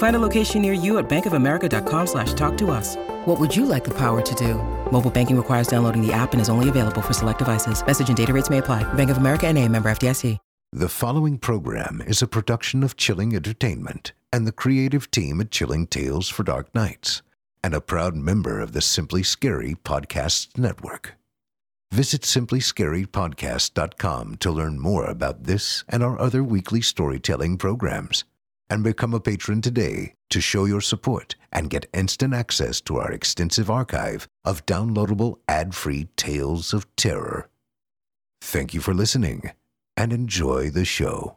Find 0.00 0.16
a 0.16 0.18
location 0.18 0.62
near 0.62 0.72
you 0.72 0.96
at 0.96 1.10
bankofamerica.com 1.10 2.06
slash 2.06 2.32
talk 2.32 2.56
to 2.56 2.70
us. 2.70 2.96
What 3.26 3.38
would 3.38 3.54
you 3.54 3.66
like 3.66 3.84
the 3.84 3.92
power 3.98 4.22
to 4.22 4.34
do? 4.34 4.54
Mobile 4.90 5.10
banking 5.10 5.36
requires 5.36 5.68
downloading 5.68 6.00
the 6.00 6.10
app 6.10 6.32
and 6.32 6.40
is 6.40 6.48
only 6.48 6.70
available 6.70 7.02
for 7.02 7.12
select 7.12 7.38
devices. 7.38 7.86
Message 7.86 8.08
and 8.08 8.16
data 8.16 8.32
rates 8.32 8.48
may 8.48 8.56
apply. 8.58 8.82
Bank 8.94 9.10
of 9.10 9.18
America 9.18 9.46
and 9.46 9.58
a 9.58 9.68
member 9.68 9.90
FDIC. 9.90 10.38
The 10.72 10.88
following 10.88 11.36
program 11.36 12.02
is 12.06 12.22
a 12.22 12.26
production 12.26 12.82
of 12.82 12.96
Chilling 12.96 13.34
Entertainment 13.34 14.12
and 14.32 14.46
the 14.46 14.52
creative 14.52 15.10
team 15.10 15.38
at 15.42 15.50
Chilling 15.50 15.86
Tales 15.86 16.30
for 16.30 16.44
Dark 16.44 16.74
Nights 16.74 17.20
and 17.62 17.74
a 17.74 17.82
proud 17.82 18.16
member 18.16 18.58
of 18.60 18.72
the 18.72 18.80
Simply 18.80 19.22
Scary 19.22 19.74
Podcasts 19.74 20.56
Network. 20.56 21.16
Visit 21.92 22.22
simplyscarypodcast.com 22.22 24.36
to 24.36 24.50
learn 24.50 24.78
more 24.78 25.04
about 25.04 25.44
this 25.44 25.84
and 25.88 26.02
our 26.02 26.18
other 26.18 26.42
weekly 26.42 26.80
storytelling 26.80 27.58
programs 27.58 28.24
and 28.70 28.84
become 28.84 29.12
a 29.12 29.20
patron 29.20 29.60
today 29.60 30.14
to 30.30 30.40
show 30.40 30.64
your 30.64 30.80
support 30.80 31.34
and 31.52 31.68
get 31.68 31.90
instant 31.92 32.32
access 32.32 32.80
to 32.80 32.96
our 32.98 33.10
extensive 33.10 33.68
archive 33.68 34.28
of 34.44 34.64
downloadable 34.64 35.38
ad-free 35.48 36.08
tales 36.16 36.72
of 36.72 36.86
terror. 36.96 37.50
Thank 38.40 38.72
you 38.72 38.80
for 38.80 38.94
listening 38.94 39.50
and 39.96 40.12
enjoy 40.12 40.70
the 40.70 40.84
show. 40.84 41.36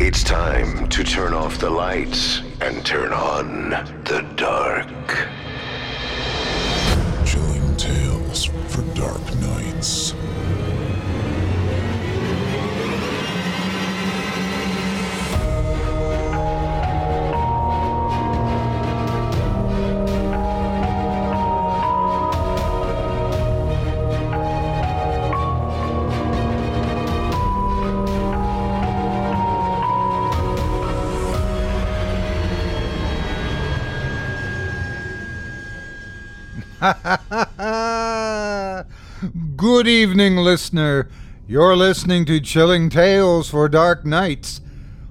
It's 0.00 0.24
time 0.24 0.88
to 0.88 1.04
turn 1.04 1.34
off 1.34 1.58
the 1.58 1.70
lights 1.70 2.40
and 2.60 2.84
turn 2.86 3.12
on 3.12 3.70
the 3.70 4.26
dark. 4.36 4.88
Chilling 7.26 7.76
tales 7.76 8.44
for 8.44 8.82
dark 8.94 9.37
Good 39.56 39.88
evening, 39.88 40.36
listener. 40.36 41.08
You're 41.48 41.74
listening 41.74 42.24
to 42.26 42.38
Chilling 42.38 42.88
Tales 42.88 43.50
for 43.50 43.68
Dark 43.68 44.04
Nights. 44.04 44.60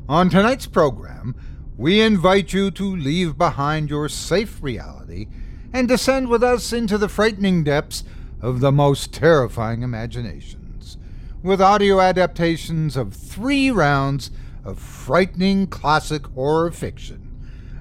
On 0.08 0.30
tonight's 0.30 0.66
program, 0.66 1.36
we 1.76 2.00
invite 2.00 2.54
you 2.54 2.72
to 2.72 2.96
leave 2.96 3.38
behind 3.38 3.90
your 3.90 4.08
safe 4.08 4.64
reality 4.64 5.28
and 5.74 5.90
descend 5.90 6.30
with 6.30 6.42
us 6.42 6.72
into 6.72 6.98
the 6.98 7.10
frightening 7.10 7.66
depths 7.66 8.06
of 8.40 8.62
the 8.62 8.72
most 8.72 9.14
terrifying 9.14 9.82
imaginations, 9.82 10.98
with 11.44 11.60
audio 11.60 12.00
adaptations 12.00 12.96
of 12.96 13.14
three 13.14 13.70
rounds 13.70 14.32
of 14.64 14.80
frightening 14.80 15.68
classic 15.68 16.28
horror 16.28 16.72
fiction 16.72 17.27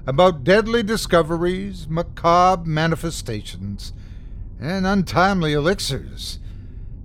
about 0.07 0.45
deadly 0.45 0.81
discoveries, 0.81 1.85
macabre 1.89 2.65
manifestations, 2.65 3.91
and 4.57 4.87
untimely 4.87 5.51
elixirs. 5.51 6.39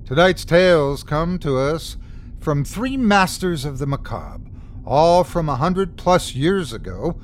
Tonight's 0.06 0.44
tales 0.44 1.02
come 1.02 1.36
to 1.40 1.58
us 1.58 1.96
from 2.38 2.64
three 2.64 2.96
masters 2.96 3.64
of 3.64 3.78
the 3.78 3.86
macabre, 3.86 4.48
all 4.86 5.24
from 5.24 5.48
a 5.48 5.56
hundred 5.56 5.96
plus 5.96 6.36
years 6.36 6.72
ago, 6.72 7.20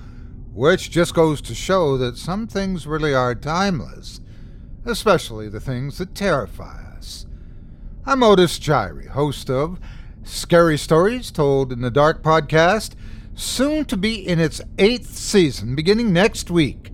which 0.52 0.90
just 0.90 1.14
goes 1.14 1.40
to 1.40 1.54
show 1.54 1.96
that 1.96 2.16
some 2.16 2.48
things 2.48 2.84
really 2.84 3.14
are 3.14 3.36
timeless, 3.36 4.20
especially 4.84 5.48
the 5.48 5.60
things 5.60 5.98
that 5.98 6.12
terrify 6.12 6.82
us. 6.96 7.24
I'm 8.04 8.24
Otis 8.24 8.58
Jiry, 8.58 9.06
host 9.06 9.48
of 9.48 9.78
Scary 10.24 10.76
Stories 10.76 11.30
Told 11.30 11.72
in 11.72 11.82
the 11.82 11.90
Dark 11.90 12.20
podcast, 12.22 12.96
soon 13.38 13.84
to 13.84 13.96
be 13.96 14.26
in 14.26 14.40
its 14.40 14.60
eighth 14.78 15.16
season, 15.16 15.76
beginning 15.76 16.12
next 16.12 16.50
week. 16.50 16.90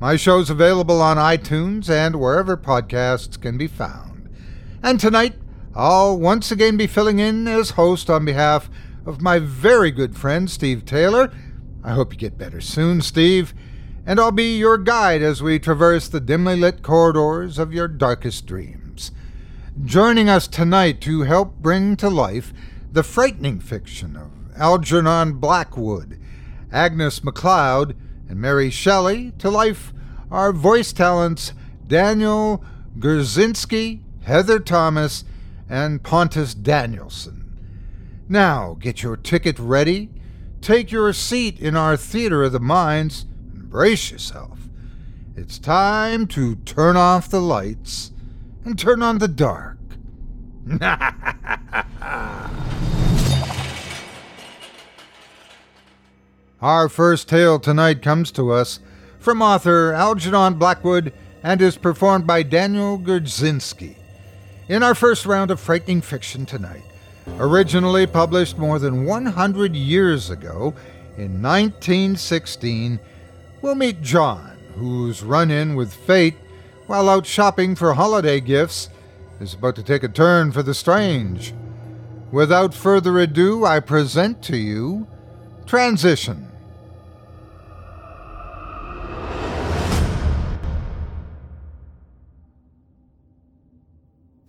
My 0.00 0.16
show's 0.16 0.50
available 0.50 1.00
on 1.00 1.16
iTunes 1.16 1.88
and 1.88 2.16
wherever 2.16 2.56
podcasts 2.56 3.40
can 3.40 3.58
be 3.58 3.66
found. 3.66 4.34
And 4.82 4.98
tonight, 4.98 5.34
I'll 5.74 6.18
once 6.18 6.50
again 6.50 6.76
be 6.76 6.86
filling 6.86 7.18
in 7.18 7.46
as 7.46 7.70
host 7.70 8.08
on 8.08 8.24
behalf 8.24 8.70
of 9.06 9.20
my 9.20 9.38
very 9.38 9.90
good 9.90 10.16
friend 10.16 10.50
Steve 10.50 10.84
Taylor. 10.84 11.32
I 11.82 11.92
hope 11.92 12.12
you 12.12 12.18
get 12.18 12.38
better 12.38 12.60
soon, 12.60 13.02
Steve. 13.02 13.52
And 14.06 14.18
I'll 14.18 14.32
be 14.32 14.56
your 14.56 14.78
guide 14.78 15.22
as 15.22 15.42
we 15.42 15.58
traverse 15.58 16.08
the 16.08 16.20
dimly 16.20 16.56
lit 16.56 16.82
corridors 16.82 17.58
of 17.58 17.72
your 17.72 17.88
darkest 17.88 18.46
dreams. 18.46 19.10
Joining 19.84 20.28
us 20.28 20.46
tonight 20.46 21.00
to 21.02 21.22
help 21.22 21.56
bring 21.56 21.96
to 21.96 22.08
life 22.08 22.52
the 22.92 23.02
frightening 23.02 23.60
fiction 23.60 24.16
of 24.16 24.33
Algernon 24.56 25.34
Blackwood, 25.34 26.20
Agnes 26.72 27.24
MacLeod, 27.24 27.96
and 28.28 28.40
Mary 28.40 28.70
Shelley 28.70 29.32
to 29.38 29.50
life 29.50 29.92
are 30.30 30.52
voice 30.52 30.92
talents 30.92 31.52
Daniel 31.86 32.64
Gurzinski, 32.98 34.00
Heather 34.22 34.58
Thomas, 34.58 35.24
and 35.68 36.02
Pontus 36.02 36.54
Danielson. 36.54 37.40
Now 38.28 38.76
get 38.80 39.02
your 39.02 39.16
ticket 39.16 39.58
ready, 39.58 40.10
take 40.60 40.90
your 40.90 41.12
seat 41.12 41.58
in 41.58 41.76
our 41.76 41.96
theater 41.96 42.42
of 42.42 42.52
the 42.52 42.60
minds, 42.60 43.26
and 43.52 43.68
brace 43.68 44.10
yourself. 44.10 44.58
It's 45.36 45.58
time 45.58 46.26
to 46.28 46.56
turn 46.56 46.96
off 46.96 47.28
the 47.28 47.42
lights 47.42 48.12
and 48.64 48.78
turn 48.78 49.02
on 49.02 49.18
the 49.18 49.28
dark. 49.28 49.78
Our 56.64 56.88
first 56.88 57.28
tale 57.28 57.60
tonight 57.60 58.00
comes 58.00 58.32
to 58.32 58.50
us 58.50 58.80
from 59.18 59.42
author 59.42 59.92
Algernon 59.92 60.54
Blackwood 60.54 61.12
and 61.42 61.60
is 61.60 61.76
performed 61.76 62.26
by 62.26 62.42
Daniel 62.42 62.98
Gurzinski. 62.98 63.96
In 64.70 64.82
our 64.82 64.94
first 64.94 65.26
round 65.26 65.50
of 65.50 65.60
frightening 65.60 66.00
fiction 66.00 66.46
tonight, 66.46 66.80
originally 67.36 68.06
published 68.06 68.56
more 68.56 68.78
than 68.78 69.04
100 69.04 69.76
years 69.76 70.30
ago 70.30 70.72
in 71.18 71.42
1916, 71.42 72.98
we'll 73.60 73.74
meet 73.74 74.00
John, 74.00 74.56
whose 74.74 75.22
run 75.22 75.50
in 75.50 75.74
with 75.74 75.92
fate 75.92 76.36
while 76.86 77.10
out 77.10 77.26
shopping 77.26 77.74
for 77.74 77.92
holiday 77.92 78.40
gifts 78.40 78.88
is 79.38 79.52
about 79.52 79.76
to 79.76 79.82
take 79.82 80.02
a 80.02 80.08
turn 80.08 80.50
for 80.50 80.62
the 80.62 80.72
strange. 80.72 81.52
Without 82.32 82.72
further 82.72 83.18
ado, 83.18 83.66
I 83.66 83.80
present 83.80 84.42
to 84.44 84.56
you 84.56 85.06
Transition. 85.66 86.53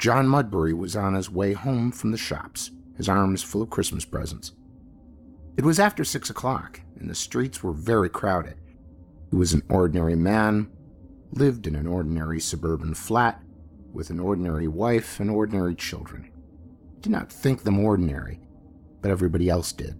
John 0.06 0.28
Mudbury 0.28 0.72
was 0.72 0.96
on 0.96 1.16
his 1.16 1.31
way 1.31 1.54
home 1.54 1.92
from 1.92 2.12
the 2.12 2.18
shops, 2.19 2.69
his 2.96 3.10
arms 3.10 3.42
full 3.42 3.63
of 3.63 3.72
Christmas 3.72 4.06
presents. 4.06 4.52
It 5.57 5.66
was 5.66 5.80
after 5.80 6.04
six 6.04 6.30
o'clock, 6.30 6.80
and 7.00 7.10
the 7.10 7.16
streets 7.16 7.63
were 7.63 7.72
very 7.72 8.07
crowded. 8.07 8.54
He 9.31 9.36
was 9.36 9.54
an 9.54 9.63
ordinary 9.68 10.16
man, 10.16 10.69
lived 11.31 11.66
in 11.66 11.75
an 11.75 11.88
ordinary 11.88 12.40
suburban 12.40 12.94
flat, 12.94 13.42
with 13.94 14.12
an 14.12 14.19
ordinary 14.19 14.68
wife 14.68 15.19
and 15.19 15.31
ordinary 15.31 15.74
children. 15.74 16.30
He 16.94 17.01
did 17.01 17.12
not 17.12 17.34
think 17.34 17.63
them 17.63 17.80
ordinary, 17.80 18.40
but 19.01 19.10
everybody 19.10 19.50
else 19.50 19.72
did. 19.72 19.96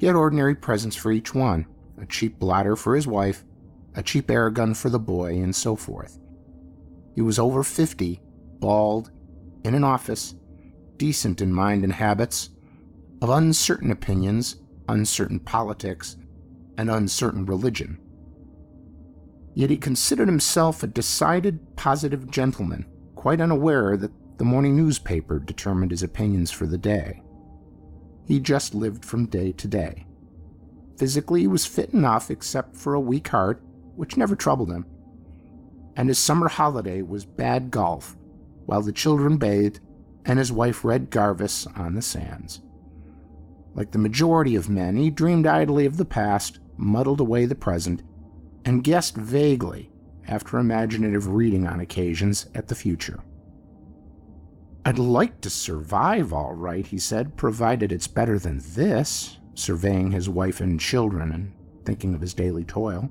He 0.00 0.06
had 0.06 0.16
ordinary 0.16 0.56
presents 0.56 0.96
for 0.96 1.12
each 1.12 1.32
one 1.32 1.66
a 1.96 2.06
cheap 2.06 2.40
blotter 2.40 2.74
for 2.74 2.96
his 2.96 3.06
wife, 3.06 3.44
a 3.94 4.02
cheap 4.02 4.28
air 4.28 4.50
gun 4.50 4.74
for 4.74 4.90
the 4.90 4.98
boy, 4.98 5.34
and 5.34 5.54
so 5.54 5.76
forth. 5.76 6.18
He 7.14 7.22
was 7.22 7.38
over 7.38 7.62
50, 7.62 8.20
bald, 8.60 9.10
in 9.64 9.74
an 9.74 9.84
office, 9.84 10.34
decent 10.96 11.40
in 11.40 11.52
mind 11.52 11.84
and 11.84 11.92
habits, 11.92 12.50
of 13.20 13.30
uncertain 13.30 13.90
opinions, 13.90 14.56
uncertain 14.88 15.40
politics, 15.40 16.16
and 16.76 16.90
uncertain 16.90 17.44
religion. 17.46 17.98
Yet 19.54 19.70
he 19.70 19.76
considered 19.76 20.28
himself 20.28 20.82
a 20.82 20.86
decided, 20.86 21.76
positive 21.76 22.30
gentleman, 22.30 22.86
quite 23.16 23.40
unaware 23.40 23.96
that 23.96 24.12
the 24.38 24.44
morning 24.44 24.76
newspaper 24.76 25.40
determined 25.40 25.90
his 25.90 26.04
opinions 26.04 26.50
for 26.52 26.66
the 26.66 26.78
day. 26.78 27.22
He 28.26 28.38
just 28.38 28.74
lived 28.74 29.04
from 29.04 29.26
day 29.26 29.52
to 29.52 29.66
day. 29.66 30.06
Physically, 30.98 31.40
he 31.40 31.46
was 31.46 31.64
fit 31.64 31.90
enough, 31.90 32.30
except 32.30 32.76
for 32.76 32.94
a 32.94 33.00
weak 33.00 33.28
heart, 33.28 33.62
which 33.96 34.16
never 34.16 34.36
troubled 34.36 34.70
him. 34.70 34.84
And 35.96 36.08
his 36.08 36.18
summer 36.18 36.48
holiday 36.48 37.02
was 37.02 37.24
bad 37.24 37.70
golf, 37.70 38.16
while 38.68 38.82
the 38.82 38.92
children 38.92 39.38
bathed 39.38 39.80
and 40.26 40.38
his 40.38 40.52
wife 40.52 40.84
read 40.84 41.10
Garvice 41.10 41.66
on 41.74 41.94
the 41.94 42.02
sands. 42.02 42.60
Like 43.72 43.92
the 43.92 43.98
majority 43.98 44.56
of 44.56 44.68
men, 44.68 44.94
he 44.94 45.08
dreamed 45.08 45.46
idly 45.46 45.86
of 45.86 45.96
the 45.96 46.04
past, 46.04 46.60
muddled 46.76 47.18
away 47.18 47.46
the 47.46 47.54
present, 47.54 48.02
and 48.66 48.84
guessed 48.84 49.16
vaguely, 49.16 49.90
after 50.26 50.58
imaginative 50.58 51.28
reading 51.28 51.66
on 51.66 51.80
occasions, 51.80 52.46
at 52.54 52.68
the 52.68 52.74
future. 52.74 53.20
I'd 54.84 54.98
like 54.98 55.40
to 55.40 55.50
survive 55.50 56.34
all 56.34 56.52
right, 56.52 56.86
he 56.86 56.98
said, 56.98 57.38
provided 57.38 57.90
it's 57.90 58.06
better 58.06 58.38
than 58.38 58.60
this, 58.74 59.38
surveying 59.54 60.10
his 60.10 60.28
wife 60.28 60.60
and 60.60 60.78
children 60.78 61.32
and 61.32 61.54
thinking 61.86 62.14
of 62.14 62.20
his 62.20 62.34
daily 62.34 62.64
toil. 62.64 63.10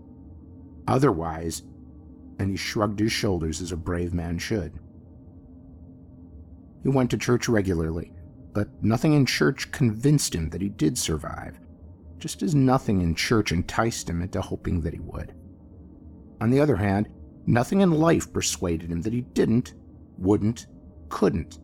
Otherwise, 0.88 1.64
and 2.38 2.52
he 2.52 2.58
shrugged 2.58 3.00
his 3.00 3.12
shoulders 3.12 3.60
as 3.60 3.72
a 3.72 3.78
brave 3.78 4.14
man 4.14 4.38
should. 4.38 4.80
He 6.88 6.94
went 6.94 7.12
to 7.12 7.18
church 7.18 7.50
regularly, 7.50 8.14
but 8.54 8.70
nothing 8.82 9.12
in 9.12 9.26
church 9.26 9.74
convinced 9.74 10.34
him 10.34 10.50
that 10.52 10.62
he 10.62 10.70
did 10.70 10.98
survive, 10.98 11.60
just 12.18 12.42
as 12.42 12.56
nothing 12.56 13.02
in 13.02 13.14
church 13.14 13.52
enticed 13.52 14.10
him 14.10 14.22
into 14.22 14.40
hoping 14.40 14.80
that 14.80 14.94
he 14.94 15.02
would. 15.02 15.34
On 16.40 16.50
the 16.50 16.62
other 16.62 16.78
hand, 16.78 17.10
nothing 17.46 17.82
in 17.82 17.92
life 17.92 18.32
persuaded 18.32 18.90
him 18.90 19.02
that 19.02 19.12
he 19.12 19.20
didn't, 19.20 19.74
wouldn't, 20.18 20.68
couldn't. 21.10 21.60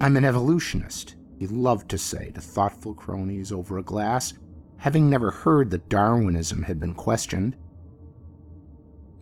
I'm 0.00 0.16
an 0.16 0.24
evolutionist, 0.24 1.14
he 1.38 1.46
loved 1.46 1.88
to 1.90 1.98
say 1.98 2.32
to 2.32 2.40
thoughtful 2.40 2.94
cronies 2.94 3.52
over 3.52 3.78
a 3.78 3.84
glass, 3.84 4.34
having 4.78 5.08
never 5.08 5.30
heard 5.30 5.70
that 5.70 5.88
Darwinism 5.88 6.64
had 6.64 6.80
been 6.80 6.94
questioned. 6.94 7.56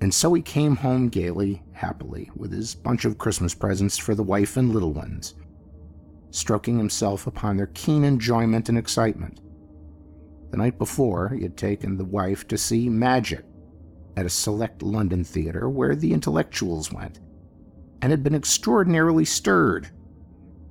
And 0.00 0.14
so 0.14 0.32
he 0.32 0.40
came 0.40 0.76
home 0.76 1.08
gaily, 1.08 1.62
happily, 1.72 2.30
with 2.34 2.52
his 2.52 2.74
bunch 2.74 3.04
of 3.04 3.18
Christmas 3.18 3.54
presents 3.54 3.98
for 3.98 4.14
the 4.14 4.22
wife 4.22 4.56
and 4.56 4.72
little 4.72 4.94
ones, 4.94 5.34
stroking 6.30 6.78
himself 6.78 7.26
upon 7.26 7.56
their 7.56 7.66
keen 7.68 8.04
enjoyment 8.04 8.68
and 8.70 8.78
excitement. 8.78 9.40
The 10.50 10.56
night 10.56 10.78
before, 10.78 11.28
he 11.28 11.42
had 11.42 11.56
taken 11.56 11.96
the 11.96 12.04
wife 12.04 12.48
to 12.48 12.56
see 12.56 12.88
Magic 12.88 13.44
at 14.16 14.26
a 14.26 14.30
select 14.30 14.82
London 14.82 15.22
theatre 15.22 15.68
where 15.68 15.94
the 15.94 16.12
intellectuals 16.12 16.92
went, 16.92 17.20
and 18.00 18.10
had 18.10 18.22
been 18.22 18.34
extraordinarily 18.34 19.26
stirred. 19.26 19.90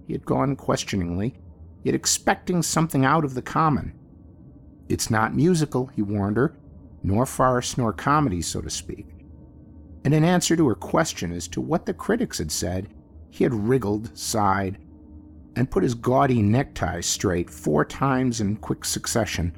He 0.07 0.13
had 0.13 0.25
gone 0.25 0.55
questioningly, 0.55 1.35
yet 1.83 1.95
expecting 1.95 2.63
something 2.63 3.05
out 3.05 3.23
of 3.23 3.35
the 3.35 3.41
common. 3.43 3.93
It's 4.89 5.11
not 5.11 5.35
musical, 5.35 5.85
he 5.85 6.01
warned 6.01 6.37
her, 6.37 6.57
nor 7.03 7.27
farce 7.27 7.77
nor 7.77 7.93
comedy, 7.93 8.41
so 8.41 8.59
to 8.59 8.71
speak. 8.71 9.05
And 10.05 10.13
in 10.13 10.23
answer 10.23 10.55
to 10.55 10.67
her 10.67 10.75
question 10.75 11.31
as 11.31 11.47
to 11.49 11.61
what 11.61 11.85
the 11.85 11.93
critics 11.93 12.37
had 12.37 12.51
said, 12.51 12.89
he 13.29 13.43
had 13.43 13.53
wriggled, 13.53 14.17
sighed, 14.17 14.77
and 15.55 15.69
put 15.69 15.83
his 15.83 15.93
gaudy 15.93 16.41
necktie 16.41 17.01
straight 17.01 17.49
four 17.49 17.83
times 17.83 18.39
in 18.41 18.55
quick 18.57 18.85
succession. 18.85 19.55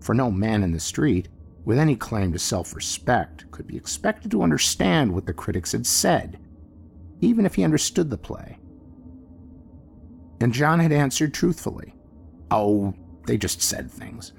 For 0.00 0.14
no 0.14 0.30
man 0.30 0.62
in 0.62 0.72
the 0.72 0.80
street, 0.80 1.28
with 1.64 1.78
any 1.78 1.96
claim 1.96 2.32
to 2.32 2.38
self 2.38 2.74
respect, 2.74 3.50
could 3.50 3.66
be 3.66 3.76
expected 3.76 4.30
to 4.30 4.42
understand 4.42 5.12
what 5.12 5.26
the 5.26 5.34
critics 5.34 5.72
had 5.72 5.86
said, 5.86 6.38
even 7.20 7.44
if 7.44 7.54
he 7.54 7.64
understood 7.64 8.08
the 8.08 8.16
play. 8.16 8.58
And 10.40 10.54
John 10.54 10.80
had 10.80 10.92
answered 10.92 11.34
truthfully 11.34 11.94
Oh, 12.50 12.94
they 13.26 13.36
just 13.36 13.60
said 13.62 13.90
things. 13.90 14.32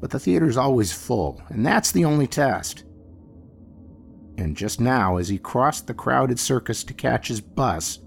But 0.00 0.10
the 0.10 0.18
theater's 0.18 0.56
always 0.56 0.92
full, 0.92 1.40
and 1.48 1.64
that's 1.64 1.92
the 1.92 2.04
only 2.04 2.26
test. 2.26 2.84
And 4.36 4.56
just 4.56 4.80
now, 4.80 5.16
as 5.16 5.28
he 5.28 5.38
crossed 5.38 5.86
the 5.86 5.94
crowded 5.94 6.38
circus 6.38 6.82
to 6.84 6.94
catch 6.94 7.28
his 7.28 7.40
bus, 7.40 8.00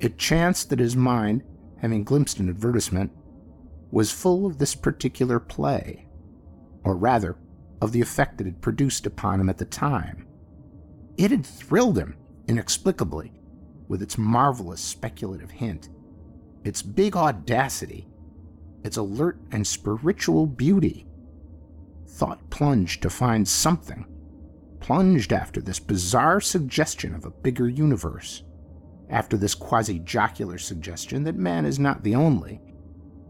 it 0.00 0.18
chanced 0.18 0.70
that 0.70 0.78
his 0.78 0.96
mind, 0.96 1.42
having 1.80 2.04
glimpsed 2.04 2.38
an 2.38 2.48
advertisement, 2.48 3.12
was 3.90 4.10
full 4.10 4.46
of 4.46 4.58
this 4.58 4.74
particular 4.74 5.40
play, 5.40 6.06
or 6.84 6.96
rather, 6.96 7.36
of 7.80 7.92
the 7.92 8.00
effect 8.00 8.40
it 8.40 8.44
had 8.44 8.60
produced 8.60 9.06
upon 9.06 9.40
him 9.40 9.48
at 9.48 9.58
the 9.58 9.64
time. 9.64 10.26
It 11.16 11.30
had 11.30 11.44
thrilled 11.44 11.98
him, 11.98 12.16
inexplicably, 12.46 13.32
with 13.88 14.02
its 14.02 14.18
marvelous 14.18 14.80
speculative 14.80 15.50
hint, 15.50 15.88
its 16.64 16.82
big 16.82 17.16
audacity, 17.16 18.08
its 18.84 18.96
alert 18.96 19.38
and 19.50 19.66
spiritual 19.66 20.46
beauty. 20.46 21.06
Thought 22.06 22.50
plunged 22.50 23.02
to 23.02 23.10
find 23.10 23.46
something, 23.46 24.06
plunged 24.80 25.32
after 25.32 25.60
this 25.60 25.80
bizarre 25.80 26.40
suggestion 26.40 27.14
of 27.14 27.24
a 27.24 27.30
bigger 27.30 27.68
universe 27.68 28.42
after 29.10 29.36
this 29.36 29.54
quasi 29.54 29.98
jocular 30.00 30.58
suggestion 30.58 31.24
that 31.24 31.36
man 31.36 31.64
is 31.64 31.78
not 31.78 32.02
the 32.02 32.14
only, 32.14 32.60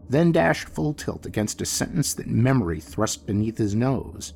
then 0.09 0.31
dashed 0.31 0.67
full 0.67 0.93
tilt 0.93 1.25
against 1.25 1.61
a 1.61 1.65
sentence 1.65 2.13
that 2.13 2.27
memory 2.27 2.79
thrust 2.79 3.25
beneath 3.25 3.57
his 3.57 3.75
nose. 3.75 4.33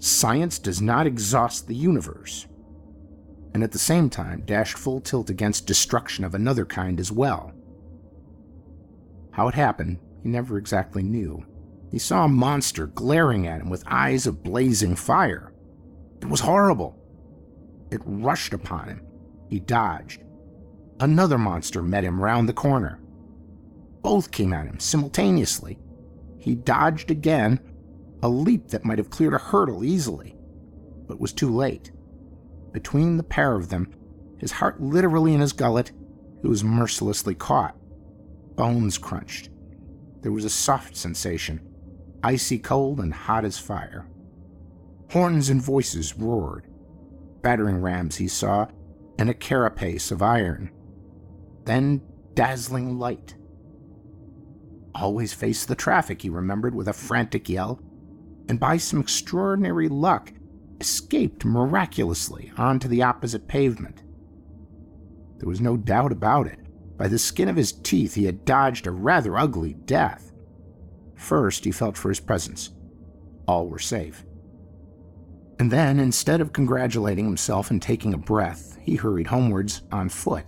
Science 0.00 0.58
does 0.58 0.82
not 0.82 1.06
exhaust 1.06 1.66
the 1.66 1.74
universe. 1.74 2.46
And 3.54 3.62
at 3.62 3.72
the 3.72 3.78
same 3.78 4.10
time, 4.10 4.42
dashed 4.44 4.76
full 4.76 5.00
tilt 5.00 5.30
against 5.30 5.66
destruction 5.66 6.24
of 6.24 6.34
another 6.34 6.66
kind 6.66 6.98
as 6.98 7.12
well. 7.12 7.52
How 9.30 9.48
it 9.48 9.54
happened, 9.54 9.98
he 10.22 10.28
never 10.28 10.58
exactly 10.58 11.02
knew. 11.02 11.46
He 11.90 11.98
saw 11.98 12.24
a 12.24 12.28
monster 12.28 12.88
glaring 12.88 13.46
at 13.46 13.60
him 13.60 13.70
with 13.70 13.84
eyes 13.86 14.26
of 14.26 14.42
blazing 14.42 14.96
fire. 14.96 15.53
It 16.20 16.28
was 16.28 16.40
horrible. 16.40 16.98
It 17.90 18.00
rushed 18.04 18.54
upon 18.54 18.88
him. 18.88 19.02
He 19.48 19.60
dodged, 19.60 20.24
Another 21.00 21.38
monster 21.38 21.82
met 21.82 22.04
him 22.04 22.20
round 22.20 22.48
the 22.48 22.52
corner. 22.52 23.00
Both 24.02 24.30
came 24.30 24.52
at 24.52 24.66
him 24.66 24.78
simultaneously. 24.78 25.78
He 26.38 26.54
dodged 26.54 27.10
again, 27.10 27.60
a 28.22 28.28
leap 28.28 28.68
that 28.68 28.84
might 28.84 28.98
have 28.98 29.10
cleared 29.10 29.34
a 29.34 29.38
hurdle 29.38 29.84
easily, 29.84 30.36
but 31.06 31.20
was 31.20 31.32
too 31.32 31.54
late. 31.54 31.90
Between 32.72 33.16
the 33.16 33.22
pair 33.22 33.54
of 33.54 33.68
them, 33.68 33.92
his 34.38 34.52
heart 34.52 34.80
literally 34.80 35.34
in 35.34 35.40
his 35.40 35.52
gullet, 35.52 35.92
he 36.42 36.48
was 36.48 36.62
mercilessly 36.62 37.34
caught. 37.34 37.76
Bones 38.56 38.98
crunched. 38.98 39.50
There 40.20 40.32
was 40.32 40.44
a 40.44 40.50
soft 40.50 40.96
sensation, 40.96 41.60
icy 42.22 42.58
cold 42.58 43.00
and 43.00 43.12
hot 43.12 43.44
as 43.44 43.58
fire. 43.58 44.06
Horns 45.10 45.50
and 45.50 45.62
voices 45.62 46.16
roared. 46.16 46.66
Battering 47.42 47.80
rams 47.80 48.16
he 48.16 48.28
saw, 48.28 48.66
and 49.18 49.30
a 49.30 49.34
carapace 49.34 50.10
of 50.10 50.22
iron 50.22 50.70
then 51.64 52.02
dazzling 52.34 52.98
light. 52.98 53.34
Always 54.94 55.32
face 55.32 55.64
the 55.64 55.74
traffic, 55.74 56.22
he 56.22 56.28
remembered 56.28 56.74
with 56.74 56.88
a 56.88 56.92
frantic 56.92 57.48
yell, 57.48 57.80
and 58.48 58.60
by 58.60 58.76
some 58.76 59.00
extraordinary 59.00 59.88
luck, 59.88 60.32
escaped 60.80 61.44
miraculously 61.44 62.52
onto 62.56 62.88
the 62.88 63.02
opposite 63.02 63.48
pavement. 63.48 64.02
There 65.38 65.48
was 65.48 65.60
no 65.60 65.76
doubt 65.76 66.12
about 66.12 66.46
it. 66.46 66.60
By 66.96 67.08
the 67.08 67.18
skin 67.18 67.48
of 67.48 67.56
his 67.56 67.72
teeth, 67.72 68.14
he 68.14 68.24
had 68.24 68.44
dodged 68.44 68.86
a 68.86 68.92
rather 68.92 69.36
ugly 69.36 69.74
death. 69.74 70.30
First, 71.16 71.64
he 71.64 71.72
felt 71.72 71.96
for 71.96 72.08
his 72.08 72.20
presents. 72.20 72.70
All 73.48 73.68
were 73.68 73.80
safe. 73.80 74.24
And 75.58 75.70
then, 75.70 76.00
instead 76.00 76.40
of 76.40 76.52
congratulating 76.52 77.24
himself 77.24 77.70
and 77.70 77.80
taking 77.80 78.12
a 78.12 78.18
breath, 78.18 78.76
he 78.82 78.96
hurried 78.96 79.28
homewards 79.28 79.82
on 79.92 80.08
foot, 80.08 80.44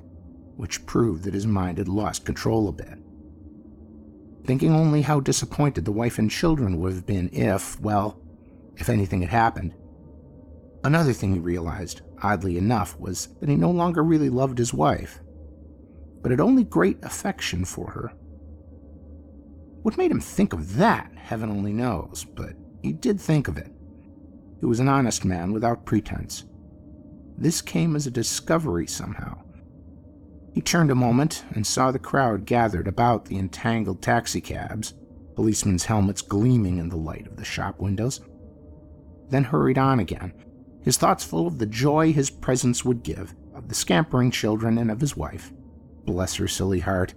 which 0.56 0.84
proved 0.86 1.24
that 1.24 1.34
his 1.34 1.46
mind 1.46 1.78
had 1.78 1.88
lost 1.88 2.24
control 2.24 2.68
a 2.68 2.72
bit. 2.72 2.98
Thinking 4.44 4.72
only 4.72 5.02
how 5.02 5.20
disappointed 5.20 5.84
the 5.84 5.92
wife 5.92 6.18
and 6.18 6.30
children 6.30 6.80
would 6.80 6.92
have 6.92 7.06
been 7.06 7.30
if, 7.32 7.80
well, 7.80 8.20
if 8.76 8.88
anything 8.88 9.20
had 9.20 9.30
happened. 9.30 9.74
Another 10.84 11.12
thing 11.12 11.32
he 11.32 11.40
realized, 11.40 12.02
oddly 12.22 12.58
enough, 12.58 12.98
was 12.98 13.28
that 13.40 13.48
he 13.48 13.56
no 13.56 13.70
longer 13.70 14.02
really 14.02 14.30
loved 14.30 14.58
his 14.58 14.74
wife, 14.74 15.20
but 16.22 16.30
had 16.30 16.40
only 16.40 16.64
great 16.64 16.98
affection 17.02 17.64
for 17.64 17.90
her. 17.90 18.12
What 19.82 19.98
made 19.98 20.10
him 20.10 20.20
think 20.20 20.52
of 20.52 20.76
that, 20.76 21.12
heaven 21.16 21.50
only 21.50 21.72
knows, 21.72 22.24
but 22.34 22.54
he 22.82 22.92
did 22.92 23.20
think 23.20 23.48
of 23.48 23.56
it. 23.56 23.72
He 24.60 24.66
was 24.66 24.80
an 24.80 24.88
honest 24.88 25.24
man 25.24 25.52
without 25.52 25.84
pretense. 25.84 26.44
This 27.36 27.60
came 27.60 27.94
as 27.94 28.06
a 28.06 28.10
discovery 28.10 28.86
somehow. 28.86 29.42
He 30.54 30.62
turned 30.62 30.90
a 30.90 30.94
moment 30.94 31.44
and 31.54 31.66
saw 31.66 31.90
the 31.90 31.98
crowd 31.98 32.46
gathered 32.46 32.88
about 32.88 33.26
the 33.26 33.38
entangled 33.38 34.00
taxicabs, 34.00 34.94
policemen's 35.34 35.84
helmets 35.84 36.22
gleaming 36.22 36.78
in 36.78 36.88
the 36.88 36.96
light 36.96 37.26
of 37.26 37.36
the 37.36 37.44
shop 37.44 37.78
windows, 37.78 38.20
then 39.28 39.44
hurried 39.44 39.76
on 39.76 40.00
again, 40.00 40.32
his 40.82 40.96
thoughts 40.96 41.24
full 41.24 41.46
of 41.46 41.58
the 41.58 41.66
joy 41.66 42.12
his 42.12 42.30
presence 42.30 42.84
would 42.84 43.02
give, 43.02 43.34
of 43.54 43.68
the 43.68 43.74
scampering 43.74 44.30
children, 44.30 44.78
and 44.78 44.90
of 44.90 45.00
his 45.00 45.16
wife, 45.16 45.52
bless 46.04 46.36
her 46.36 46.48
silly 46.48 46.80
heart, 46.80 47.12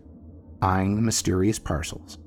eyeing 0.61 0.95
the 0.95 1.01
mysterious 1.01 1.59
parcels. 1.59 2.17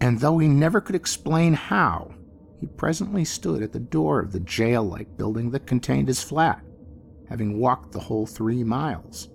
And 0.00 0.20
though 0.20 0.38
he 0.38 0.48
never 0.48 0.80
could 0.80 0.96
explain 0.96 1.52
how, 1.54 2.14
he 2.62 2.68
presently 2.68 3.24
stood 3.24 3.60
at 3.60 3.72
the 3.72 3.80
door 3.80 4.20
of 4.20 4.30
the 4.30 4.38
jail 4.38 4.84
like 4.84 5.16
building 5.16 5.50
that 5.50 5.66
contained 5.66 6.06
his 6.06 6.22
flat, 6.22 6.62
having 7.28 7.58
walked 7.58 7.90
the 7.90 7.98
whole 7.98 8.24
three 8.24 8.62
miles. 8.62 9.30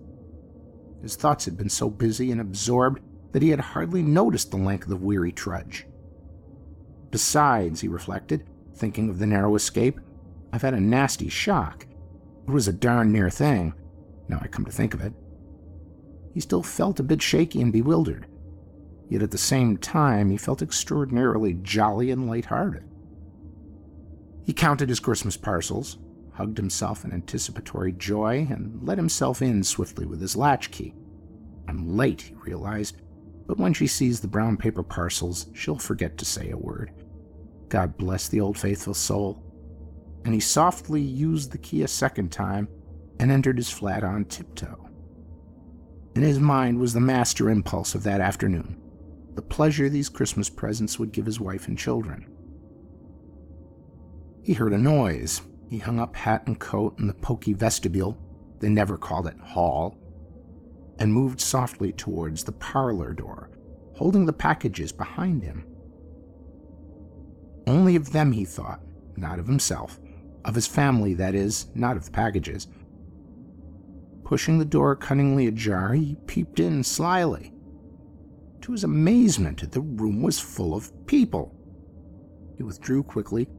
His 1.02 1.18
thoughts 1.18 1.44
had 1.44 1.58
been 1.58 1.68
so 1.68 1.90
busy 1.90 2.32
and 2.32 2.40
absorbed 2.40 3.02
that 3.34 3.42
he 3.42 3.50
had 3.50 3.60
hardly 3.60 4.02
noticed 4.02 4.52
the 4.52 4.56
length 4.56 4.84
of 4.84 4.92
the 4.92 4.96
weary 4.96 5.34
trudge. 5.34 5.86
Besides, 7.12 7.82
he 7.82 7.90
reflected, 7.90 8.46
thinking 8.76 9.10
of 9.10 9.20
the 9.20 9.28
narrow 9.28 9.56
escape, 9.56 10.00
I've 10.54 10.62
had 10.62 10.74
a 10.74 10.80
nasty 10.80 11.28
shock. 11.28 11.86
It 12.48 12.52
was 12.52 12.70
a 12.70 12.74
darn 12.74 13.12
near 13.12 13.30
thing, 13.30 13.74
now 14.30 14.40
I 14.42 14.48
come 14.48 14.64
to 14.64 14.72
think 14.72 14.94
of 14.94 15.02
it. 15.02 15.12
He 16.34 16.40
still 16.40 16.64
felt 16.64 17.02
a 17.02 17.04
bit 17.04 17.22
shaky 17.22 17.62
and 17.62 17.74
bewildered, 17.74 18.26
yet 19.10 19.22
at 19.22 19.32
the 19.32 19.38
same 19.38 19.76
time 19.76 20.30
he 20.30 20.38
felt 20.38 20.62
extraordinarily 20.62 21.56
jolly 21.56 22.10
and 22.10 22.30
light-hearted. 22.30 22.86
He 24.48 24.54
counted 24.54 24.88
his 24.88 25.02
Christmas 25.02 25.36
parcels, 25.36 25.98
hugged 26.32 26.58
himself 26.58 27.04
in 27.04 27.12
anticipatory 27.12 27.92
joy, 27.92 28.48
and 28.50 28.82
let 28.82 28.98
himself 28.98 29.42
in 29.42 29.62
swiftly 29.62 30.06
with 30.06 30.22
his 30.22 30.38
latchkey. 30.38 30.96
I'm 31.68 31.98
late, 31.98 32.22
he 32.22 32.34
realized, 32.36 33.02
but 33.46 33.58
when 33.58 33.74
she 33.74 33.88
sees 33.88 34.22
the 34.22 34.28
brown 34.30 34.56
paper 34.56 34.84
parcels, 34.84 35.48
she'll 35.54 35.78
forget 35.78 36.18
to 36.18 36.24
say 36.24 36.50
a 36.52 36.58
word. 36.58 36.94
God 37.68 37.98
bless 37.98 38.30
the 38.30 38.40
old 38.40 38.58
faithful 38.58 38.94
soul. 38.94 39.44
And 40.24 40.34
he 40.34 40.40
softly 40.40 41.02
used 41.02 41.52
the 41.52 41.58
key 41.58 41.84
a 41.84 41.88
second 41.90 42.32
time 42.32 42.70
and 43.20 43.30
entered 43.30 43.58
his 43.58 43.70
flat 43.70 44.06
on 44.06 44.24
tiptoe. 44.24 44.90
In 46.16 46.22
his 46.22 46.40
mind 46.40 46.80
was 46.80 46.94
the 46.94 47.02
master 47.02 47.50
impulse 47.50 47.96
of 47.96 48.04
that 48.04 48.22
afternoon 48.22 48.82
the 49.36 49.42
pleasure 49.42 49.88
these 49.88 50.10
Christmas 50.10 50.50
presents 50.50 50.98
would 50.98 51.12
give 51.12 51.26
his 51.26 51.40
wife 51.40 51.68
and 51.68 51.78
children. 51.78 52.26
He 54.48 54.54
heard 54.54 54.72
a 54.72 54.78
noise. 54.78 55.42
He 55.70 55.78
hung 55.78 56.00
up 56.00 56.16
hat 56.16 56.48
and 56.48 56.58
coat 56.58 56.98
in 57.00 57.08
the 57.08 57.14
poky 57.14 57.52
vestibule, 57.52 58.18
they 58.62 58.70
never 58.70 58.98
called 58.98 59.28
it 59.28 59.38
hall, 59.38 59.98
and 61.00 61.14
moved 61.14 61.42
softly 61.42 61.92
towards 61.92 62.46
the 62.46 62.54
parlor 62.54 63.12
door, 63.12 63.50
holding 63.98 64.26
the 64.26 64.32
packages 64.32 64.94
behind 64.94 65.44
him. 65.44 65.66
Only 67.68 67.98
of 67.98 68.14
them 68.14 68.32
he 68.32 68.46
thought, 68.46 68.80
not 69.18 69.38
of 69.38 69.48
himself, 69.48 70.00
of 70.46 70.56
his 70.56 70.66
family, 70.66 71.14
that 71.16 71.36
is, 71.36 71.66
not 71.76 71.98
of 71.98 72.06
the 72.06 72.12
packages. 72.12 72.68
Pushing 74.24 74.60
the 74.60 74.64
door 74.64 74.96
cunningly 74.96 75.48
ajar, 75.48 75.92
he 75.92 76.16
peeped 76.26 76.62
in 76.62 76.86
slyly. 76.86 77.52
To 78.62 78.72
his 78.72 78.86
amazement, 78.86 79.70
the 79.74 79.82
room 79.82 80.22
was 80.22 80.40
full 80.40 80.74
of 80.74 81.06
people. 81.06 81.54
He 82.56 82.64
withdrew 82.64 83.04
quickly, 83.04 83.50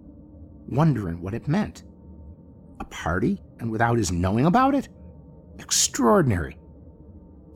wondering 0.69 1.21
what 1.21 1.35
it 1.35 1.49
meant. 1.49 1.85
A 2.81 2.85
party, 2.85 3.43
and 3.59 3.71
without 3.71 3.99
his 3.99 4.13
knowing 4.13 4.47
about 4.47 4.75
it? 4.75 4.89
Extraordinary. 5.59 6.57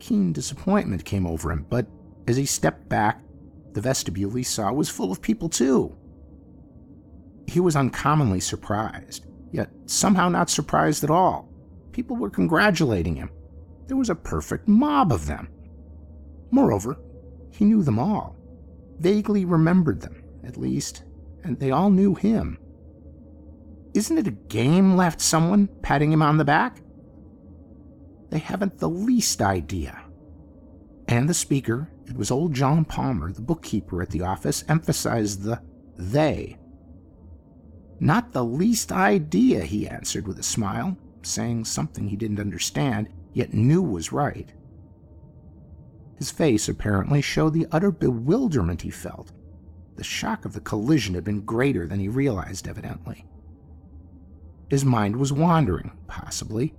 Keen 0.01 0.33
disappointment 0.33 1.05
came 1.05 1.27
over 1.27 1.53
him, 1.53 1.67
but 1.69 1.87
as 2.27 2.37
he 2.37 2.47
stepped 2.47 2.89
back, 2.89 3.23
the 3.73 3.81
vestibule 3.81 4.33
he 4.33 4.43
saw 4.43 4.73
was 4.73 4.89
full 4.89 5.13
of 5.13 5.23
people 5.23 5.49
too. 5.49 5.97
He 7.47 7.61
was 7.61 7.77
uncommonly 7.77 8.41
surprised, 8.41 9.27
yet 9.53 9.71
somehow 9.87 10.29
not 10.29 10.51
surprised 10.51 11.05
at 11.05 11.11
all. 11.11 11.49
People 11.93 12.17
were 12.17 12.31
congratulating 12.31 13.17
him. 13.17 13.31
There 13.87 13.97
was 13.97 14.11
a 14.11 14.15
perfect 14.15 14.69
mob 14.69 15.13
of 15.13 15.27
them. 15.27 15.49
Moreover, 16.51 16.99
he 17.51 17.65
knew 17.65 17.83
them 17.83 17.99
all, 17.99 18.37
vaguely 18.99 19.45
remembered 19.45 20.01
them, 20.01 20.23
at 20.45 20.57
least, 20.57 21.05
and 21.45 21.59
they 21.59 21.71
all 21.71 21.91
knew 21.91 22.15
him. 22.15 22.59
Isn't 23.95 24.19
it 24.19 24.27
a 24.27 24.31
game? 24.31 24.97
laughed 24.97 25.21
someone, 25.21 25.69
patting 25.83 26.13
him 26.13 26.23
on 26.23 26.39
the 26.39 26.45
back. 26.45 26.81
They 28.31 28.39
haven't 28.39 28.79
the 28.79 28.89
least 28.89 29.43
idea. 29.43 30.01
And 31.09 31.29
the 31.29 31.35
speaker, 31.35 31.91
it 32.07 32.17
was 32.17 32.31
old 32.31 32.55
John 32.55 32.85
Palmer, 32.85 33.33
the 33.33 33.43
bookkeeper 33.43 34.01
at 34.01 34.11
the 34.11 34.23
office, 34.23 34.65
emphasized 34.69 35.43
the 35.43 35.61
they. 35.99 36.59
Not 38.01 38.33
the 38.33 38.45
least 38.45 38.91
idea, 38.91 39.63
he 39.63 39.87
answered 39.87 40.27
with 40.27 40.39
a 40.39 40.43
smile, 40.43 40.97
saying 41.23 41.67
something 41.67 42.09
he 42.09 42.17
didn't 42.17 42.41
understand, 42.41 43.09
yet 43.33 43.53
knew 43.53 43.83
was 43.83 44.13
right. 44.13 44.53
His 46.17 46.31
face 46.31 46.69
apparently 46.69 47.21
showed 47.21 47.53
the 47.53 47.67
utter 47.71 47.91
bewilderment 47.91 48.83
he 48.83 48.91
felt. 48.91 49.33
The 49.97 50.05
shock 50.05 50.45
of 50.45 50.53
the 50.53 50.61
collision 50.61 51.15
had 51.15 51.25
been 51.25 51.43
greater 51.43 51.87
than 51.87 52.01
he 52.01 52.09
realized, 52.09 52.67
evidently. 52.67 53.27
His 54.73 54.87
mind 54.87 55.17
was 55.17 55.35
wandering, 55.35 55.93
possibly. 56.07 56.75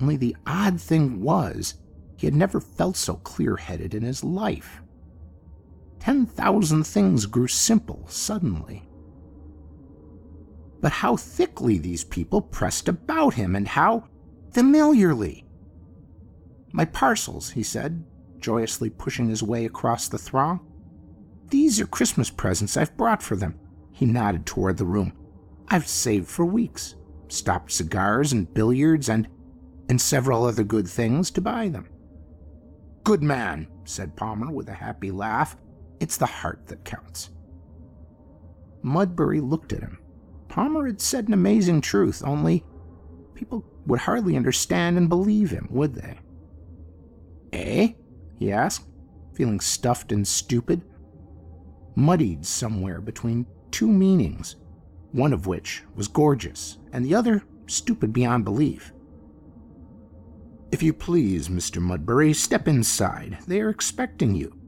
Only 0.00 0.16
the 0.16 0.34
odd 0.46 0.80
thing 0.80 1.20
was, 1.20 1.74
he 2.16 2.26
had 2.26 2.34
never 2.34 2.60
felt 2.60 2.96
so 2.96 3.16
clear 3.16 3.56
headed 3.56 3.92
in 3.92 4.02
his 4.02 4.24
life. 4.24 4.80
Ten 6.00 6.24
thousand 6.24 6.84
things 6.84 7.26
grew 7.26 7.46
simple 7.46 8.06
suddenly. 8.08 8.88
But 10.80 10.92
how 10.92 11.14
thickly 11.18 11.76
these 11.76 12.04
people 12.04 12.40
pressed 12.40 12.88
about 12.88 13.34
him, 13.34 13.54
and 13.54 13.68
how 13.68 14.04
familiarly! 14.54 15.44
My 16.72 16.86
parcels, 16.86 17.50
he 17.50 17.62
said, 17.62 18.02
joyously 18.38 18.88
pushing 18.88 19.28
his 19.28 19.42
way 19.42 19.66
across 19.66 20.08
the 20.08 20.16
throng. 20.16 20.66
These 21.50 21.82
are 21.82 21.86
Christmas 21.86 22.30
presents 22.30 22.78
I've 22.78 22.96
brought 22.96 23.22
for 23.22 23.36
them. 23.36 23.60
He 23.92 24.06
nodded 24.06 24.46
toward 24.46 24.78
the 24.78 24.86
room. 24.86 25.12
I've 25.68 25.88
saved 25.88 26.28
for 26.28 26.44
weeks, 26.44 26.96
stopped 27.28 27.72
cigars 27.72 28.32
and 28.32 28.52
billiards 28.52 29.08
and 29.08 29.28
and 29.88 30.00
several 30.00 30.44
other 30.44 30.64
good 30.64 30.88
things 30.88 31.30
to 31.32 31.40
buy 31.40 31.68
them. 31.68 31.88
Good 33.02 33.22
man, 33.22 33.68
said 33.84 34.16
Palmer 34.16 34.50
with 34.50 34.68
a 34.68 34.74
happy 34.74 35.10
laugh. 35.10 35.56
It's 36.00 36.16
the 36.16 36.26
heart 36.26 36.66
that 36.68 36.84
counts. 36.84 37.30
Mudbury 38.82 39.40
looked 39.40 39.72
at 39.72 39.80
him. 39.80 39.98
Palmer 40.48 40.86
had 40.86 41.00
said 41.00 41.28
an 41.28 41.34
amazing 41.34 41.80
truth, 41.80 42.22
only 42.24 42.64
people 43.34 43.64
would 43.86 44.00
hardly 44.00 44.36
understand 44.36 44.96
and 44.96 45.08
believe 45.08 45.50
him, 45.50 45.68
would 45.70 45.94
they? 45.94 46.18
Eh? 47.52 47.92
he 48.38 48.52
asked, 48.52 48.86
feeling 49.34 49.60
stuffed 49.60 50.12
and 50.12 50.26
stupid. 50.26 50.82
Muddied 51.96 52.44
somewhere 52.44 53.00
between 53.00 53.46
two 53.70 53.88
meanings 53.88 54.56
one 55.14 55.32
of 55.32 55.46
which 55.46 55.84
was 55.94 56.08
gorgeous, 56.08 56.78
and 56.92 57.04
the 57.04 57.14
other 57.14 57.44
stupid 57.68 58.12
beyond 58.12 58.44
belief. 58.44 58.92
If 60.72 60.82
you 60.82 60.92
please, 60.92 61.48
Mr. 61.48 61.80
Mudbury, 61.80 62.34
step 62.34 62.66
inside. 62.66 63.38
They 63.46 63.60
are 63.60 63.70
expecting 63.70 64.34
you, 64.34 64.58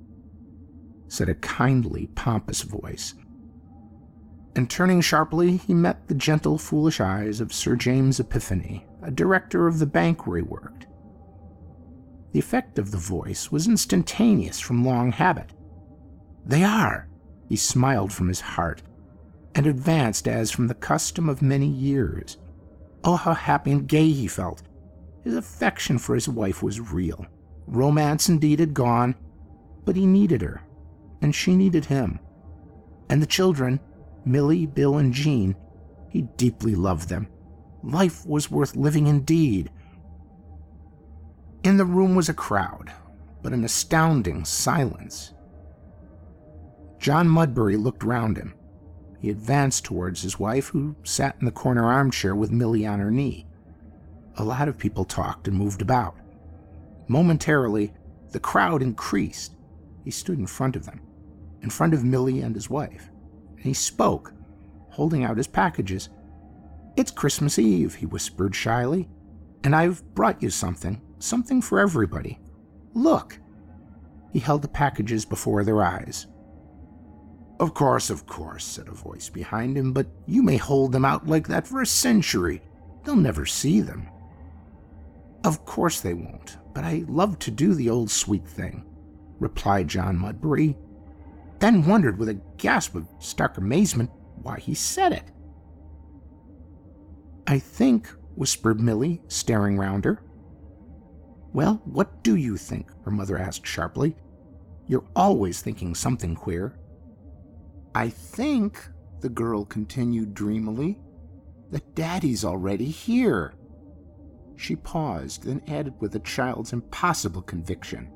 said 1.09 1.29
a 1.29 1.35
kindly, 1.35 2.07
pompous 2.15 2.63
voice. 2.63 3.15
And 4.55 4.71
turning 4.71 5.01
sharply, 5.01 5.57
he 5.57 5.75
met 5.75 6.07
the 6.07 6.15
gentle, 6.15 6.59
foolish 6.59 7.01
eyes 7.01 7.41
of 7.41 7.53
Sir 7.53 7.75
James 7.75 8.21
Epiphany, 8.21 8.87
a 9.03 9.11
director 9.11 9.67
of 9.67 9.81
the 9.81 9.87
bank 9.87 10.29
where 10.29 10.37
he 10.37 10.45
worked. 10.45 10.87
The 12.31 12.39
effect 12.39 12.79
of 12.79 12.93
the 12.93 12.99
voice 12.99 13.51
was 13.51 13.67
instantaneous 13.67 14.61
from 14.61 14.85
long 14.85 15.11
habit. 15.11 15.51
They 16.45 16.63
are! 16.63 17.09
He 17.49 17.57
smiled 17.57 18.13
from 18.13 18.29
his 18.29 18.41
heart 18.41 18.83
and 19.57 19.67
advanced 19.67 20.29
as 20.29 20.51
from 20.51 20.67
the 20.67 20.75
custom 20.75 21.31
of 21.31 21.41
many 21.41 21.67
years. 21.67 22.37
Oh, 23.03 23.17
how 23.17 23.33
happy 23.33 23.73
and 23.73 23.89
gay 23.89 24.11
he 24.11 24.29
felt! 24.29 24.63
His 25.25 25.35
affection 25.35 25.99
for 25.99 26.15
his 26.15 26.29
wife 26.29 26.63
was 26.63 26.93
real. 26.93 27.25
Romance 27.67 28.29
indeed 28.29 28.61
had 28.61 28.75
gone, 28.75 29.17
but 29.87 29.97
he 29.97 30.07
needed 30.07 30.43
her, 30.43 30.63
and 31.23 31.35
she 31.35 31.57
needed 31.57 31.87
him. 31.87 32.21
And 33.09 33.23
the 33.23 33.27
children, 33.27 33.81
Millie, 34.27 34.67
Bill, 34.67 34.99
and 34.99 35.13
Jean, 35.13 35.57
he 36.11 36.23
deeply 36.37 36.75
loved 36.75 37.09
them. 37.09 37.27
Life 37.83 38.27
was 38.27 38.51
worth 38.51 38.77
living 38.77 39.07
indeed. 39.07 39.71
In 41.65 41.79
the 41.79 41.87
room 41.87 42.15
was 42.15 42.29
a 42.29 42.35
crowd, 42.35 42.93
but 43.43 43.55
an 43.55 43.65
astounding 43.65 44.45
silence. 44.45 45.33
John 46.99 47.27
Mudbury 47.27 47.77
looked 47.77 48.05
round 48.05 48.37
him. 48.37 48.53
He 49.27 49.33
advanced 49.33 49.85
towards 49.85 50.23
his 50.23 50.39
wife, 50.39 50.69
who 50.69 50.95
sat 51.03 51.35
in 51.41 51.47
the 51.47 51.51
corner 51.51 51.85
armchair 51.85 52.37
with 52.37 52.53
Millie 52.53 52.87
on 52.87 53.01
her 53.01 53.11
knee. 53.11 53.45
A 54.37 54.45
lot 54.45 54.69
of 54.69 54.79
people 54.79 55.05
talked 55.05 55.49
and 55.49 55.59
moved 55.59 55.83
about. 55.83 56.15
Momentarily, 57.09 57.93
the 58.31 58.39
crowd 58.39 58.83
increased. 58.83 59.57
He 60.05 60.13
stood 60.13 60.39
in 60.39 60.47
front 60.47 60.77
of 60.77 60.87
them, 60.87 61.01
in 61.61 61.71
front 61.71 61.93
of 61.93 62.05
Millie 62.05 62.41
and 62.41 62.55
his 62.55 62.71
wife, 62.71 63.11
and 63.57 63.65
he 63.65 63.75
spoke, 63.75 64.33
holding 64.91 65.25
out 65.25 65.39
his 65.39 65.49
packages. 65.49 66.09
It's 66.97 67.11
Christmas 67.11 67.59
Eve, 67.59 67.97
he 67.97 68.07
whispered 68.07 68.55
shyly, 68.55 69.09
and 69.65 69.75
I've 69.75 70.05
brought 70.15 70.41
you 70.41 70.51
something 70.51 71.03
something 71.19 71.61
for 71.61 71.81
everybody. 71.81 72.39
Look! 72.95 73.41
He 74.31 74.39
held 74.39 74.63
the 74.63 74.69
packages 74.69 75.25
before 75.25 75.65
their 75.65 75.83
eyes. 75.83 76.29
Of 77.59 77.73
course, 77.73 78.11
of 78.11 78.27
course, 78.27 78.65
said 78.65 78.89
a 78.89 78.93
voice 78.93 79.31
behind 79.31 79.79
him, 79.79 79.93
but 79.93 80.07
you 80.27 80.43
may 80.43 80.59
hold 80.59 80.93
them 80.93 81.05
out 81.05 81.27
like 81.27 81.49
that 81.49 81.67
for 81.67 81.81
a 81.81 81.87
century. 81.87 82.63
They'll 83.05 83.17
never 83.17 83.47
see 83.47 83.81
them. 83.81 84.09
Of 85.45 85.65
course 85.65 86.01
they 86.01 86.13
won't, 86.13 86.59
but 86.75 86.85
I 86.85 87.05
love 87.09 87.39
to 87.41 87.51
do 87.51 87.73
the 87.75 87.89
old 87.89 88.11
sweet 88.11 88.47
thing, 88.47 88.85
replied 89.39 89.89
John 89.89 90.19
Mudbury, 90.19 90.77
then 91.61 91.87
wondered 91.87 92.19
with 92.19 92.29
a 92.29 92.41
gasp 92.59 92.95
of 92.95 93.09
stark 93.21 93.57
amazement 93.57 94.11
why 94.43 94.59
he 94.59 94.75
said 94.75 95.13
it. 95.13 95.31
I 97.47 97.59
think, 97.59 98.09
whispered 98.35 98.81
Millie, 98.81 99.23
staring 99.29 99.79
round 99.79 100.05
her, 100.05 100.23
well, 101.53 101.81
what 101.85 102.23
do 102.23 102.37
you 102.37 102.59
think? 102.59 102.91
her 103.05 103.11
mother 103.11 103.39
asked 103.39 103.67
sharply. 103.67 104.15
You're 104.87 105.07
always 105.17 105.63
thinking 105.63 105.95
something 105.95 106.35
queer. 106.35 106.77
I 107.97 108.11
think, 108.11 108.87
the 109.21 109.31
girl 109.31 109.65
continued 109.65 110.35
dreamily, 110.35 111.01
that 111.71 111.95
Daddy's 111.95 112.45
already 112.45 112.91
here. 112.91 113.55
She 114.55 114.77
paused, 114.77 115.45
then 115.45 115.63
added 115.67 115.95
with 115.99 116.15
a 116.15 116.21
child's 116.21 116.75
impossible 116.75 117.41
conviction. 117.41 118.13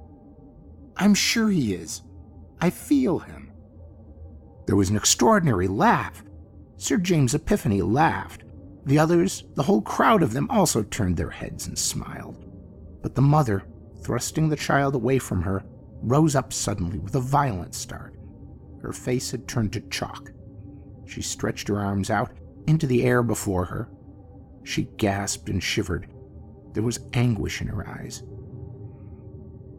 I'm 0.98 1.14
sure 1.14 1.48
he 1.48 1.72
is. 1.72 2.02
I 2.60 2.68
feel 2.68 3.20
him. 3.20 3.52
There 4.66 4.76
was 4.76 4.90
an 4.90 4.96
extraordinary 4.96 5.66
laugh. 5.66 6.22
Sir 6.76 6.98
James 6.98 7.34
Epiphany 7.34 7.80
laughed. 7.80 8.44
The 8.84 8.98
others, 8.98 9.44
the 9.54 9.62
whole 9.62 9.80
crowd 9.80 10.22
of 10.22 10.34
them, 10.34 10.50
also 10.50 10.82
turned 10.82 11.16
their 11.16 11.30
heads 11.30 11.68
and 11.68 11.78
smiled. 11.78 12.44
But 13.00 13.14
the 13.14 13.22
mother, 13.22 13.64
thrusting 14.02 14.50
the 14.50 14.56
child 14.56 14.94
away 14.94 15.18
from 15.18 15.40
her, 15.40 15.64
rose 16.02 16.36
up 16.36 16.52
suddenly 16.52 16.98
with 16.98 17.14
a 17.14 17.20
violent 17.20 17.74
start. 17.74 18.19
Her 18.82 18.92
face 18.92 19.30
had 19.30 19.46
turned 19.46 19.72
to 19.74 19.80
chalk. 19.82 20.32
She 21.06 21.22
stretched 21.22 21.68
her 21.68 21.78
arms 21.78 22.10
out 22.10 22.32
into 22.66 22.86
the 22.86 23.04
air 23.04 23.22
before 23.22 23.64
her. 23.66 23.88
She 24.64 24.84
gasped 24.96 25.48
and 25.48 25.62
shivered. 25.62 26.08
There 26.72 26.82
was 26.82 27.00
anguish 27.12 27.60
in 27.60 27.68
her 27.68 27.88
eyes. 27.88 28.22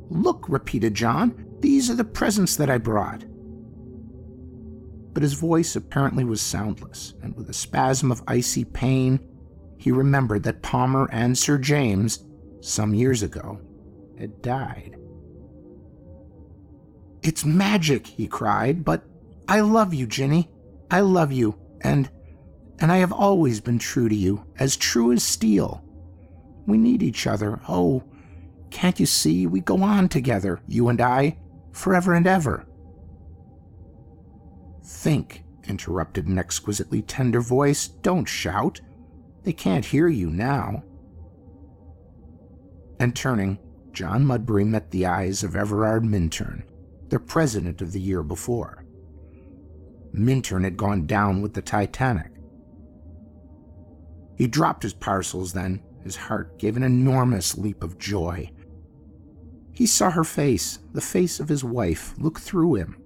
Look, 0.10 0.48
repeated 0.50 0.94
John, 0.94 1.46
these 1.60 1.90
are 1.90 1.96
the 1.96 2.04
presents 2.04 2.56
that 2.58 2.70
I 2.70 2.78
brought. 2.78 3.24
But 5.14 5.24
his 5.24 5.34
voice 5.34 5.76
apparently 5.76 6.24
was 6.24 6.42
soundless, 6.42 7.14
and 7.22 7.36
with 7.36 7.50
a 7.50 7.54
spasm 7.54 8.12
of 8.12 8.24
icy 8.28 8.66
pain, 8.66 9.20
he 9.78 9.92
remembered 9.92 10.44
that 10.44 10.62
Palmer 10.62 11.10
and 11.12 11.38
Sir 11.38 11.58
James 11.58 12.26
some 12.62 12.94
years 12.94 13.24
ago, 13.24 13.60
had 14.18 14.42
died. 14.42 14.96
It's 17.24 17.46
magic, 17.46 18.08
he 18.08 18.28
cried, 18.28 18.84
but 18.84 19.04
I 19.48 19.62
love 19.62 19.94
you, 19.94 20.08
Ginny. 20.08 20.50
I 20.90 21.02
love 21.02 21.32
you, 21.32 21.58
and 21.82 22.10
and 22.80 22.92
I 22.92 22.98
have 22.98 23.14
always 23.14 23.62
been 23.62 23.78
true 23.78 24.10
to 24.10 24.16
you, 24.16 24.46
as 24.58 24.76
true 24.76 25.12
as 25.12 25.24
steel. 25.24 25.84
We 26.66 26.78
need 26.78 27.04
each 27.04 27.28
other. 27.28 27.60
Oh, 27.70 28.04
can't 28.72 29.00
you 29.00 29.06
see? 29.06 29.46
We 29.46 29.60
go 29.60 29.84
on 29.84 30.10
together, 30.10 30.62
you 30.68 30.90
and 30.90 31.00
I, 31.00 31.38
forever 31.74 32.14
and 32.16 32.26
ever. 32.26 32.66
Think, 34.84 35.44
interrupted 35.68 36.26
an 36.28 36.40
exquisitely 36.40 37.04
tender 37.04 37.42
voice. 37.42 37.88
Don't 37.88 38.26
shout. 38.26 38.82
They 39.44 39.54
can't 39.54 39.86
hear 39.86 40.08
you 40.08 40.32
now 40.32 40.84
and 43.02 43.16
turning, 43.16 43.58
John 43.94 44.24
Mudbury 44.24 44.64
met 44.64 44.92
the 44.92 45.08
eyes 45.08 45.44
of 45.44 45.56
Everard 45.56 46.06
Minturn, 46.06 46.64
the 47.12 47.20
president 47.20 47.82
of 47.82 47.92
the 47.92 48.00
year 48.00 48.24
before. 48.24 48.86
Minturn 50.14 50.64
had 50.64 50.78
gone 50.78 51.06
down 51.06 51.42
with 51.42 51.54
the 51.54 51.62
Titanic. 51.62 52.32
He 54.38 54.48
dropped 54.48 54.84
his 54.84 54.94
parcels 54.94 55.54
then, 55.54 55.84
his 56.04 56.16
heart 56.16 56.58
gave 56.58 56.78
an 56.78 56.84
enormous 56.84 57.58
leap 57.58 57.84
of 57.84 58.00
joy. 58.00 58.50
He 59.74 59.86
saw 59.86 60.10
her 60.10 60.24
face, 60.24 60.80
the 60.94 61.02
face 61.02 61.40
of 61.40 61.50
his 61.50 61.64
wife, 61.64 62.16
look 62.18 62.40
through 62.40 62.76
him, 62.76 62.98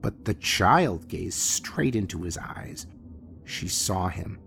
but 0.00 0.24
the 0.24 0.34
child 0.34 1.06
gazed 1.06 1.38
straight 1.38 1.94
into 1.94 2.22
his 2.22 2.38
eyes. 2.38 2.86
She 3.44 3.68
saw 3.68 4.08
him. 4.08 4.38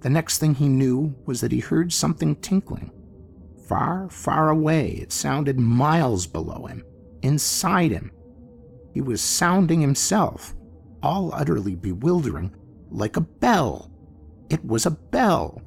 The 0.00 0.10
next 0.10 0.38
thing 0.38 0.54
he 0.54 0.68
knew 0.68 1.14
was 1.24 1.40
that 1.40 1.52
he 1.52 1.60
heard 1.60 1.92
something 1.92 2.36
tinkling 2.36 2.90
far, 3.68 4.08
far 4.08 4.48
away. 4.48 4.92
It 4.92 5.12
sounded 5.12 5.58
miles 5.60 6.26
below 6.26 6.66
him, 6.66 6.82
inside 7.22 7.90
him. 7.90 8.10
He 8.94 9.00
was 9.00 9.20
sounding 9.20 9.80
himself, 9.80 10.54
all 11.02 11.32
utterly 11.34 11.74
bewildering, 11.74 12.54
like 12.90 13.16
a 13.16 13.22
bell. 13.22 13.90
It 14.50 14.64
was 14.64 14.86
a 14.86 14.90
bell. 14.90 15.62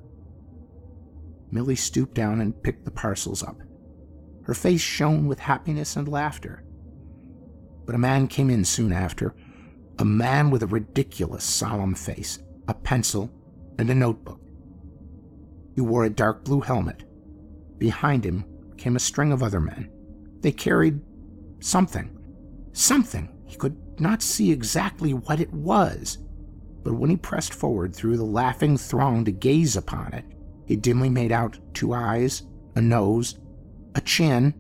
Millie 1.52 1.76
stooped 1.76 2.16
down 2.16 2.42
and 2.42 2.64
picked 2.64 2.86
the 2.86 2.92
parcels 2.92 3.44
up. 3.44 3.58
Her 4.44 4.54
face 4.54 4.82
shone 4.82 5.28
with 5.28 5.40
happiness 5.40 5.96
and 5.96 6.08
laughter. 6.08 6.64
But 7.86 7.96
a 7.96 8.00
man 8.00 8.28
came 8.28 8.50
in 8.50 8.66
soon 8.66 8.92
after, 8.92 9.36
a 10.00 10.06
man 10.06 10.50
with 10.50 10.64
a 10.64 10.68
ridiculous, 10.68 11.44
solemn 11.44 11.96
face, 11.96 12.40
a 12.68 12.74
pencil, 12.74 13.32
and 13.78 13.90
a 13.90 13.96
notebook. 13.96 14.40
He 15.76 15.82
wore 15.82 16.06
a 16.06 16.10
dark 16.10 16.44
blue 16.44 16.62
helmet 16.62 17.04
Behind 17.82 18.24
him 18.24 18.46
came 18.78 18.96
a 18.96 19.00
string 19.00 19.32
of 19.32 19.42
other 19.42 19.60
men. 19.60 19.90
They 20.42 20.52
carried 20.52 21.02
something. 21.62 22.18
Something. 22.74 23.30
He 23.46 23.56
could 23.56 23.78
not 24.00 24.22
see 24.22 24.52
exactly 24.52 25.14
what 25.14 25.40
it 25.40 25.54
was. 25.54 26.18
But 26.84 26.94
when 26.94 27.10
he 27.10 27.18
pressed 27.18 27.54
forward 27.54 27.96
through 27.96 28.18
the 28.18 28.24
laughing 28.24 28.78
throng 28.78 29.24
to 29.26 29.32
gaze 29.32 29.76
upon 29.76 30.14
it, 30.14 30.26
he 30.66 30.76
dimly 30.76 31.10
made 31.10 31.32
out 31.32 31.60
two 31.74 31.94
eyes, 31.94 32.44
a 32.76 32.82
nose, 32.82 33.38
a 33.96 34.02
chin, 34.02 34.54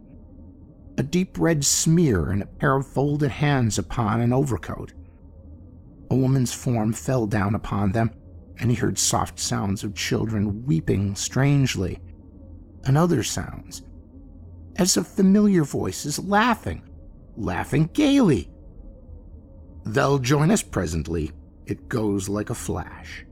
a 0.97 1.03
deep 1.03 1.39
red 1.39 1.65
smear, 1.65 2.29
and 2.29 2.43
a 2.43 2.45
pair 2.45 2.75
of 2.75 2.85
folded 2.85 3.31
hands 3.31 3.79
upon 3.79 4.21
an 4.21 4.33
overcoat. 4.33 4.93
A 6.11 6.15
woman's 6.15 6.53
form 6.53 6.93
fell 6.93 7.25
down 7.25 7.55
upon 7.55 7.93
them, 7.93 8.11
and 8.59 8.69
he 8.69 8.75
heard 8.75 8.99
soft 8.99 9.39
sounds 9.39 9.83
of 9.83 9.95
children 9.95 10.65
weeping 10.65 11.15
strangely 11.15 11.99
and 12.85 12.97
other 12.97 13.23
sounds, 13.23 13.83
as 14.75 14.97
of 14.97 15.07
familiar 15.07 15.63
voices 15.63 16.19
laughing, 16.19 16.81
laughing 17.41 17.89
gaily. 17.93 18.49
They'll 19.86 20.19
join 20.19 20.51
us 20.51 20.62
presently. 20.62 21.32
It 21.65 21.89
goes 21.89 22.30
like 22.30 22.49
a 22.49 22.56
flash. 22.56 23.25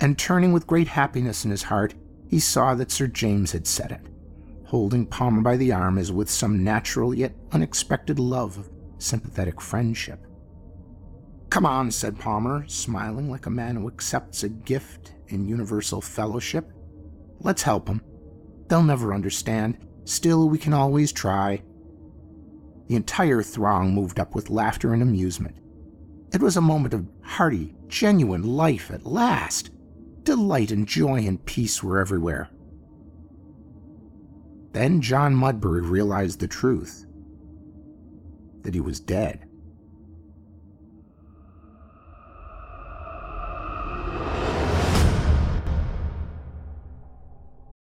And 0.00 0.18
turning 0.18 0.52
with 0.52 0.66
great 0.66 0.88
happiness 0.88 1.44
in 1.44 1.50
his 1.50 1.64
heart, 1.64 1.94
he 2.28 2.40
saw 2.40 2.74
that 2.74 2.90
Sir 2.90 3.06
James 3.06 3.52
had 3.52 3.66
said 3.66 3.92
it, 3.92 4.06
holding 4.66 5.04
Palmer 5.04 5.42
by 5.42 5.56
the 5.56 5.72
arm 5.72 5.98
as 5.98 6.10
with 6.10 6.30
some 6.30 6.64
natural 6.64 7.14
yet 7.14 7.34
unexpected 7.52 8.18
love 8.18 8.56
of 8.56 8.70
sympathetic 8.98 9.60
friendship. 9.60 10.26
Come 11.50 11.66
on, 11.66 11.90
said 11.90 12.18
Palmer, 12.18 12.64
smiling 12.68 13.28
like 13.30 13.46
a 13.46 13.50
man 13.50 13.76
who 13.76 13.88
accepts 13.88 14.44
a 14.44 14.48
gift 14.48 15.14
in 15.28 15.48
universal 15.48 16.00
fellowship. 16.00 16.72
Let's 17.40 17.62
help 17.62 17.86
them. 17.86 18.00
They'll 18.68 18.82
never 18.82 19.12
understand. 19.12 19.78
Still, 20.04 20.48
we 20.48 20.58
can 20.58 20.72
always 20.72 21.12
try. 21.12 21.62
The 22.90 22.96
entire 22.96 23.40
throng 23.40 23.94
moved 23.94 24.18
up 24.18 24.34
with 24.34 24.50
laughter 24.50 24.92
and 24.92 25.00
amusement. 25.00 25.54
It 26.34 26.42
was 26.42 26.56
a 26.56 26.60
moment 26.60 26.92
of 26.92 27.06
hearty, 27.22 27.76
genuine 27.86 28.42
life 28.42 28.90
at 28.90 29.06
last. 29.06 29.70
Delight 30.24 30.72
and 30.72 30.88
joy 30.88 31.24
and 31.24 31.44
peace 31.46 31.84
were 31.84 32.00
everywhere. 32.00 32.50
Then 34.72 35.00
John 35.00 35.36
Mudbury 35.36 35.82
realized 35.82 36.40
the 36.40 36.48
truth 36.48 37.06
that 38.62 38.74
he 38.74 38.80
was 38.80 38.98
dead. 38.98 39.48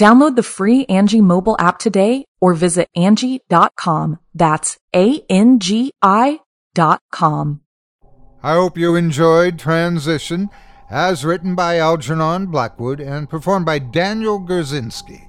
Download 0.00 0.34
the 0.34 0.42
free 0.42 0.86
Angie 0.86 1.20
mobile 1.20 1.56
app 1.58 1.78
today 1.78 2.24
or 2.40 2.54
visit 2.54 2.88
Angie.com. 2.96 4.18
That's 4.32 4.78
A-N-G-I 4.96 6.40
dot 6.74 7.02
com. 7.12 7.60
I 8.42 8.54
hope 8.54 8.78
you 8.78 8.96
enjoyed 8.96 9.58
Transition, 9.58 10.48
as 10.88 11.26
written 11.26 11.54
by 11.54 11.76
Algernon 11.76 12.46
Blackwood 12.46 12.98
and 12.98 13.28
performed 13.28 13.66
by 13.66 13.78
Daniel 13.78 14.40
Gerzinski. 14.40 15.28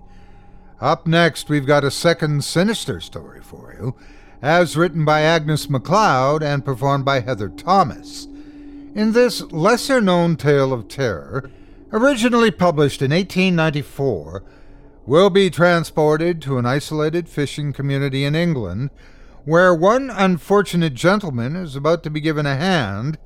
Up 0.79 1.05
next, 1.05 1.49
we've 1.49 1.65
got 1.65 1.83
a 1.83 1.91
second 1.91 2.45
sinister 2.45 3.01
story 3.01 3.41
for 3.41 3.75
you, 3.77 3.93
as 4.41 4.77
written 4.77 5.03
by 5.03 5.19
Agnes 5.19 5.69
MacLeod 5.69 6.41
and 6.41 6.63
performed 6.63 7.03
by 7.03 7.19
Heather 7.19 7.49
Thomas. 7.49 8.25
In 8.95 9.11
this 9.11 9.41
lesser 9.51 9.99
known 9.99 10.37
tale 10.37 10.71
of 10.71 10.87
terror, 10.87 11.51
originally 11.91 12.51
published 12.51 13.01
in 13.01 13.11
1894, 13.11 14.43
will 15.05 15.29
be 15.29 15.49
transported 15.49 16.41
to 16.41 16.57
an 16.57 16.65
isolated 16.65 17.27
fishing 17.27 17.73
community 17.73 18.23
in 18.23 18.35
England, 18.35 18.89
where 19.45 19.73
one 19.73 20.09
unfortunate 20.09 20.93
gentleman 20.93 21.55
is 21.55 21.75
about 21.75 22.03
to 22.03 22.09
be 22.09 22.21
given 22.21 22.45
a 22.45 22.55
hand. 22.55 23.17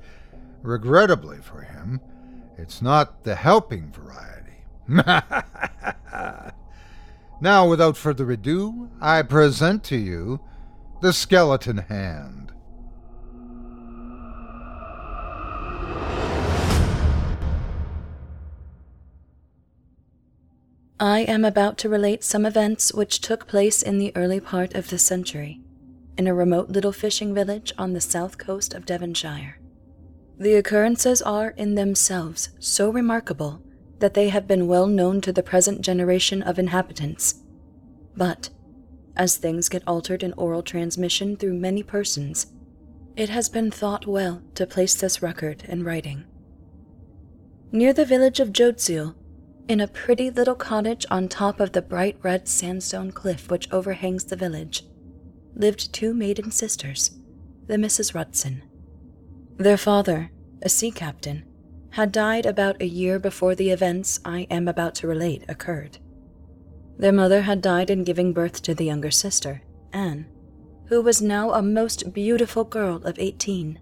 Regrettably 0.62 1.38
for 1.38 1.62
him, 1.62 2.00
it's 2.56 2.80
not 2.80 3.24
the 3.24 3.34
helping 3.34 3.92
variety. 3.92 4.64
now, 7.40 7.68
without 7.68 7.96
further 7.96 8.30
ado, 8.30 8.88
I 9.00 9.22
present 9.22 9.84
to 9.84 9.96
you 9.96 10.40
the 11.02 11.12
skeleton 11.12 11.78
hand. 11.78 12.45
I 20.98 21.20
am 21.20 21.44
about 21.44 21.76
to 21.78 21.90
relate 21.90 22.24
some 22.24 22.46
events 22.46 22.90
which 22.94 23.20
took 23.20 23.46
place 23.46 23.82
in 23.82 23.98
the 23.98 24.16
early 24.16 24.40
part 24.40 24.74
of 24.74 24.88
this 24.88 25.02
century, 25.02 25.60
in 26.16 26.26
a 26.26 26.32
remote 26.32 26.70
little 26.70 26.92
fishing 26.92 27.34
village 27.34 27.70
on 27.76 27.92
the 27.92 28.00
south 28.00 28.38
coast 28.38 28.72
of 28.72 28.86
Devonshire. 28.86 29.58
The 30.38 30.54
occurrences 30.54 31.20
are 31.20 31.50
in 31.50 31.74
themselves 31.74 32.48
so 32.58 32.88
remarkable 32.88 33.62
that 33.98 34.14
they 34.14 34.30
have 34.30 34.48
been 34.48 34.68
well 34.68 34.86
known 34.86 35.20
to 35.22 35.34
the 35.34 35.42
present 35.42 35.82
generation 35.82 36.42
of 36.42 36.58
inhabitants. 36.58 37.42
But, 38.16 38.48
as 39.16 39.36
things 39.36 39.68
get 39.68 39.82
altered 39.86 40.22
in 40.22 40.32
oral 40.34 40.62
transmission 40.62 41.36
through 41.36 41.54
many 41.54 41.82
persons, 41.82 42.46
it 43.16 43.28
has 43.28 43.50
been 43.50 43.70
thought 43.70 44.06
well 44.06 44.40
to 44.54 44.66
place 44.66 44.94
this 44.94 45.20
record 45.20 45.64
in 45.68 45.84
writing. 45.84 46.24
Near 47.70 47.92
the 47.92 48.06
village 48.06 48.40
of 48.40 48.52
Jodsiel, 48.52 49.14
in 49.68 49.80
a 49.80 49.88
pretty 49.88 50.30
little 50.30 50.54
cottage 50.54 51.04
on 51.10 51.28
top 51.28 51.58
of 51.58 51.72
the 51.72 51.82
bright 51.82 52.16
red 52.22 52.46
sandstone 52.46 53.10
cliff 53.10 53.50
which 53.50 53.70
overhangs 53.72 54.24
the 54.24 54.36
village, 54.36 54.84
lived 55.54 55.92
two 55.92 56.14
maiden 56.14 56.50
sisters, 56.50 57.18
the 57.66 57.76
Mrs. 57.76 58.14
Rutson. 58.14 58.62
Their 59.56 59.76
father, 59.76 60.30
a 60.62 60.68
sea 60.68 60.90
captain, 60.92 61.44
had 61.90 62.12
died 62.12 62.46
about 62.46 62.80
a 62.80 62.86
year 62.86 63.18
before 63.18 63.54
the 63.54 63.70
events 63.70 64.20
I 64.24 64.46
am 64.50 64.68
about 64.68 64.94
to 64.96 65.08
relate 65.08 65.44
occurred. 65.48 65.98
Their 66.98 67.12
mother 67.12 67.42
had 67.42 67.60
died 67.60 67.90
in 67.90 68.04
giving 68.04 68.32
birth 68.32 68.62
to 68.62 68.74
the 68.74 68.84
younger 68.84 69.10
sister, 69.10 69.62
Anne, 69.92 70.26
who 70.88 71.02
was 71.02 71.20
now 71.20 71.52
a 71.52 71.62
most 71.62 72.12
beautiful 72.12 72.64
girl 72.64 72.96
of 73.04 73.18
eighteen. 73.18 73.80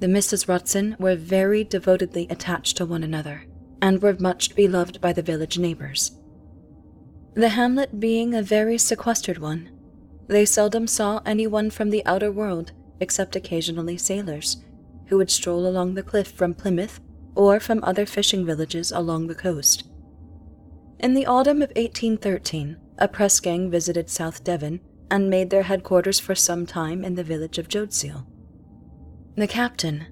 The 0.00 0.08
Misses 0.08 0.46
Rutson 0.46 0.98
were 0.98 1.16
very 1.16 1.64
devotedly 1.64 2.26
attached 2.28 2.76
to 2.76 2.86
one 2.86 3.04
another 3.04 3.46
and 3.82 4.00
were 4.00 4.16
much 4.18 4.54
beloved 4.54 5.00
by 5.00 5.12
the 5.12 5.20
village 5.20 5.58
neighbors. 5.58 6.12
The 7.34 7.50
hamlet 7.50 7.98
being 7.98 8.34
a 8.34 8.42
very 8.42 8.78
sequestered 8.78 9.38
one, 9.38 9.70
they 10.28 10.44
seldom 10.44 10.86
saw 10.86 11.20
anyone 11.26 11.68
from 11.70 11.90
the 11.90 12.06
outer 12.06 12.30
world 12.30 12.72
except 13.00 13.34
occasionally 13.34 13.98
sailors, 13.98 14.62
who 15.06 15.16
would 15.16 15.30
stroll 15.30 15.66
along 15.66 15.94
the 15.94 16.02
cliff 16.02 16.30
from 16.30 16.54
Plymouth 16.54 17.00
or 17.34 17.58
from 17.58 17.82
other 17.82 18.06
fishing 18.06 18.46
villages 18.46 18.92
along 18.92 19.26
the 19.26 19.34
coast. 19.34 19.84
In 21.00 21.14
the 21.14 21.26
autumn 21.26 21.62
of 21.62 21.70
1813, 21.70 22.76
a 22.98 23.08
press 23.08 23.40
gang 23.40 23.70
visited 23.70 24.08
South 24.08 24.44
Devon 24.44 24.80
and 25.10 25.28
made 25.28 25.50
their 25.50 25.64
headquarters 25.64 26.20
for 26.20 26.36
some 26.36 26.64
time 26.64 27.04
in 27.04 27.16
the 27.16 27.24
village 27.24 27.58
of 27.58 27.68
Jodsiel. 27.68 28.24
The 29.34 29.48
captain, 29.48 30.06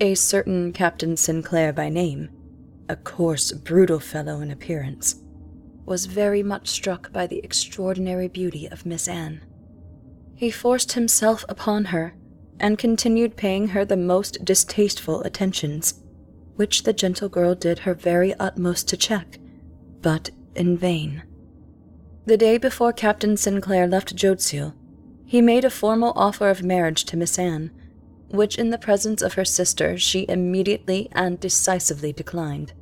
a 0.00 0.14
certain 0.14 0.72
Captain 0.72 1.16
Sinclair 1.16 1.72
by 1.72 1.88
name, 1.88 2.30
a 2.90 2.96
coarse, 2.96 3.52
brutal 3.52 4.00
fellow 4.00 4.40
in 4.40 4.50
appearance, 4.50 5.14
was 5.86 6.06
very 6.06 6.42
much 6.42 6.66
struck 6.66 7.12
by 7.12 7.24
the 7.24 7.38
extraordinary 7.44 8.26
beauty 8.26 8.66
of 8.66 8.84
Miss 8.84 9.06
Anne. 9.06 9.42
He 10.34 10.50
forced 10.50 10.92
himself 10.92 11.44
upon 11.48 11.86
her 11.86 12.14
and 12.58 12.78
continued 12.78 13.36
paying 13.36 13.68
her 13.68 13.84
the 13.84 13.96
most 13.96 14.44
distasteful 14.44 15.22
attentions, 15.22 16.02
which 16.56 16.82
the 16.82 16.92
gentle 16.92 17.28
girl 17.28 17.54
did 17.54 17.80
her 17.80 17.94
very 17.94 18.34
utmost 18.34 18.88
to 18.88 18.96
check, 18.96 19.38
but 20.02 20.30
in 20.56 20.76
vain. 20.76 21.22
The 22.26 22.36
day 22.36 22.58
before 22.58 22.92
Captain 22.92 23.36
Sinclair 23.36 23.86
left 23.86 24.16
Jodsiel, 24.16 24.74
he 25.24 25.40
made 25.40 25.64
a 25.64 25.70
formal 25.70 26.12
offer 26.16 26.50
of 26.50 26.64
marriage 26.64 27.04
to 27.04 27.16
Miss 27.16 27.38
Anne, 27.38 27.70
which 28.30 28.58
in 28.58 28.70
the 28.70 28.78
presence 28.78 29.22
of 29.22 29.34
her 29.34 29.44
sister 29.44 29.96
she 29.96 30.26
immediately 30.28 31.08
and 31.12 31.38
decisively 31.38 32.12
declined. 32.12 32.72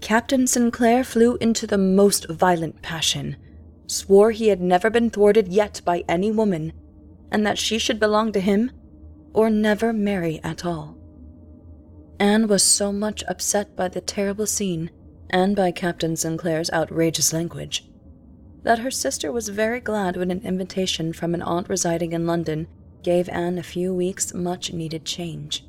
Captain 0.00 0.46
Sinclair 0.46 1.04
flew 1.04 1.36
into 1.36 1.66
the 1.66 1.78
most 1.78 2.28
violent 2.28 2.82
passion, 2.82 3.36
swore 3.86 4.30
he 4.30 4.48
had 4.48 4.60
never 4.60 4.90
been 4.90 5.10
thwarted 5.10 5.48
yet 5.48 5.80
by 5.84 6.04
any 6.08 6.30
woman, 6.30 6.72
and 7.30 7.46
that 7.46 7.58
she 7.58 7.78
should 7.78 7.98
belong 7.98 8.32
to 8.32 8.40
him 8.40 8.70
or 9.32 9.50
never 9.50 9.92
marry 9.92 10.40
at 10.44 10.64
all. 10.64 10.96
Anne 12.20 12.46
was 12.46 12.62
so 12.62 12.92
much 12.92 13.24
upset 13.28 13.74
by 13.74 13.88
the 13.88 14.00
terrible 14.00 14.46
scene 14.46 14.90
and 15.30 15.56
by 15.56 15.70
Captain 15.72 16.16
Sinclair's 16.16 16.70
outrageous 16.70 17.32
language 17.32 17.88
that 18.64 18.78
her 18.78 18.90
sister 18.90 19.30
was 19.30 19.48
very 19.50 19.78
glad 19.78 20.16
when 20.16 20.30
an 20.30 20.40
invitation 20.42 21.12
from 21.12 21.34
an 21.34 21.42
aunt 21.42 21.68
residing 21.68 22.12
in 22.12 22.26
London 22.26 22.66
gave 23.02 23.28
Anne 23.28 23.58
a 23.58 23.62
few 23.62 23.94
weeks' 23.94 24.32
much 24.32 24.72
needed 24.72 25.04
change. 25.04 25.64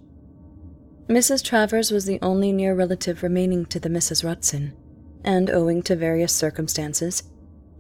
Mrs. 1.08 1.44
Travers 1.44 1.92
was 1.92 2.06
the 2.06 2.18
only 2.24 2.52
near 2.52 2.74
relative 2.74 3.22
remaining 3.22 3.68
to 3.68 3.80
the 3.80 3.90
Misses 3.90 4.24
Rutson, 4.24 4.74
and 5.24 5.52
owing 5.52 5.84
to 5.84 5.96
various 5.96 6.34
circumstances, 6.34 7.22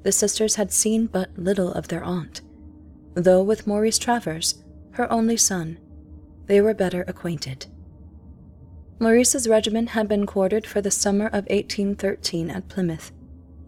the 0.03 0.11
sisters 0.11 0.55
had 0.55 0.71
seen 0.71 1.07
but 1.07 1.35
little 1.35 1.73
of 1.73 1.87
their 1.87 2.03
aunt, 2.03 2.41
though 3.15 3.41
with 3.41 3.65
Maurice 3.65 3.97
Travers, 3.97 4.63
her 4.91 5.11
only 5.11 5.37
son, 5.37 5.79
they 6.45 6.61
were 6.61 6.75
better 6.75 7.03
acquainted. 7.07 7.65
Maurice's 8.99 9.47
regiment 9.47 9.89
had 9.89 10.07
been 10.07 10.27
quartered 10.27 10.67
for 10.67 10.79
the 10.79 10.91
summer 10.91 11.25
of 11.25 11.47
1813 11.49 12.51
at 12.51 12.69
Plymouth, 12.69 13.11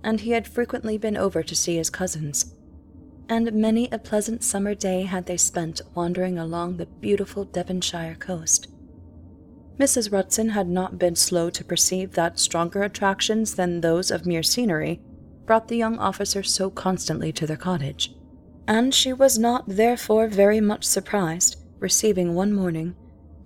and 0.03 0.21
he 0.21 0.31
had 0.31 0.47
frequently 0.47 0.99
been 0.99 1.17
over 1.17 1.41
to 1.41 1.55
see 1.55 1.77
his 1.77 1.89
cousins. 1.89 2.53
And 3.27 3.51
many 3.53 3.89
a 3.91 3.97
pleasant 3.97 4.43
summer 4.43 4.75
day 4.75 5.03
had 5.03 5.25
they 5.25 5.35
spent 5.35 5.81
wandering 5.95 6.37
along 6.37 6.77
the 6.77 6.85
beautiful 6.85 7.43
Devonshire 7.43 8.15
coast. 8.19 8.67
Mrs. 9.79 10.09
Rutson 10.11 10.49
had 10.49 10.67
not 10.67 10.97
been 10.97 11.15
slow 11.15 11.51
to 11.51 11.63
perceive 11.63 12.13
that 12.13 12.39
stronger 12.39 12.81
attractions 12.81 13.55
than 13.55 13.81
those 13.81 14.09
of 14.09 14.25
mere 14.25 14.41
scenery 14.41 14.99
brought 15.45 15.67
the 15.67 15.77
young 15.77 15.99
officer 15.99 16.41
so 16.41 16.69
constantly 16.71 17.31
to 17.33 17.45
their 17.45 17.57
cottage, 17.57 18.15
and 18.67 18.93
she 18.93 19.13
was 19.13 19.37
not 19.37 19.63
therefore 19.67 20.27
very 20.27 20.59
much 20.59 20.83
surprised, 20.83 21.57
receiving 21.79 22.33
one 22.33 22.53
morning, 22.53 22.95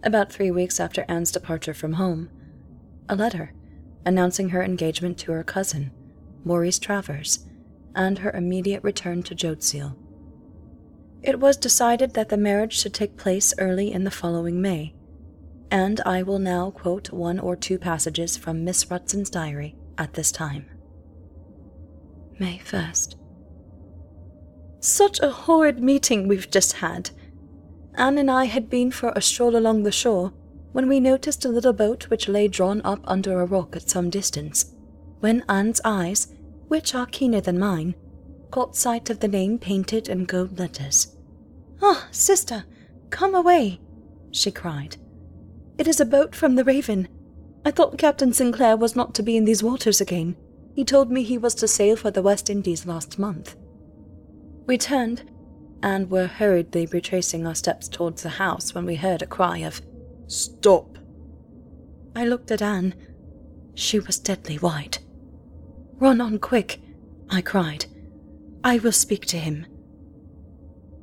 about 0.03 0.31
three 0.31 0.49
weeks 0.49 0.79
after 0.79 1.05
Anne's 1.07 1.31
departure 1.31 1.73
from 1.73 1.93
home, 1.93 2.29
a 3.09 3.15
letter 3.15 3.53
announcing 4.05 4.49
her 4.49 4.63
engagement 4.63 5.17
to 5.19 5.31
her 5.33 5.43
cousin, 5.43 5.91
Maurice 6.43 6.79
Travers, 6.79 7.45
and 7.93 8.19
her 8.19 8.31
immediate 8.31 8.83
return 8.83 9.21
to 9.23 9.35
Jodesville. 9.35 9.95
It 11.21 11.39
was 11.39 11.57
decided 11.57 12.13
that 12.13 12.29
the 12.29 12.37
marriage 12.37 12.79
should 12.79 12.93
take 12.93 13.17
place 13.17 13.53
early 13.59 13.91
in 13.91 14.05
the 14.05 14.11
following 14.11 14.59
May, 14.59 14.95
and 15.71 16.01
I 16.05 16.21
will 16.21 16.37
now 16.39 16.69
quote 16.69 17.11
one 17.11 17.39
or 17.39 17.55
two 17.55 17.79
passages 17.79 18.35
from 18.35 18.65
Miss 18.65 18.91
Rutson's 18.91 19.29
diary 19.29 19.75
at 19.97 20.13
this 20.13 20.31
time. 20.31 20.65
May 22.37 22.59
1st. 22.59 23.15
Such 24.81 25.19
a 25.21 25.29
horrid 25.29 25.81
meeting 25.81 26.27
we've 26.27 26.51
just 26.51 26.73
had. 26.73 27.11
Anne 27.95 28.17
and 28.17 28.29
I 28.29 28.45
had 28.45 28.69
been 28.69 28.91
for 28.91 29.13
a 29.15 29.21
stroll 29.21 29.55
along 29.55 29.83
the 29.83 29.91
shore 29.91 30.33
when 30.73 30.89
we 30.89 30.99
noticed 30.99 31.45
a 31.45 31.49
little 31.49 31.73
boat 31.73 32.09
which 32.09 32.27
lay 32.27 32.47
drawn 32.47 32.81
up 32.83 32.99
under 33.05 33.39
a 33.39 33.45
rock 33.45 33.75
at 33.75 33.89
some 33.89 34.09
distance, 34.09 34.73
when 35.19 35.43
Anne's 35.47 35.81
eyes, 35.85 36.33
which 36.67 36.95
are 36.95 37.05
keener 37.05 37.41
than 37.41 37.59
mine, 37.59 37.95
caught 38.49 38.75
sight 38.75 39.09
of 39.09 39.19
the 39.19 39.27
name 39.27 39.57
painted 39.57 40.09
in 40.09 40.25
gold 40.25 40.57
letters. 40.57 41.15
Ah, 41.81 42.07
sister, 42.11 42.65
come 43.09 43.35
away, 43.35 43.79
she 44.31 44.51
cried. 44.51 44.97
It 45.81 45.87
is 45.87 45.99
a 45.99 46.05
boat 46.05 46.35
from 46.35 46.53
the 46.53 46.63
Raven. 46.63 47.07
I 47.65 47.71
thought 47.71 47.97
Captain 47.97 48.33
Sinclair 48.33 48.77
was 48.77 48.95
not 48.95 49.15
to 49.15 49.23
be 49.23 49.35
in 49.35 49.45
these 49.45 49.63
waters 49.63 49.99
again. 49.99 50.35
He 50.75 50.85
told 50.85 51.09
me 51.09 51.23
he 51.23 51.39
was 51.39 51.55
to 51.55 51.67
sail 51.67 51.95
for 51.95 52.11
the 52.11 52.21
West 52.21 52.51
Indies 52.51 52.85
last 52.85 53.17
month. 53.17 53.55
We 54.67 54.77
turned 54.77 55.27
and 55.81 56.11
were 56.11 56.27
hurriedly 56.27 56.85
retracing 56.85 57.47
our 57.47 57.55
steps 57.55 57.87
towards 57.87 58.21
the 58.21 58.29
house 58.29 58.75
when 58.75 58.85
we 58.85 58.93
heard 58.93 59.23
a 59.23 59.25
cry 59.25 59.57
of, 59.57 59.81
Stop! 60.27 60.99
I 62.15 62.27
looked 62.27 62.51
at 62.51 62.61
Anne. 62.61 62.93
She 63.73 63.97
was 63.97 64.19
deadly 64.19 64.57
white. 64.57 64.99
Run 65.95 66.21
on 66.21 66.37
quick, 66.37 66.79
I 67.27 67.41
cried. 67.41 67.85
I 68.63 68.77
will 68.77 68.91
speak 68.91 69.25
to 69.25 69.39
him. 69.39 69.65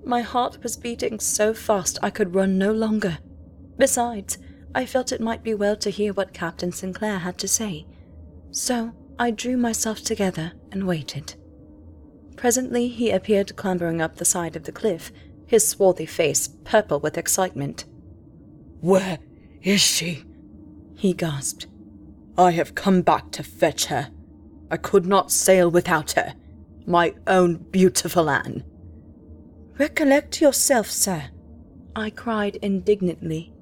My 0.05 0.21
heart 0.21 0.63
was 0.63 0.77
beating 0.77 1.19
so 1.19 1.53
fast 1.53 1.99
I 2.01 2.11
could 2.11 2.37
run 2.37 2.59
no 2.59 2.71
longer. 2.71 3.19
Besides, 3.77 4.39
I 4.75 4.87
felt 4.87 5.13
it 5.13 5.21
might 5.21 5.43
be 5.43 5.55
well 5.55 5.77
to 5.77 5.91
hear 5.91 6.13
what 6.13 6.35
Captain 6.35 6.73
Sinclair 6.73 7.19
had 7.19 7.39
to 7.39 7.49
say. 7.49 7.87
So 8.51 8.93
I 9.19 9.31
drew 9.31 9.57
myself 9.57 10.03
together 10.03 10.53
and 10.71 10.87
waited. 10.87 11.35
Presently 12.37 12.89
he 12.89 13.11
appeared 13.11 13.57
clambering 13.57 14.01
up 14.01 14.17
the 14.17 14.25
side 14.25 14.55
of 14.57 14.65
the 14.65 14.73
cliff, 14.73 15.11
his 15.47 15.67
swarthy 15.67 16.07
face 16.07 16.49
purple 16.65 17.01
with 17.01 17.19
excitement. 17.19 17.85
Where 18.81 19.19
is 19.63 19.81
she? 19.81 20.25
he 20.95 21.15
gasped. 21.15 21.67
I 22.37 22.53
have 22.53 22.75
come 22.75 23.03
back 23.03 23.33
to 23.33 23.43
fetch 23.43 23.87
her. 23.87 24.11
I 24.71 24.77
could 24.77 25.07
not 25.07 25.33
sail 25.33 25.71
without 25.71 26.13
her. 26.13 26.35
My 26.87 27.15
own 27.27 27.57
beautiful 27.57 28.31
Anne. 28.31 28.65
Recollect 29.79 30.41
yourself, 30.41 30.91
sir, 30.91 31.31
I 31.95 32.11
cried 32.11 32.57
indignantly. 32.57 33.53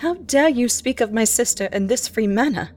How 0.00 0.14
dare 0.14 0.48
you 0.48 0.70
speak 0.70 1.02
of 1.02 1.12
my 1.12 1.24
sister 1.24 1.66
in 1.66 1.86
this 1.86 2.08
free 2.08 2.26
manner? 2.26 2.70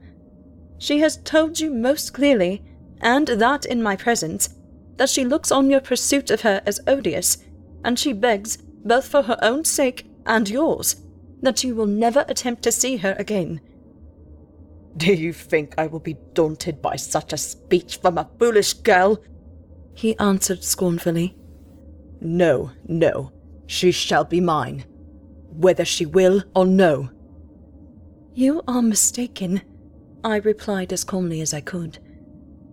She 0.76 0.98
has 0.98 1.16
told 1.24 1.58
you 1.58 1.70
most 1.72 2.12
clearly, 2.12 2.62
and 3.00 3.26
that 3.26 3.64
in 3.64 3.82
my 3.82 3.96
presence, 3.96 4.50
that 4.98 5.08
she 5.08 5.24
looks 5.24 5.50
on 5.50 5.70
your 5.70 5.80
pursuit 5.80 6.30
of 6.30 6.42
her 6.42 6.60
as 6.66 6.82
odious, 6.86 7.38
and 7.82 7.98
she 7.98 8.12
begs, 8.12 8.58
both 8.58 9.08
for 9.08 9.22
her 9.22 9.38
own 9.40 9.64
sake 9.64 10.04
and 10.26 10.50
yours, 10.50 10.96
that 11.40 11.64
you 11.64 11.74
will 11.74 11.86
never 11.86 12.26
attempt 12.28 12.62
to 12.64 12.70
see 12.70 12.98
her 12.98 13.16
again. 13.18 13.62
Do 14.94 15.14
you 15.14 15.32
think 15.32 15.72
I 15.78 15.86
will 15.86 16.00
be 16.00 16.18
daunted 16.34 16.82
by 16.82 16.96
such 16.96 17.32
a 17.32 17.38
speech 17.38 17.96
from 17.96 18.18
a 18.18 18.28
foolish 18.38 18.74
girl? 18.74 19.24
He 19.94 20.14
answered 20.18 20.62
scornfully. 20.62 21.38
No, 22.20 22.72
no, 22.86 23.32
she 23.66 23.92
shall 23.92 24.24
be 24.24 24.42
mine, 24.42 24.84
whether 25.56 25.84
she 25.84 26.06
will 26.06 26.42
or 26.54 26.66
no. 26.66 27.10
You 28.34 28.62
are 28.66 28.82
mistaken. 28.82 29.62
I 30.24 30.36
replied 30.36 30.92
as 30.92 31.04
calmly 31.04 31.40
as 31.40 31.54
I 31.54 31.60
could. 31.60 31.98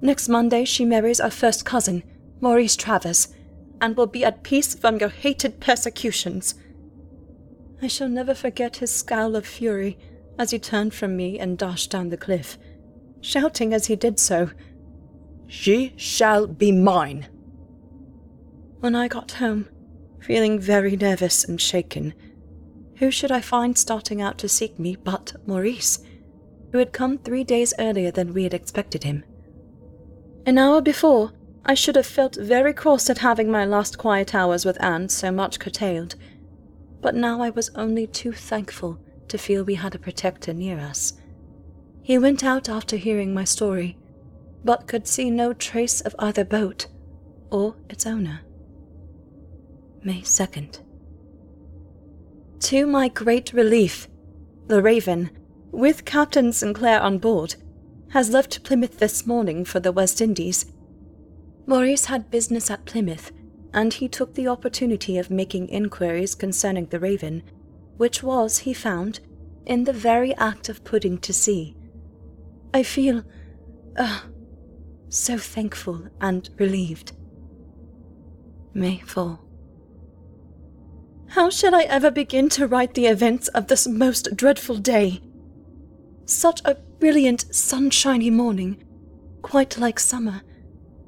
Next 0.02 0.28
Monday 0.28 0.66
she 0.66 0.86
marries 0.86 1.20
our 1.20 1.30
first 1.30 1.66
cousin, 1.66 2.04
Maurice 2.40 2.76
Travers, 2.76 3.28
and 3.80 3.96
will 3.96 4.08
be 4.08 4.26
at 4.26 4.44
peace 4.44 4.74
from 4.74 4.98
your 4.98 5.10
hated 5.10 5.60
persecutions. 5.60 6.56
I 7.82 7.88
shall 7.88 8.10
never 8.10 8.34
forget 8.34 8.78
his 8.78 8.92
scowl 8.92 9.36
of 9.36 9.46
fury 9.46 9.98
as 10.40 10.52
he 10.52 10.60
turned 10.60 10.94
from 10.94 11.16
me 11.16 11.38
and 11.38 11.58
dashed 11.58 11.92
down 11.92 12.10
the 12.10 12.18
cliff, 12.18 12.58
shouting 13.22 13.74
as 13.74 13.88
he 13.88 13.96
did 13.96 14.20
so, 14.20 14.50
She 15.48 15.94
shall 15.98 16.48
be 16.48 16.72
mine. 16.72 17.28
When 18.80 18.96
I 18.96 19.08
got 19.08 19.34
home, 19.34 19.68
feeling 20.20 20.60
very 20.60 20.96
nervous 20.96 21.44
and 21.44 21.60
shaken, 21.60 22.14
who 23.02 23.10
should 23.10 23.32
I 23.32 23.42
find 23.42 23.76
starting 23.76 24.22
out 24.22 24.38
to 24.38 24.48
seek 24.48 24.78
me 24.78 24.96
but 24.96 25.34
Maurice? 25.48 26.04
who 26.72 26.78
had 26.78 26.94
come 26.94 27.18
three 27.18 27.44
days 27.44 27.74
earlier 27.80 28.12
than 28.12 28.32
we 28.32 28.44
had 28.44 28.54
expected 28.54 29.04
him. 29.04 29.24
An 30.46 30.60
hour 30.60 30.82
before, 30.82 31.32
I 31.66 31.74
should 31.74 31.96
have 31.96 32.06
felt 32.06 32.36
very 32.36 32.74
cross 32.74 33.10
at 33.10 33.18
having 33.18 33.50
my 33.50 33.66
last 33.66 33.98
quiet 33.98 34.36
hours 34.36 34.66
with 34.66 34.82
Anne 34.82 35.10
so 35.10 35.32
much 35.32 35.60
curtailed, 35.60 36.16
but 37.02 37.16
now 37.16 37.42
I 37.42 37.50
was 37.50 37.72
only 37.74 38.06
too 38.06 38.34
thankful 38.34 39.00
to 39.30 39.38
feel 39.40 39.64
we 39.64 39.76
had 39.76 39.96
a 39.96 40.00
protector 40.00 40.54
near 40.54 40.80
us. 40.80 41.14
He 42.04 42.20
went 42.20 42.44
out 42.44 42.70
after 42.70 42.98
hearing 42.98 43.34
my 43.34 43.46
story, 43.46 43.98
but 44.64 44.88
could 44.88 45.08
see 45.08 45.32
no 45.32 45.54
trace 45.54 46.02
of 46.02 46.16
either 46.20 46.46
boat 46.46 46.86
or 47.50 47.76
its 47.90 48.06
owner. 48.06 48.42
May 50.04 50.22
2nd. 50.22 50.82
To 52.62 52.86
my 52.86 53.08
great 53.08 53.54
relief, 53.54 54.08
the 54.68 54.84
Raven, 54.84 55.32
with 55.72 56.06
Captain 56.06 56.54
Sinclair 56.54 57.02
on 57.02 57.18
board, 57.18 57.56
has 58.10 58.30
left 58.30 58.64
Plymouth 58.64 59.00
this 59.00 59.26
morning 59.26 59.66
for 59.66 59.80
the 59.80 59.92
West 59.92 60.22
Indies. 60.22 60.66
Maurice 61.66 62.06
had 62.06 62.30
business 62.30 62.70
at 62.70 62.86
Plymouth, 62.86 63.32
and 63.74 63.92
he 63.92 64.08
took 64.08 64.36
the 64.36 64.48
opportunity 64.48 65.18
of 65.18 65.32
making 65.32 65.70
inquiries 65.70 66.36
concerning 66.36 66.86
the 66.86 67.00
Raven, 67.00 67.42
which 67.98 68.22
was, 68.22 68.60
he 68.60 68.76
found, 68.76 69.22
in 69.66 69.86
the 69.86 69.94
very 69.94 70.36
act 70.36 70.70
of 70.70 70.84
putting 70.84 71.18
to 71.18 71.34
sea. 71.34 71.76
I 72.76 72.84
feel, 72.84 73.24
uh, 73.98 74.22
so 75.10 75.40
thankful 75.40 76.08
and 76.22 76.48
relieved. 76.60 77.14
May 78.76 79.00
4. 79.00 79.40
How 81.32 81.50
shall 81.50 81.74
I 81.74 81.84
ever 81.84 82.12
begin 82.12 82.50
to 82.50 82.68
write 82.68 82.94
the 82.94 83.06
events 83.06 83.48
of 83.50 83.68
this 83.68 83.88
most 83.88 84.36
dreadful 84.36 84.76
day? 84.76 85.22
Such 86.26 86.60
a 86.66 86.76
brilliant, 86.76 87.56
sunshiny 87.56 88.30
morning, 88.30 88.84
quite 89.42 89.78
like 89.78 89.98
summer, 89.98 90.42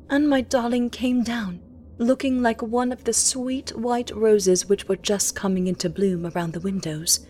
and 0.10 0.30
my 0.30 0.40
darling 0.40 0.90
came 0.90 1.24
down, 1.24 1.60
looking 1.98 2.42
like 2.42 2.62
one 2.62 2.94
of 2.94 3.04
the 3.04 3.12
sweet 3.12 3.76
white 3.78 4.12
roses 4.16 4.66
which 4.70 4.88
were 4.88 4.96
just 4.96 5.36
coming 5.36 5.68
into 5.68 5.90
bloom 5.90 6.26
around 6.26 6.54
the 6.54 6.62
windows. 6.62 7.28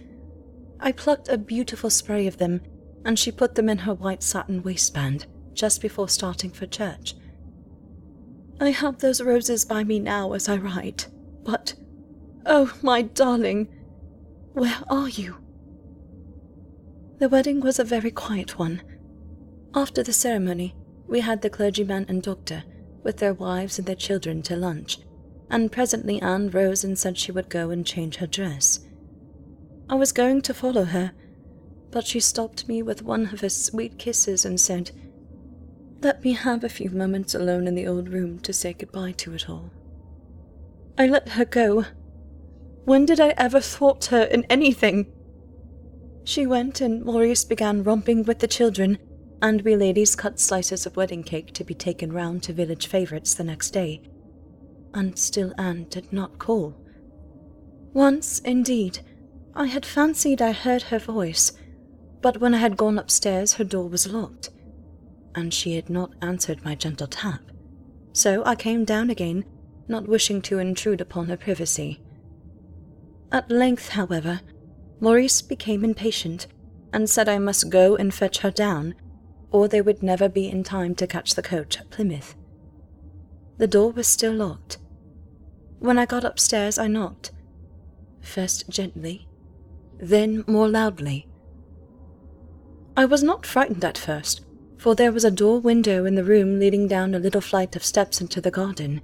I 0.80 0.92
plucked 0.92 1.30
a 1.30 1.38
beautiful 1.40 1.90
spray 1.90 2.28
of 2.28 2.38
them, 2.38 2.62
and 3.04 3.18
she 3.18 3.32
put 3.32 3.56
them 3.56 3.70
in 3.70 3.80
her 3.80 3.96
white 3.96 4.22
satin 4.22 4.62
waistband 4.62 5.26
just 5.56 5.82
before 5.82 6.10
starting 6.10 6.52
for 6.52 6.68
church. 6.68 7.16
I 8.62 8.70
have 8.70 9.00
those 9.00 9.20
roses 9.20 9.66
by 9.66 9.84
me 9.84 9.98
now 9.98 10.34
as 10.34 10.48
I 10.48 10.58
write, 10.58 11.08
but, 11.44 11.74
oh, 12.46 12.74
my 12.82 13.02
darling, 13.02 13.68
where 14.54 14.80
are 14.90 15.10
you? 15.10 15.38
The 17.20 17.30
wedding 17.30 17.62
was 17.62 17.80
a 17.80 17.84
very 17.84 18.12
quiet 18.12 18.60
one. 18.60 18.82
After 19.74 20.04
the 20.04 20.14
ceremony, 20.14 20.76
we 21.08 21.22
had 21.22 21.42
the 21.42 21.50
clergyman 21.50 22.06
and 22.08 22.22
doctor, 22.22 22.64
with 23.04 23.18
their 23.18 23.34
wives 23.34 23.78
and 23.78 23.88
their 23.88 23.96
children, 23.96 24.42
to 24.44 24.56
lunch, 24.56 25.00
and 25.50 25.72
presently 25.72 26.22
Anne 26.22 26.50
rose 26.50 26.84
and 26.84 26.98
said 26.98 27.18
she 27.18 27.32
would 27.32 27.50
go 27.50 27.70
and 27.70 27.86
change 27.86 28.18
her 28.18 28.28
dress. 28.28 28.80
I 29.90 29.96
was 29.96 30.12
going 30.12 30.42
to 30.44 30.54
follow 30.54 30.86
her, 30.86 31.12
but 31.92 32.08
she 32.08 32.20
stopped 32.20 32.68
me 32.68 32.82
with 32.82 33.04
one 33.04 33.28
of 33.28 33.42
her 33.42 33.50
sweet 33.50 34.00
kisses 34.00 34.46
and 34.46 34.60
said, 34.60 34.92
Let 36.02 36.24
me 36.24 36.34
have 36.34 36.64
a 36.64 36.70
few 36.70 36.90
moments 36.90 37.36
alone 37.36 37.68
in 37.68 37.76
the 37.76 37.88
old 37.88 38.10
room 38.10 38.40
to 38.40 38.54
say 38.54 38.74
goodbye 38.74 39.12
to 39.14 39.34
it 39.34 39.50
all. 39.50 39.72
I 40.98 41.08
let 41.08 41.30
her 41.30 41.46
go. 41.46 41.86
When 42.86 43.06
did 43.06 43.20
I 43.20 43.34
ever 43.38 43.62
thwart 43.62 44.06
her 44.06 44.24
in 44.24 44.44
anything? 44.50 45.12
She 46.26 46.46
went, 46.46 46.82
and 46.82 47.04
Maurice 47.04 47.46
began 47.46 47.84
romping 47.84 48.24
with 48.24 48.40
the 48.40 48.48
children, 48.48 48.98
and 49.42 49.62
we 49.62 49.76
ladies 49.76 50.16
cut 50.16 50.40
slices 50.40 50.86
of 50.86 50.98
wedding 50.98 51.24
cake 51.24 51.54
to 51.54 51.64
be 51.64 51.74
taken 51.74 52.12
round 52.12 52.44
to 52.44 52.54
village 52.54 52.88
favourites 52.88 53.34
the 53.34 53.44
next 53.44 53.72
day. 53.72 54.02
And 54.94 55.18
still 55.18 55.54
Anne 55.58 55.86
did 55.90 56.12
not 56.12 56.40
call. 56.40 56.76
Once, 57.94 58.40
indeed, 58.40 59.00
I 59.56 59.68
had 59.68 59.86
fancied 59.86 60.42
I 60.42 60.52
heard 60.52 60.84
her 60.84 61.00
voice, 61.00 61.54
but 62.22 62.42
when 62.42 62.54
I 62.54 62.58
had 62.58 62.78
gone 62.78 62.98
upstairs, 62.98 63.54
her 63.54 63.64
door 63.64 63.88
was 63.88 64.12
locked, 64.12 64.50
and 65.36 65.54
she 65.54 65.76
had 65.76 65.90
not 65.90 66.14
answered 66.22 66.66
my 66.66 66.76
gentle 66.76 67.08
tap. 67.08 67.42
So 68.14 68.44
I 68.46 68.56
came 68.56 68.84
down 68.84 69.10
again, 69.10 69.46
not 69.88 70.08
wishing 70.08 70.42
to 70.44 70.60
intrude 70.60 71.02
upon 71.02 71.28
her 71.28 71.38
privacy. 71.38 72.02
At 73.34 73.50
length, 73.50 73.90
however, 73.90 74.42
Maurice 75.00 75.42
became 75.42 75.84
impatient 75.84 76.46
and 76.94 77.10
said 77.10 77.28
I 77.28 77.40
must 77.40 77.72
go 77.72 77.96
and 77.96 78.14
fetch 78.14 78.38
her 78.38 78.52
down, 78.52 78.94
or 79.50 79.68
they 79.68 79.82
would 79.82 80.04
never 80.04 80.30
be 80.30 80.48
in 80.48 80.64
time 80.64 80.94
to 80.96 81.08
catch 81.08 81.34
the 81.34 81.42
coach 81.42 81.80
at 81.80 81.90
Plymouth. 81.90 82.36
The 83.58 83.66
door 83.66 83.92
was 83.92 84.06
still 84.06 84.34
locked. 84.34 84.78
When 85.80 85.98
I 85.98 86.06
got 86.06 86.24
upstairs, 86.24 86.78
I 86.78 86.88
knocked, 86.88 87.32
first 88.22 88.70
gently, 88.70 89.28
then 89.98 90.44
more 90.46 90.70
loudly. 90.70 91.28
I 92.96 93.06
was 93.06 93.24
not 93.24 93.48
frightened 93.48 93.84
at 93.84 93.98
first, 93.98 94.46
for 94.78 94.94
there 94.94 95.12
was 95.12 95.26
a 95.26 95.32
door 95.32 95.60
window 95.60 96.06
in 96.06 96.14
the 96.14 96.24
room 96.24 96.60
leading 96.60 96.88
down 96.88 97.16
a 97.16 97.20
little 97.20 97.42
flight 97.42 97.76
of 97.76 97.84
steps 97.84 98.22
into 98.22 98.40
the 98.40 98.52
garden, 98.52 99.02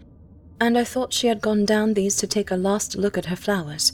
and 0.61 0.77
I 0.77 0.83
thought 0.83 1.13
she 1.13 1.27
had 1.27 1.41
gone 1.41 1.65
down 1.65 1.95
these 1.95 2.15
to 2.17 2.27
take 2.27 2.51
a 2.51 2.55
last 2.55 2.95
look 2.95 3.17
at 3.17 3.25
her 3.25 3.35
flowers 3.35 3.91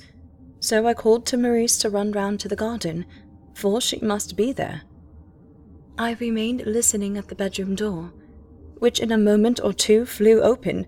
so 0.59 0.87
I 0.87 0.93
called 0.93 1.25
to 1.27 1.37
Maurice 1.37 1.77
to 1.79 1.89
run 1.89 2.11
round 2.11 2.39
to 2.41 2.47
the 2.47 2.55
garden, 2.55 3.05
for 3.53 3.79
she 3.79 3.99
must 3.99 4.35
be 4.35 4.51
there. 4.51 4.81
I 5.97 6.13
remained 6.13 6.65
listening 6.65 7.17
at 7.17 7.27
the 7.27 7.35
bedroom 7.35 7.75
door, 7.75 8.11
which 8.79 8.99
in 8.99 9.11
a 9.11 9.17
moment 9.17 9.59
or 9.63 9.73
two 9.73 10.05
flew 10.05 10.41
open, 10.41 10.85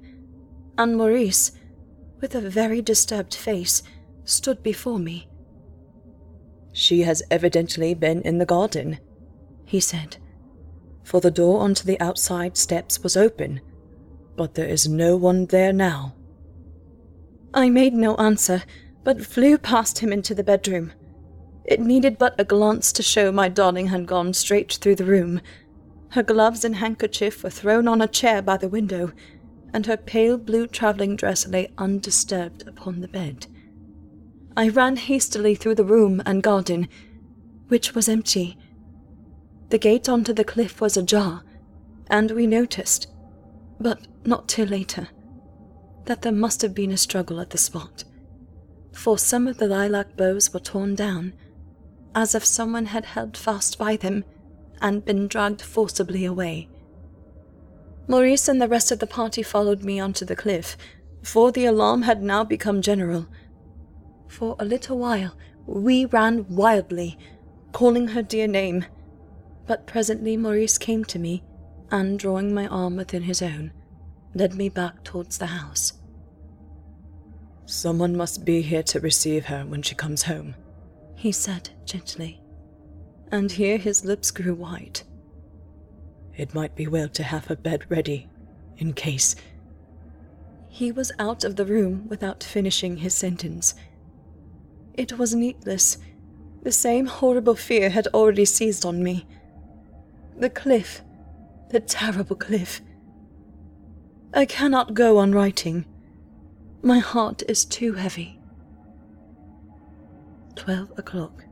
and 0.77 0.97
Maurice, 0.97 1.51
with 2.19 2.35
a 2.35 2.41
very 2.41 2.81
disturbed 2.81 3.33
face, 3.33 3.83
stood 4.25 4.61
before 4.63 4.99
me. 4.99 5.29
She 6.73 7.03
has 7.03 7.23
evidently 7.31 7.93
been 7.93 8.21
in 8.21 8.37
the 8.37 8.45
garden, 8.45 8.99
he 9.65 9.79
said, 9.79 10.17
for 11.03 11.21
the 11.21 11.31
door 11.31 11.61
onto 11.61 11.85
the 11.85 11.99
outside 12.01 12.57
steps 12.57 13.01
was 13.01 13.15
open, 13.15 13.61
but 14.35 14.55
there 14.55 14.67
is 14.67 14.87
no 14.87 15.15
one 15.15 15.45
there 15.45 15.73
now. 15.73 16.13
I 17.53 17.69
made 17.69 17.93
no 17.93 18.15
answer 18.17 18.63
but 19.07 19.25
flew 19.25 19.57
past 19.57 19.99
him 19.99 20.11
into 20.11 20.35
the 20.35 20.43
bedroom. 20.43 20.91
It 21.63 21.79
needed 21.79 22.17
but 22.17 22.35
a 22.37 22.43
glance 22.43 22.91
to 22.91 23.01
show 23.01 23.31
my 23.31 23.47
darling 23.47 23.87
had 23.87 24.05
gone 24.05 24.33
straight 24.33 24.73
through 24.73 24.95
the 24.95 25.05
room. 25.05 25.39
Her 26.09 26.23
gloves 26.23 26.65
and 26.65 26.75
handkerchief 26.75 27.41
were 27.41 27.49
thrown 27.49 27.87
on 27.87 28.01
a 28.01 28.07
chair 28.09 28.41
by 28.41 28.57
the 28.57 28.67
window, 28.67 29.13
and 29.73 29.85
her 29.85 29.95
pale 29.95 30.37
blue 30.37 30.67
travelling 30.67 31.15
dress 31.15 31.47
lay 31.47 31.71
undisturbed 31.77 32.67
upon 32.67 32.99
the 32.99 33.07
bed. 33.07 33.47
I 34.57 34.67
ran 34.67 34.97
hastily 34.97 35.55
through 35.55 35.75
the 35.75 35.85
room 35.85 36.21
and 36.25 36.43
garden, 36.43 36.89
which 37.69 37.95
was 37.95 38.09
empty. 38.09 38.57
The 39.69 39.77
gate 39.77 40.09
onto 40.09 40.33
the 40.33 40.43
cliff 40.43 40.81
was 40.81 40.97
ajar, 40.97 41.45
and 42.07 42.31
we 42.31 42.45
noticed, 42.45 43.07
but 43.79 44.05
not 44.25 44.49
till 44.49 44.67
later, 44.67 45.07
that 46.07 46.23
there 46.23 46.33
must 46.33 46.61
have 46.61 46.73
been 46.73 46.91
a 46.91 46.97
struggle 46.97 47.39
at 47.39 47.51
the 47.51 47.57
spot 47.57 48.03
for 48.97 49.15
some 49.15 49.47
of 49.47 49.59
the 49.59 49.67
lilac 49.67 50.17
boughs 50.17 50.51
were 50.51 50.59
torn 50.59 50.95
down, 50.95 51.31
as 52.15 52.33
if 52.33 52.43
someone 52.43 52.87
had 52.87 53.05
held 53.05 53.37
fast 53.37 53.77
by 53.77 53.95
them 53.95 54.25
and 54.81 55.05
been 55.05 55.27
dragged 55.27 55.61
forcibly 55.61 56.25
away. 56.25 56.67
Maurice 58.07 58.47
and 58.47 58.59
the 58.59 58.67
rest 58.67 58.91
of 58.91 58.97
the 58.97 59.05
party 59.05 59.43
followed 59.43 59.83
me 59.83 59.99
onto 59.99 60.25
the 60.25 60.35
cliff, 60.35 60.75
for 61.21 61.51
the 61.51 61.63
alarm 61.63 62.01
had 62.01 62.23
now 62.23 62.43
become 62.43 62.81
general. 62.81 63.27
For 64.27 64.55
a 64.57 64.65
little 64.65 64.97
while 64.97 65.37
we 65.67 66.05
ran 66.05 66.47
wildly, 66.49 67.19
calling 67.73 68.09
her 68.09 68.23
dear 68.23 68.47
name, 68.47 68.83
but 69.67 69.85
presently 69.85 70.35
Maurice 70.37 70.79
came 70.79 71.05
to 71.05 71.19
me 71.19 71.43
and, 71.91 72.17
drawing 72.17 72.51
my 72.51 72.65
arm 72.65 72.95
within 72.95 73.23
his 73.23 73.43
own, 73.43 73.73
led 74.33 74.55
me 74.55 74.69
back 74.69 75.03
towards 75.03 75.37
the 75.37 75.45
house. 75.45 75.93
Someone 77.69 78.15
must 78.15 78.45
be 78.45 78.61
here 78.61 78.81
to 78.83 79.01
receive 79.01 79.47
her 79.47 79.65
when 79.65 79.81
she 79.81 79.93
comes 79.93 80.23
home, 80.23 80.55
he 81.15 81.33
said 81.33 81.69
gently. 81.83 82.39
And 83.29 83.51
here 83.51 83.77
his 83.77 84.05
lips 84.05 84.31
grew 84.31 84.55
white. 84.55 85.03
It 86.37 86.55
might 86.55 86.77
be 86.77 86.87
well 86.87 87.09
to 87.09 87.23
have 87.23 87.47
her 87.47 87.57
bed 87.57 87.83
ready, 87.89 88.29
in 88.77 88.93
case. 88.93 89.35
He 90.69 90.93
was 90.93 91.11
out 91.19 91.43
of 91.43 91.57
the 91.57 91.65
room 91.65 92.07
without 92.07 92.41
finishing 92.41 92.97
his 92.97 93.13
sentence. 93.13 93.75
It 94.93 95.17
was 95.17 95.35
needless. 95.35 95.97
The 96.63 96.71
same 96.71 97.05
horrible 97.05 97.55
fear 97.55 97.89
had 97.89 98.07
already 98.07 98.45
seized 98.45 98.85
on 98.85 99.03
me. 99.03 99.27
The 100.37 100.49
cliff. 100.49 101.01
The 101.71 101.81
terrible 101.81 102.37
cliff. 102.37 102.79
I 104.33 104.45
cannot 104.45 104.93
go 104.93 105.17
on 105.17 105.33
writing. 105.33 105.83
My 106.81 106.99
heart 106.99 107.43
is 107.47 107.65
too 107.65 107.93
heavy. 107.93 108.39
Twelve 110.55 110.91
o'clock. 110.97 111.45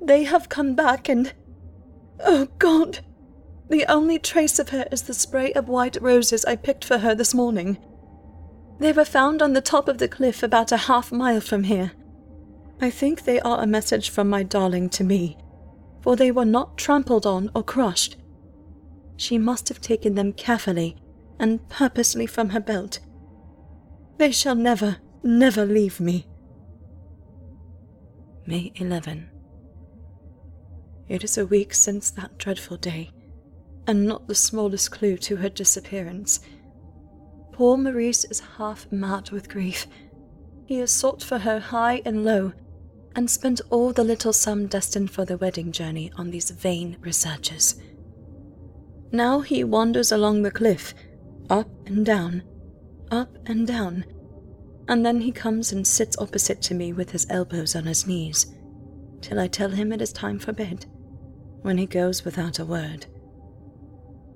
They 0.00 0.24
have 0.24 0.48
come 0.48 0.74
back 0.74 1.08
and. 1.08 1.32
Oh 2.20 2.48
God! 2.58 3.00
The 3.68 3.86
only 3.86 4.18
trace 4.18 4.58
of 4.58 4.70
her 4.70 4.86
is 4.90 5.02
the 5.02 5.14
spray 5.14 5.52
of 5.52 5.68
white 5.68 5.96
roses 6.00 6.44
I 6.44 6.56
picked 6.56 6.84
for 6.84 6.98
her 6.98 7.14
this 7.14 7.34
morning. 7.34 7.78
They 8.78 8.92
were 8.92 9.04
found 9.04 9.42
on 9.42 9.52
the 9.52 9.60
top 9.60 9.88
of 9.88 9.98
the 9.98 10.08
cliff 10.08 10.42
about 10.42 10.72
a 10.72 10.76
half 10.76 11.12
mile 11.12 11.40
from 11.40 11.64
here. 11.64 11.92
I 12.80 12.90
think 12.90 13.24
they 13.24 13.40
are 13.40 13.62
a 13.62 13.66
message 13.66 14.08
from 14.08 14.28
my 14.28 14.42
darling 14.42 14.88
to 14.90 15.04
me, 15.04 15.36
for 16.00 16.16
they 16.16 16.30
were 16.30 16.46
not 16.46 16.78
trampled 16.78 17.26
on 17.26 17.50
or 17.54 17.62
crushed. 17.62 18.16
She 19.16 19.36
must 19.36 19.68
have 19.68 19.80
taken 19.80 20.14
them 20.14 20.32
carefully 20.32 20.96
and 21.38 21.66
purposely 21.68 22.26
from 22.26 22.50
her 22.50 22.60
belt 22.60 23.00
they 24.20 24.30
shall 24.30 24.54
never, 24.54 24.98
never 25.22 25.64
leave 25.64 25.98
me. 25.98 26.26
May 28.44 28.70
11. 28.74 29.30
It 31.08 31.24
is 31.24 31.38
a 31.38 31.46
week 31.46 31.72
since 31.72 32.10
that 32.10 32.36
dreadful 32.36 32.76
day, 32.76 33.12
and 33.86 34.04
not 34.04 34.28
the 34.28 34.34
smallest 34.34 34.90
clue 34.90 35.16
to 35.16 35.36
her 35.36 35.48
disappearance. 35.48 36.40
Poor 37.52 37.78
Maurice 37.78 38.26
is 38.26 38.40
half 38.58 38.92
mad 38.92 39.30
with 39.30 39.48
grief. 39.48 39.86
He 40.66 40.80
has 40.80 40.92
sought 40.92 41.22
for 41.22 41.38
her 41.38 41.58
high 41.58 42.02
and 42.04 42.22
low, 42.22 42.52
and 43.16 43.30
spent 43.30 43.62
all 43.70 43.90
the 43.94 44.04
little 44.04 44.34
sum 44.34 44.66
destined 44.66 45.10
for 45.10 45.24
the 45.24 45.38
wedding 45.38 45.72
journey 45.72 46.12
on 46.18 46.30
these 46.30 46.50
vain 46.50 46.98
researches. 47.00 47.80
Now 49.12 49.40
he 49.40 49.64
wanders 49.64 50.12
along 50.12 50.42
the 50.42 50.50
cliff, 50.50 50.92
up 51.48 51.70
and 51.86 52.04
down, 52.04 52.42
up 53.10 53.36
and 53.46 53.66
down, 53.66 54.04
and 54.88 55.04
then 55.04 55.20
he 55.20 55.32
comes 55.32 55.72
and 55.72 55.86
sits 55.86 56.16
opposite 56.18 56.62
to 56.62 56.74
me 56.74 56.92
with 56.92 57.10
his 57.10 57.26
elbows 57.30 57.76
on 57.76 57.84
his 57.84 58.06
knees, 58.06 58.54
till 59.20 59.38
I 59.38 59.48
tell 59.48 59.70
him 59.70 59.92
it 59.92 60.02
is 60.02 60.12
time 60.12 60.38
for 60.38 60.52
bed, 60.52 60.86
when 61.62 61.78
he 61.78 61.86
goes 61.86 62.24
without 62.24 62.58
a 62.58 62.64
word. 62.64 63.06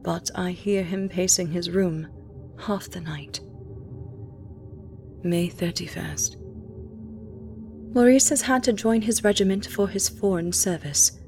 But 0.02 0.30
I 0.34 0.50
hear 0.50 0.82
him 0.82 1.08
pacing 1.08 1.50
his 1.52 1.70
room 1.70 2.08
half 2.58 2.90
the 2.90 3.00
night. 3.00 3.40
May 5.22 5.48
31st. 5.48 6.36
Maurice 7.94 8.28
has 8.28 8.42
had 8.42 8.62
to 8.64 8.72
join 8.72 9.02
his 9.02 9.24
regiment 9.24 9.66
for 9.66 9.88
his 9.88 10.08
foreign 10.08 10.52
service. 10.52 11.18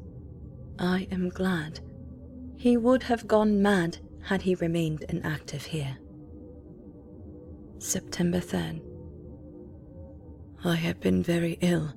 I 0.79 1.07
am 1.11 1.29
glad. 1.31 1.81
He 2.57 2.77
would 2.77 3.05
have 3.05 3.29
gone 3.29 3.63
mad 3.63 3.99
had 4.25 4.43
he 4.43 4.57
remained 4.57 5.05
inactive 5.09 5.67
here. 5.67 5.99
September 7.79 8.41
3rd. 8.41 8.81
I 10.65 10.75
have 10.75 11.01
been 11.01 11.23
very 11.23 11.59
ill, 11.61 11.93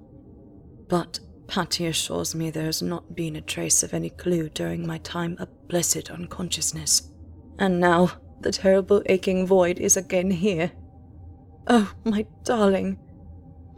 but 0.88 1.20
Patty 1.48 1.88
assures 1.88 2.36
me 2.36 2.50
there 2.52 2.66
has 2.66 2.82
not 2.82 3.16
been 3.16 3.36
a 3.36 3.42
trace 3.42 3.82
of 3.82 3.94
any 3.94 4.10
clue 4.12 4.50
during 4.50 4.86
my 4.86 5.00
time 5.00 5.36
of 5.40 5.68
blessed 5.68 6.12
unconsciousness. 6.12 7.10
And 7.58 7.80
now 7.80 8.12
the 8.42 8.52
terrible 8.52 9.02
aching 9.08 9.48
void 9.48 9.80
is 9.80 9.98
again 9.98 10.30
here. 10.32 10.72
Oh, 11.68 11.92
my 12.04 12.26
darling, 12.44 13.00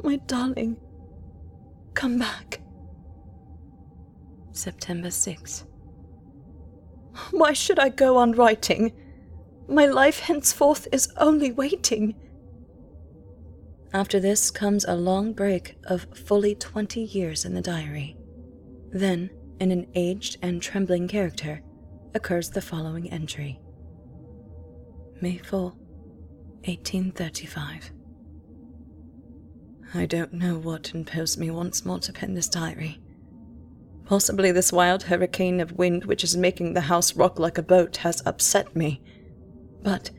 my 0.04 0.18
darling, 0.18 0.78
come 1.94 2.20
back. 2.20 2.62
September 4.52 5.12
6. 5.12 5.66
Why 7.32 7.54
should 7.54 7.80
I 7.80 7.90
go 7.90 8.18
on 8.18 8.34
writing? 8.34 8.92
My 9.68 9.86
life 9.86 10.20
henceforth 10.20 10.88
is 10.92 11.12
only 11.18 11.52
waiting. 11.52 12.16
After 13.94 14.20
this 14.20 14.52
comes 14.52 14.86
a 14.86 14.96
long 14.96 15.34
break 15.34 15.78
of 15.86 16.08
fully 16.14 16.56
20 16.56 17.02
years 17.02 17.46
in 17.46 17.54
the 17.54 17.62
diary. 17.62 18.18
Then, 18.92 19.30
in 19.60 19.72
an 19.72 19.88
aged 19.96 20.38
and 20.42 20.62
trembling 20.62 21.08
character, 21.08 21.62
occurs 22.14 22.50
the 22.50 22.62
following 22.62 23.10
entry 23.12 23.60
May 25.22 25.38
4, 25.38 25.62
1835. 26.66 27.92
I 29.94 30.06
don't 30.06 30.34
know 30.34 30.58
what 30.58 30.96
imposed 30.96 31.38
me 31.38 31.52
once 31.52 31.86
more 31.86 32.00
to 32.00 32.14
pen 32.14 32.34
this 32.34 32.48
diary. 32.48 33.00
Possibly 34.06 34.52
this 34.52 34.72
wild 34.72 35.04
hurricane 35.04 35.60
of 35.60 35.78
wind 35.78 36.06
which 36.06 36.24
is 36.24 36.36
making 36.36 36.74
the 36.74 36.82
house 36.82 37.16
rock 37.16 37.40
like 37.40 37.58
a 37.58 37.64
boat 37.64 37.98
has 37.98 38.24
upset 38.26 38.76
me. 38.76 39.02
But 39.84 40.12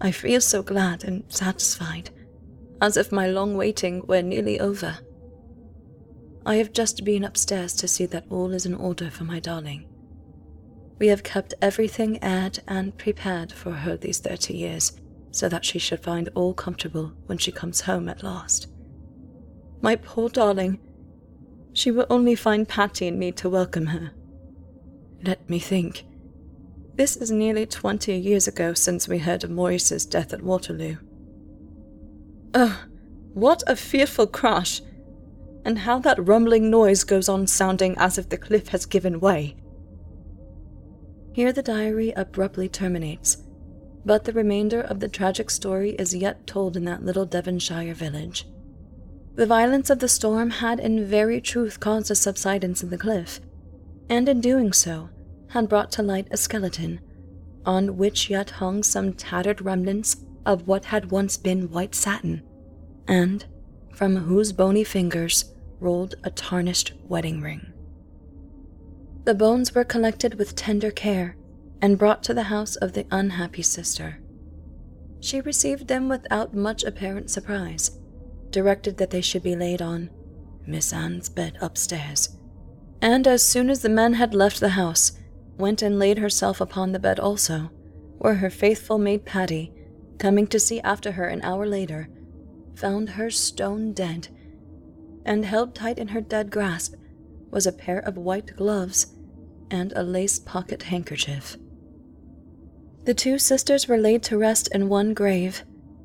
I 0.00 0.10
feel 0.10 0.40
so 0.40 0.62
glad 0.62 1.04
and 1.04 1.24
satisfied, 1.28 2.10
as 2.80 2.96
if 2.96 3.12
my 3.12 3.26
long 3.26 3.56
waiting 3.56 4.06
were 4.06 4.22
nearly 4.22 4.58
over. 4.58 4.98
I 6.46 6.56
have 6.56 6.72
just 6.72 7.04
been 7.04 7.24
upstairs 7.24 7.74
to 7.74 7.88
see 7.88 8.06
that 8.06 8.24
all 8.30 8.52
is 8.52 8.64
in 8.64 8.74
order 8.74 9.10
for 9.10 9.24
my 9.24 9.40
darling. 9.40 9.86
We 10.98 11.08
have 11.08 11.22
kept 11.22 11.54
everything 11.60 12.22
aired 12.22 12.60
and 12.66 12.96
prepared 12.96 13.52
for 13.52 13.72
her 13.72 13.96
these 13.96 14.18
thirty 14.18 14.54
years, 14.54 14.92
so 15.30 15.48
that 15.48 15.64
she 15.64 15.78
should 15.78 16.02
find 16.02 16.28
all 16.34 16.54
comfortable 16.54 17.12
when 17.26 17.38
she 17.38 17.52
comes 17.52 17.82
home 17.82 18.08
at 18.08 18.22
last. 18.22 18.68
My 19.80 19.96
poor 19.96 20.28
darling, 20.28 20.78
she 21.72 21.90
will 21.90 22.06
only 22.10 22.34
find 22.34 22.68
Patty 22.68 23.08
and 23.08 23.18
me 23.18 23.32
to 23.32 23.48
welcome 23.48 23.86
her. 23.86 24.12
Let 25.22 25.48
me 25.48 25.58
think. 25.58 26.04
This 27.00 27.16
is 27.16 27.30
nearly 27.30 27.64
twenty 27.64 28.14
years 28.14 28.46
ago 28.46 28.74
since 28.74 29.08
we 29.08 29.20
heard 29.20 29.42
of 29.42 29.50
Maurice's 29.50 30.04
death 30.04 30.34
at 30.34 30.42
Waterloo. 30.42 30.96
Oh, 32.52 32.84
what 33.32 33.62
a 33.66 33.74
fearful 33.74 34.26
crash! 34.26 34.82
And 35.64 35.78
how 35.78 35.98
that 36.00 36.22
rumbling 36.22 36.68
noise 36.68 37.04
goes 37.04 37.26
on 37.26 37.46
sounding 37.46 37.96
as 37.96 38.18
if 38.18 38.28
the 38.28 38.36
cliff 38.36 38.68
has 38.68 38.84
given 38.84 39.18
way. 39.18 39.56
Here 41.32 41.54
the 41.54 41.62
diary 41.62 42.12
abruptly 42.16 42.68
terminates, 42.68 43.38
but 44.04 44.24
the 44.24 44.34
remainder 44.34 44.82
of 44.82 45.00
the 45.00 45.08
tragic 45.08 45.48
story 45.48 45.92
is 45.92 46.14
yet 46.14 46.46
told 46.46 46.76
in 46.76 46.84
that 46.84 47.02
little 47.02 47.24
Devonshire 47.24 47.94
village. 47.94 48.46
The 49.36 49.46
violence 49.46 49.88
of 49.88 50.00
the 50.00 50.08
storm 50.08 50.50
had 50.50 50.78
in 50.78 51.06
very 51.06 51.40
truth 51.40 51.80
caused 51.80 52.10
a 52.10 52.14
subsidence 52.14 52.82
in 52.82 52.90
the 52.90 52.98
cliff, 52.98 53.40
and 54.10 54.28
in 54.28 54.42
doing 54.42 54.74
so, 54.74 55.08
had 55.50 55.68
brought 55.68 55.92
to 55.92 56.02
light 56.02 56.28
a 56.30 56.36
skeleton, 56.36 57.00
on 57.66 57.96
which 57.96 58.30
yet 58.30 58.50
hung 58.50 58.82
some 58.82 59.12
tattered 59.12 59.60
remnants 59.60 60.16
of 60.46 60.66
what 60.66 60.86
had 60.86 61.10
once 61.10 61.36
been 61.36 61.70
white 61.70 61.94
satin, 61.94 62.42
and 63.06 63.44
from 63.92 64.16
whose 64.16 64.52
bony 64.52 64.84
fingers 64.84 65.52
rolled 65.78 66.14
a 66.24 66.30
tarnished 66.30 66.92
wedding 67.08 67.40
ring. 67.40 67.72
The 69.24 69.34
bones 69.34 69.74
were 69.74 69.84
collected 69.84 70.34
with 70.34 70.56
tender 70.56 70.90
care 70.90 71.36
and 71.82 71.98
brought 71.98 72.22
to 72.24 72.34
the 72.34 72.44
house 72.44 72.76
of 72.76 72.92
the 72.92 73.06
unhappy 73.10 73.62
sister. 73.62 74.20
She 75.20 75.40
received 75.40 75.88
them 75.88 76.08
without 76.08 76.54
much 76.54 76.84
apparent 76.84 77.30
surprise, 77.30 77.90
directed 78.50 78.96
that 78.98 79.10
they 79.10 79.20
should 79.20 79.42
be 79.42 79.56
laid 79.56 79.82
on 79.82 80.10
Miss 80.66 80.92
Anne's 80.92 81.28
bed 81.28 81.58
upstairs, 81.60 82.36
and 83.02 83.26
as 83.26 83.42
soon 83.42 83.68
as 83.68 83.82
the 83.82 83.88
men 83.88 84.14
had 84.14 84.34
left 84.34 84.60
the 84.60 84.70
house, 84.70 85.12
went 85.60 85.82
and 85.82 85.98
laid 85.98 86.18
herself 86.18 86.60
upon 86.60 86.92
the 86.92 86.98
bed 86.98 87.20
also, 87.20 87.70
where 88.18 88.36
her 88.36 88.50
faithful 88.50 88.98
maid 88.98 89.24
Patty, 89.24 89.72
coming 90.18 90.46
to 90.48 90.58
see 90.58 90.80
after 90.80 91.12
her 91.12 91.26
an 91.26 91.42
hour 91.42 91.66
later, 91.66 92.08
found 92.74 93.10
her 93.10 93.30
stone 93.30 93.92
dead, 93.92 94.28
and 95.24 95.44
held 95.44 95.74
tight 95.74 95.98
in 95.98 96.08
her 96.08 96.20
dead 96.20 96.50
grasp 96.50 96.94
was 97.50 97.66
a 97.66 97.72
pair 97.72 97.98
of 97.98 98.16
white 98.16 98.56
gloves 98.56 99.14
and 99.70 99.92
a 99.92 100.02
lace 100.02 100.38
pocket 100.38 100.84
handkerchief. 100.84 101.56
The 103.04 103.14
two 103.14 103.38
sisters 103.38 103.88
were 103.88 103.98
laid 103.98 104.22
to 104.24 104.38
rest 104.38 104.68
in 104.72 104.88
one 104.88 105.14
grave, 105.14 105.64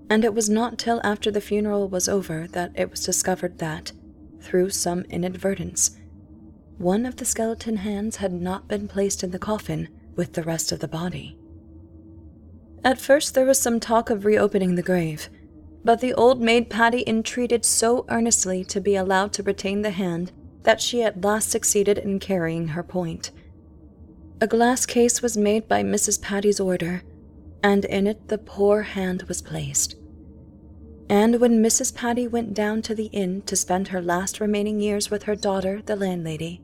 and 0.10 0.24
it 0.24 0.34
was 0.34 0.50
not 0.50 0.78
till 0.78 1.02
after 1.04 1.32
the 1.32 1.42
funeral 1.42 1.90
was 1.90 2.08
over 2.08 2.48
that 2.48 2.72
it 2.76 2.90
was 2.90 3.06
discovered 3.06 3.58
that, 3.60 3.92
through 4.40 4.70
some 4.70 5.02
inadvertence, 5.10 5.98
one 6.78 7.06
of 7.06 7.16
the 7.16 7.26
skeleton 7.26 7.78
hands 7.78 8.18
had 8.18 8.34
not 8.34 8.68
been 8.68 8.88
placed 8.88 9.24
in 9.24 9.32
the 9.32 9.40
coffin 9.40 9.88
with 10.16 10.34
the 10.34 10.44
rest 10.44 10.72
of 10.72 10.80
the 10.80 10.88
body. 10.88 11.38
At 12.84 13.00
first, 13.00 13.34
there 13.34 13.46
was 13.46 13.60
some 13.60 13.80
talk 13.80 14.10
of 14.10 14.26
reopening 14.26 14.76
the 14.76 14.84
grave, 14.84 15.30
but 15.84 16.02
the 16.02 16.14
old 16.14 16.42
maid 16.42 16.70
Patty 16.70 17.04
entreated 17.08 17.64
so 17.64 18.06
earnestly 18.10 18.64
to 18.66 18.82
be 18.82 18.96
allowed 18.96 19.34
to 19.34 19.44
retain 19.44 19.82
the 19.82 19.92
hand 19.92 20.32
that 20.64 20.82
she 20.82 21.02
at 21.02 21.24
last 21.24 21.50
succeeded 21.50 21.98
in 21.98 22.20
carrying 22.20 22.70
her 22.70 22.84
point. 22.84 23.32
A 24.42 24.48
glass 24.48 24.86
case 24.86 25.22
was 25.22 25.38
made 25.38 25.68
by 25.68 25.82
Mrs. 25.82 26.22
Patty's 26.22 26.60
order, 26.60 27.04
and 27.64 27.86
in 27.86 28.06
it 28.06 28.28
the 28.28 28.38
poor 28.38 28.82
hand 28.82 29.24
was 29.24 29.42
placed. 29.42 29.96
And 31.10 31.40
when 31.40 31.64
Mrs. 31.64 31.96
Patty 31.96 32.28
went 32.28 32.54
down 32.54 32.82
to 32.84 32.96
the 32.96 33.06
inn 33.06 33.44
to 33.44 33.56
spend 33.56 33.90
her 33.90 34.02
last 34.02 34.40
remaining 34.40 34.80
years 34.80 35.10
with 35.10 35.24
her 35.24 35.36
daughter, 35.36 35.82
the 35.86 35.96
landlady, 35.96 36.62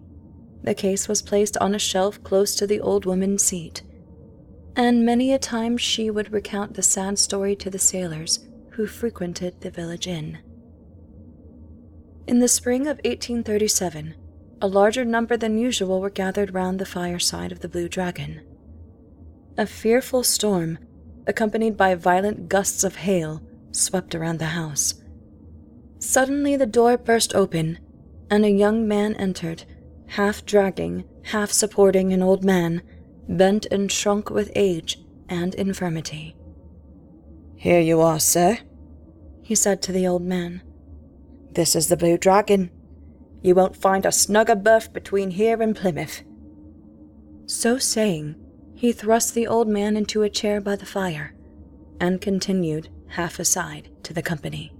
the 0.63 0.75
case 0.75 1.07
was 1.07 1.21
placed 1.21 1.57
on 1.57 1.73
a 1.73 1.79
shelf 1.79 2.23
close 2.23 2.55
to 2.55 2.67
the 2.67 2.79
old 2.79 3.05
woman's 3.05 3.43
seat. 3.43 3.81
And 4.75 5.05
many 5.05 5.33
a 5.33 5.39
time 5.39 5.77
she 5.77 6.09
would 6.09 6.31
recount 6.31 6.75
the 6.75 6.81
sad 6.83 7.19
story 7.19 7.55
to 7.57 7.69
the 7.69 7.79
sailors 7.79 8.47
who 8.71 8.87
frequented 8.87 9.61
the 9.61 9.71
village 9.71 10.07
inn. 10.07 10.39
In 12.27 12.39
the 12.39 12.47
spring 12.47 12.81
of 12.81 12.97
1837, 13.03 14.15
a 14.61 14.67
larger 14.67 15.03
number 15.03 15.35
than 15.35 15.57
usual 15.57 15.99
were 15.99 16.09
gathered 16.09 16.53
round 16.53 16.79
the 16.79 16.85
fireside 16.85 17.51
of 17.51 17.61
the 17.61 17.67
Blue 17.67 17.89
Dragon. 17.89 18.41
A 19.57 19.65
fearful 19.65 20.23
storm, 20.23 20.77
accompanied 21.27 21.75
by 21.75 21.95
violent 21.95 22.47
gusts 22.47 22.83
of 22.83 22.97
hail, 22.97 23.41
swept 23.71 24.13
around 24.13 24.37
the 24.37 24.45
house. 24.45 24.93
Suddenly 25.99 26.55
the 26.55 26.65
door 26.65 26.97
burst 26.97 27.35
open, 27.35 27.79
and 28.29 28.45
a 28.45 28.51
young 28.51 28.87
man 28.87 29.15
entered, 29.15 29.65
half 30.11 30.45
dragging, 30.45 31.05
half 31.23 31.51
supporting 31.51 32.11
an 32.11 32.21
old 32.21 32.43
man, 32.43 32.81
bent 33.29 33.65
and 33.67 33.89
shrunk 33.89 34.29
with 34.29 34.51
age 34.55 34.99
and 35.29 35.55
infirmity. 35.55 36.35
Here 37.55 37.79
you 37.79 38.01
are, 38.01 38.19
sir, 38.19 38.57
he 39.41 39.55
said 39.55 39.81
to 39.83 39.93
the 39.93 40.05
old 40.05 40.23
man. 40.23 40.63
This 41.53 41.77
is 41.77 41.87
the 41.87 41.95
Blue 41.95 42.17
Dragon. 42.17 42.71
You 43.41 43.55
won't 43.55 43.77
find 43.77 44.05
a 44.05 44.11
snugger 44.11 44.55
berth 44.55 44.91
between 44.91 45.31
here 45.31 45.61
and 45.61 45.75
Plymouth. 45.75 46.23
So 47.45 47.77
saying, 47.77 48.35
he 48.75 48.91
thrust 48.91 49.33
the 49.33 49.47
old 49.47 49.69
man 49.69 49.95
into 49.95 50.23
a 50.23 50.29
chair 50.29 50.59
by 50.59 50.75
the 50.75 50.85
fire 50.85 51.33
and 52.01 52.19
continued, 52.19 52.89
half 53.09 53.39
aside, 53.39 53.89
to 54.03 54.13
the 54.13 54.21
company. 54.21 54.73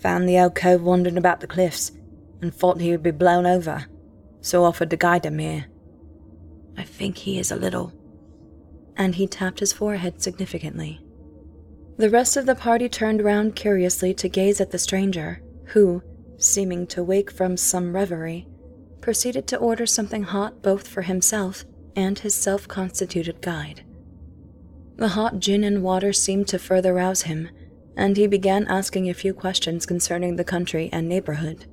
Found 0.00 0.28
the 0.28 0.38
old 0.38 0.54
cove 0.54 0.82
wandering 0.82 1.16
about 1.16 1.40
the 1.40 1.46
cliffs 1.46 1.92
and 2.40 2.54
thought 2.54 2.80
he 2.80 2.90
would 2.90 3.02
be 3.02 3.10
blown 3.10 3.46
over, 3.46 3.86
so 4.40 4.64
offered 4.64 4.90
to 4.90 4.96
guide 4.96 5.24
him 5.24 5.38
here. 5.38 5.66
I 6.76 6.82
think 6.82 7.18
he 7.18 7.38
is 7.38 7.50
a 7.50 7.56
little. 7.56 7.92
And 8.96 9.14
he 9.14 9.26
tapped 9.26 9.60
his 9.60 9.72
forehead 9.72 10.22
significantly. 10.22 11.00
The 11.96 12.10
rest 12.10 12.36
of 12.36 12.46
the 12.46 12.54
party 12.54 12.88
turned 12.88 13.22
round 13.22 13.56
curiously 13.56 14.12
to 14.14 14.28
gaze 14.28 14.60
at 14.60 14.70
the 14.70 14.78
stranger, 14.78 15.40
who, 15.66 16.02
seeming 16.36 16.86
to 16.88 17.02
wake 17.02 17.30
from 17.30 17.56
some 17.56 17.94
reverie, 17.94 18.46
proceeded 19.00 19.46
to 19.46 19.56
order 19.56 19.86
something 19.86 20.24
hot 20.24 20.62
both 20.62 20.86
for 20.86 21.02
himself 21.02 21.64
and 21.94 22.18
his 22.18 22.34
self 22.34 22.68
constituted 22.68 23.40
guide. 23.40 23.82
The 24.96 25.08
hot 25.08 25.40
gin 25.40 25.64
and 25.64 25.82
water 25.82 26.12
seemed 26.12 26.48
to 26.48 26.58
further 26.58 26.94
rouse 26.94 27.22
him, 27.22 27.48
and 27.96 28.16
he 28.16 28.26
began 28.26 28.66
asking 28.66 29.08
a 29.08 29.14
few 29.14 29.32
questions 29.32 29.86
concerning 29.86 30.36
the 30.36 30.44
country 30.44 30.90
and 30.92 31.08
neighborhood. 31.08 31.66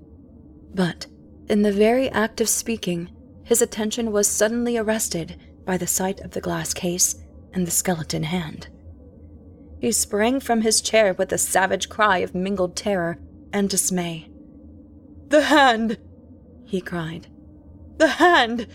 But, 0.74 1.08
in 1.48 1.62
the 1.62 1.72
very 1.72 2.10
act 2.10 2.42
of 2.42 2.50
speaking, 2.50 3.10
his 3.44 3.62
attention 3.62 4.12
was 4.12 4.28
suddenly 4.28 4.78
arrested 4.78 5.40
by 5.66 5.78
the 5.78 5.88
sight 5.88 6.20
of 6.22 6.32
the 6.32 6.42
glass 6.42 6.74
case 6.74 7.16
and 7.54 7.68
the 7.68 7.72
skeleton 7.72 8.24
hand. 8.24 8.68
He 9.80 9.92
sprang 9.92 10.40
from 10.40 10.62
his 10.62 10.82
chair 10.82 11.14
with 11.14 11.32
a 11.32 11.38
savage 11.38 11.90
cry 11.90 12.20
of 12.20 12.34
mingled 12.34 12.76
terror 12.76 13.20
and 13.52 13.70
dismay. 13.70 14.30
The 15.28 15.44
hand! 15.44 15.98
he 16.66 16.82
cried. 16.82 17.28
The 17.98 18.08
hand! 18.08 18.68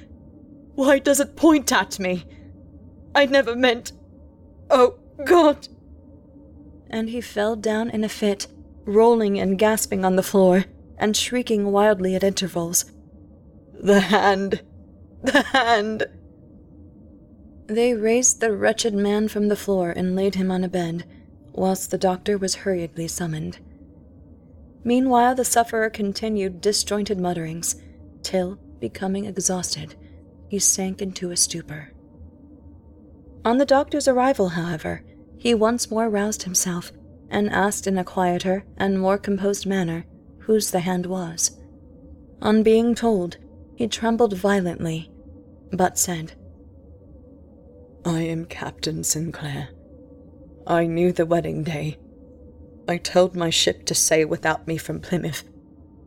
Why 0.75 0.99
does 0.99 1.19
it 1.19 1.35
point 1.35 1.73
at 1.73 1.99
me? 1.99 2.25
I 3.15 3.27
never 3.27 3.57
meant. 3.57 3.93
Oh, 4.71 4.99
God! 5.25 5.69
And 6.91 7.09
he 7.09 7.21
fell 7.21 7.57
down 7.57 7.91
in 7.91 8.05
a 8.05 8.09
fit, 8.09 8.47
rolling 8.85 9.39
and 9.41 9.59
gasping 9.59 10.05
on 10.05 10.17
the 10.17 10.23
floor, 10.23 10.67
and 10.99 11.17
shrieking 11.17 11.73
wildly 11.73 12.15
at 12.15 12.25
intervals. 12.25 12.93
The 13.81 14.01
hand! 14.01 14.63
The 15.23 15.43
hand! 15.43 16.05
They 17.67 17.95
raised 17.95 18.41
the 18.41 18.57
wretched 18.57 18.95
man 18.95 19.29
from 19.29 19.49
the 19.49 19.57
floor 19.57 19.91
and 19.91 20.17
laid 20.17 20.35
him 20.35 20.51
on 20.51 20.65
a 20.65 20.69
bed, 20.69 21.05
whilst 21.53 21.91
the 21.91 21.99
doctor 21.99 22.39
was 22.39 22.57
hurriedly 22.57 23.09
summoned. 23.09 23.59
Meanwhile, 24.85 25.35
the 25.35 25.45
sufferer 25.45 25.91
continued 25.91 26.61
disjointed 26.61 27.21
mutterings, 27.21 27.77
till, 28.23 28.59
becoming 28.81 29.27
exhausted, 29.27 29.97
he 30.49 30.59
sank 30.59 31.03
into 31.03 31.31
a 31.31 31.37
stupor. 31.37 31.93
On 33.45 33.59
the 33.59 33.67
doctor's 33.67 34.09
arrival, 34.09 34.51
however, 34.51 35.05
he 35.37 35.55
once 35.55 35.91
more 35.91 36.09
roused 36.09 36.45
himself 36.45 36.91
and 37.31 37.51
asked 37.51 37.87
in 37.87 37.99
a 37.99 38.05
quieter 38.05 38.65
and 38.77 38.99
more 38.99 39.19
composed 39.19 39.67
manner 39.67 40.07
whose 40.49 40.71
the 40.71 40.81
hand 40.81 41.05
was. 41.05 41.59
On 42.41 42.63
being 42.63 42.95
told, 42.95 43.37
he 43.77 43.87
trembled 43.87 44.35
violently, 44.35 45.13
but 45.71 45.99
said, 45.99 46.33
I 48.03 48.23
am 48.23 48.47
Captain 48.47 49.05
Sinclair. 49.05 49.69
I 50.67 50.87
knew 50.87 51.13
the 51.13 51.27
wedding 51.27 51.65
day. 51.65 51.99
I 52.89 52.97
told 52.97 53.37
my 53.37 53.51
ship 53.51 53.85
to 53.85 53.95
sail 53.95 54.27
without 54.27 54.67
me 54.67 54.79
from 54.79 55.01
Plymouth, 55.01 55.45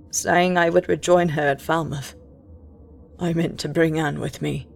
saying 0.09 0.57
I 0.57 0.71
would 0.71 0.89
rejoin 0.89 1.29
her 1.29 1.47
at 1.47 1.61
Falmouth. 1.61 2.15
I 3.19 3.33
meant 3.33 3.59
to 3.59 3.69
bring 3.69 3.99
Anne 3.99 4.19
with 4.19 4.41
me. 4.41 4.67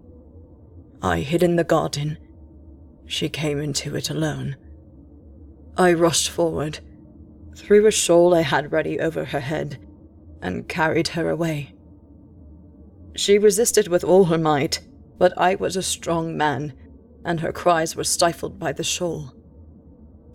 I 1.02 1.22
hid 1.22 1.42
in 1.42 1.56
the 1.56 1.64
garden. 1.64 2.20
She 3.08 3.30
came 3.30 3.60
into 3.60 3.96
it 3.96 4.12
alone. 4.12 4.58
I 5.76 5.94
rushed 5.94 6.30
forward, 6.30 6.82
threw 7.56 7.88
a 7.88 7.92
shawl 7.92 8.36
I 8.36 8.42
had 8.42 8.72
ready 8.72 9.00
over 9.00 9.26
her 9.26 9.40
head, 9.40 9.80
and 10.42 10.68
carried 10.68 11.10
her 11.10 11.30
away. 11.30 11.74
She 13.16 13.38
resisted 13.38 13.88
with 13.88 14.04
all 14.04 14.26
her 14.26 14.38
might, 14.38 14.82
but 15.18 15.34
I 15.38 15.56
was 15.56 15.76
a 15.76 15.82
strong 15.82 16.36
man, 16.38 16.74
and 17.24 17.40
her 17.40 17.52
cries 17.52 17.96
were 17.96 18.04
stifled 18.04 18.60
by 18.60 18.74
the 18.74 18.84
shawl. 18.84 19.34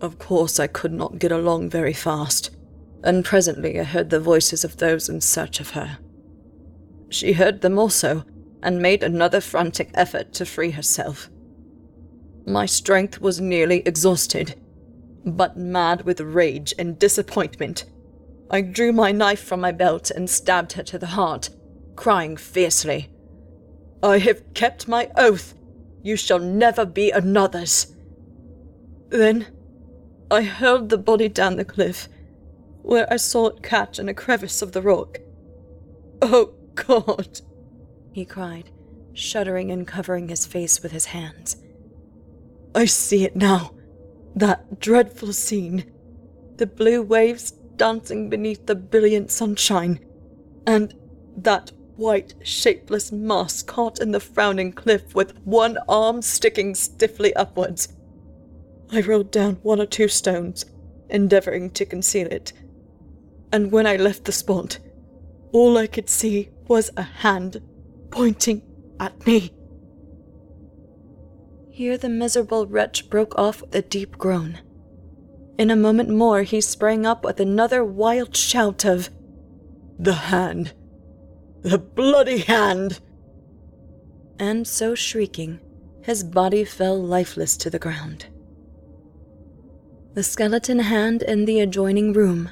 Of 0.01 0.17
course, 0.17 0.59
I 0.59 0.67
could 0.67 0.91
not 0.91 1.19
get 1.19 1.31
along 1.31 1.69
very 1.69 1.93
fast, 1.93 2.49
and 3.03 3.23
presently 3.23 3.79
I 3.79 3.83
heard 3.83 4.09
the 4.09 4.19
voices 4.19 4.63
of 4.63 4.77
those 4.77 5.07
in 5.07 5.21
search 5.21 5.59
of 5.59 5.71
her. 5.71 5.99
She 7.09 7.33
heard 7.33 7.61
them 7.61 7.77
also, 7.77 8.25
and 8.63 8.81
made 8.81 9.03
another 9.03 9.41
frantic 9.41 9.89
effort 9.93 10.33
to 10.33 10.45
free 10.45 10.71
herself. 10.71 11.29
My 12.45 12.65
strength 12.65 13.21
was 13.21 13.39
nearly 13.39 13.81
exhausted, 13.85 14.55
but 15.25 15.57
mad 15.57 16.03
with 16.03 16.19
rage 16.19 16.73
and 16.77 16.97
disappointment, 16.99 17.85
I 18.49 18.61
drew 18.61 18.91
my 18.91 19.11
knife 19.11 19.43
from 19.43 19.61
my 19.61 19.71
belt 19.71 20.11
and 20.11 20.29
stabbed 20.29 20.73
her 20.73 20.83
to 20.83 20.99
the 20.99 21.07
heart, 21.07 21.49
crying 21.95 22.37
fiercely, 22.37 23.09
I 24.03 24.17
have 24.17 24.53
kept 24.53 24.87
my 24.87 25.11
oath. 25.15 25.53
You 26.01 26.15
shall 26.15 26.39
never 26.39 26.85
be 26.85 27.11
another's. 27.11 27.93
Then 29.09 29.47
I 30.31 30.41
hurled 30.41 30.89
the 30.89 30.97
body 30.97 31.29
down 31.29 31.57
the 31.57 31.65
cliff, 31.65 32.07
where 32.81 33.11
I 33.13 33.17
saw 33.17 33.47
it 33.47 33.61
catch 33.61 33.99
in 33.99 34.09
a 34.09 34.13
crevice 34.13 34.61
of 34.61 34.71
the 34.71 34.81
rock. 34.81 35.19
Oh, 36.21 36.53
God! 36.73 37.41
he 38.11 38.25
cried, 38.25 38.71
shuddering 39.13 39.71
and 39.71 39.87
covering 39.87 40.29
his 40.29 40.45
face 40.45 40.81
with 40.81 40.91
his 40.91 41.05
hands. 41.05 41.57
I 42.73 42.85
see 42.85 43.23
it 43.23 43.35
now. 43.35 43.75
That 44.35 44.79
dreadful 44.79 45.33
scene. 45.33 45.91
The 46.57 46.67
blue 46.67 47.01
waves 47.01 47.51
dancing 47.75 48.29
beneath 48.29 48.65
the 48.65 48.75
brilliant 48.75 49.31
sunshine. 49.31 49.99
And 50.65 50.93
that 51.37 51.71
white, 51.95 52.33
shapeless 52.43 53.11
mass 53.11 53.61
caught 53.61 53.99
in 53.99 54.11
the 54.11 54.19
frowning 54.19 54.73
cliff 54.73 55.13
with 55.13 55.37
one 55.45 55.77
arm 55.87 56.21
sticking 56.21 56.75
stiffly 56.75 57.33
upwards. 57.35 57.89
I 58.91 59.01
rolled 59.01 59.31
down 59.31 59.55
one 59.63 59.79
or 59.79 59.85
two 59.85 60.07
stones, 60.07 60.65
endeavoring 61.09 61.71
to 61.71 61.85
conceal 61.85 62.27
it. 62.27 62.53
And 63.51 63.71
when 63.71 63.87
I 63.87 63.95
left 63.97 64.25
the 64.25 64.31
spot, 64.31 64.79
all 65.51 65.77
I 65.77 65.87
could 65.87 66.09
see 66.09 66.49
was 66.67 66.89
a 66.97 67.03
hand 67.03 67.61
pointing 68.09 68.61
at 68.99 69.25
me. 69.25 69.51
Here 71.81 71.97
the 71.97 72.09
miserable 72.09 72.67
wretch 72.67 73.09
broke 73.09 73.33
off 73.39 73.61
with 73.61 73.73
a 73.73 73.81
deep 73.81 74.19
groan. 74.19 74.59
In 75.57 75.71
a 75.71 75.75
moment 75.75 76.09
more, 76.09 76.43
he 76.43 76.61
sprang 76.61 77.07
up 77.07 77.25
with 77.25 77.39
another 77.39 77.83
wild 77.83 78.37
shout 78.37 78.85
of, 78.85 79.09
The 79.97 80.13
hand! 80.13 80.73
The 81.63 81.79
bloody 81.79 82.37
hand! 82.37 82.99
And 84.37 84.67
so 84.67 84.93
shrieking, 84.93 85.59
his 86.03 86.23
body 86.23 86.65
fell 86.65 87.01
lifeless 87.01 87.57
to 87.57 87.71
the 87.71 87.79
ground. 87.79 88.27
The 90.13 90.21
skeleton 90.21 90.77
hand 90.77 91.23
in 91.23 91.45
the 91.45 91.61
adjoining 91.61 92.13
room 92.13 92.51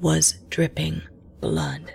was 0.00 0.34
dripping 0.48 1.02
blood. 1.40 1.94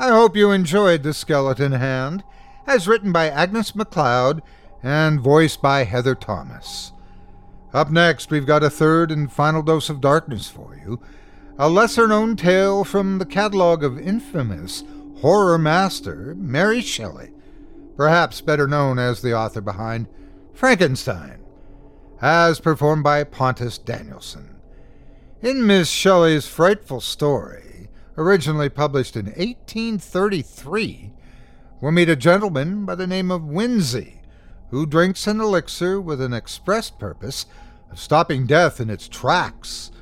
I 0.00 0.10
hope 0.10 0.36
you 0.36 0.52
enjoyed 0.52 1.02
The 1.02 1.12
Skeleton 1.12 1.72
Hand, 1.72 2.22
as 2.68 2.86
written 2.86 3.10
by 3.10 3.28
Agnes 3.28 3.74
MacLeod 3.74 4.42
and 4.80 5.20
voiced 5.20 5.60
by 5.60 5.82
Heather 5.82 6.14
Thomas. 6.14 6.92
Up 7.74 7.90
next, 7.90 8.30
we've 8.30 8.46
got 8.46 8.62
a 8.62 8.70
third 8.70 9.10
and 9.10 9.30
final 9.30 9.60
dose 9.60 9.90
of 9.90 10.00
darkness 10.00 10.48
for 10.48 10.76
you 10.76 11.00
a 11.58 11.68
lesser 11.68 12.06
known 12.06 12.36
tale 12.36 12.84
from 12.84 13.18
the 13.18 13.26
catalog 13.26 13.82
of 13.82 13.98
infamous 13.98 14.84
horror 15.20 15.58
master 15.58 16.36
Mary 16.38 16.80
Shelley, 16.80 17.32
perhaps 17.96 18.40
better 18.40 18.68
known 18.68 19.00
as 19.00 19.20
the 19.20 19.34
author 19.34 19.60
behind 19.60 20.06
Frankenstein, 20.54 21.40
as 22.20 22.60
performed 22.60 23.02
by 23.02 23.24
Pontus 23.24 23.76
Danielsson. 23.76 24.60
In 25.42 25.66
Miss 25.66 25.88
Shelley's 25.90 26.46
frightful 26.46 27.00
story, 27.00 27.67
originally 28.18 28.68
published 28.68 29.16
in 29.16 29.26
1833, 29.26 31.12
we'll 31.80 31.92
meet 31.92 32.08
a 32.08 32.16
gentleman 32.16 32.84
by 32.84 32.96
the 32.96 33.06
name 33.06 33.30
of 33.30 33.42
Winzy, 33.42 34.18
who 34.70 34.84
drinks 34.84 35.28
an 35.28 35.40
elixir 35.40 36.00
with 36.00 36.20
an 36.20 36.34
express 36.34 36.90
purpose 36.90 37.46
of 37.92 38.00
stopping 38.00 38.44
death 38.44 38.80
in 38.80 38.90
its 38.90 39.08
tracks. 39.08 39.92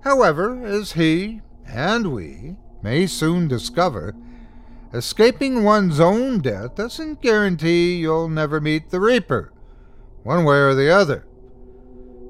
However, 0.00 0.66
as 0.66 0.92
he 0.92 1.42
and 1.64 2.12
we 2.12 2.56
may 2.82 3.06
soon 3.06 3.46
discover, 3.46 4.16
escaping 4.92 5.62
one's 5.62 6.00
own 6.00 6.40
death 6.40 6.74
doesn't 6.74 7.22
guarantee 7.22 7.96
you'll 7.96 8.28
never 8.28 8.60
meet 8.60 8.90
the 8.90 9.00
Reaper, 9.00 9.52
one 10.24 10.44
way 10.44 10.56
or 10.56 10.74
the 10.74 10.90
other. 10.90 11.24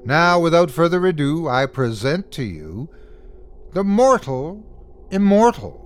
Now, 0.05 0.39
without 0.39 0.69
further 0.69 1.05
ado, 1.07 1.47
I 1.47 1.65
present 1.65 2.31
to 2.33 2.43
you 2.43 2.89
the 3.73 3.83
mortal 3.83 4.63
immortal. 5.11 5.81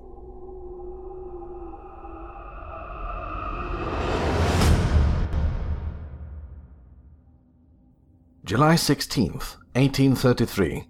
July 8.46 8.74
16th, 8.76 9.58
1833. 9.74 10.88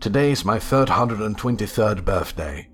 Today 0.00 0.32
is 0.32 0.44
my 0.44 0.58
323rd 0.58 2.04
birthday. 2.04 2.68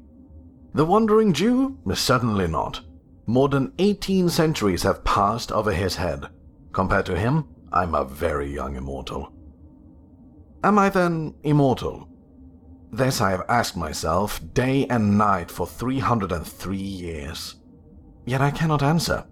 The 0.72 0.84
Wandering 0.84 1.32
Jew? 1.32 1.76
Certainly 1.92 2.46
not. 2.46 2.80
More 3.26 3.48
than 3.48 3.72
18 3.78 4.30
centuries 4.30 4.84
have 4.84 5.04
passed 5.04 5.52
over 5.52 5.72
his 5.72 5.96
head. 5.96 6.28
Compared 6.72 7.04
to 7.06 7.18
him, 7.18 7.44
I'm 7.72 7.94
a 7.94 8.04
very 8.04 8.54
young 8.54 8.76
immortal. 8.76 9.32
Am 10.64 10.78
I 10.78 10.88
then 10.88 11.34
immortal? 11.42 12.08
This 12.90 13.20
I 13.20 13.30
have 13.30 13.44
asked 13.48 13.76
myself 13.76 14.40
day 14.54 14.86
and 14.88 15.18
night 15.18 15.50
for 15.50 15.66
303 15.66 16.76
years. 16.76 17.56
Yet 18.24 18.40
I 18.40 18.50
cannot 18.50 18.82
answer. 18.82 19.24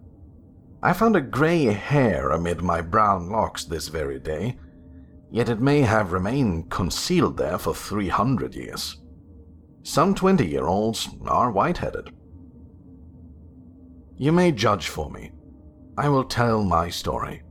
I 0.82 0.92
found 0.92 1.16
a 1.16 1.20
grey 1.20 1.64
hair 1.64 2.30
amid 2.30 2.62
my 2.62 2.82
brown 2.82 3.30
locks 3.30 3.64
this 3.64 3.88
very 3.88 4.18
day, 4.20 4.58
yet 5.30 5.48
it 5.48 5.60
may 5.60 5.80
have 5.80 6.12
remained 6.12 6.70
concealed 6.70 7.38
there 7.38 7.58
for 7.58 7.74
300 7.74 8.54
years. 8.54 9.00
Some 9.82 10.14
20 10.14 10.46
year 10.46 10.66
olds 10.66 11.08
are 11.26 11.50
white 11.50 11.78
headed. 11.78 12.10
You 14.18 14.32
may 14.32 14.52
judge 14.52 14.88
for 14.88 15.10
me. 15.10 15.32
I 15.96 16.08
will 16.08 16.24
tell 16.24 16.62
my 16.62 16.90
story 16.90 17.42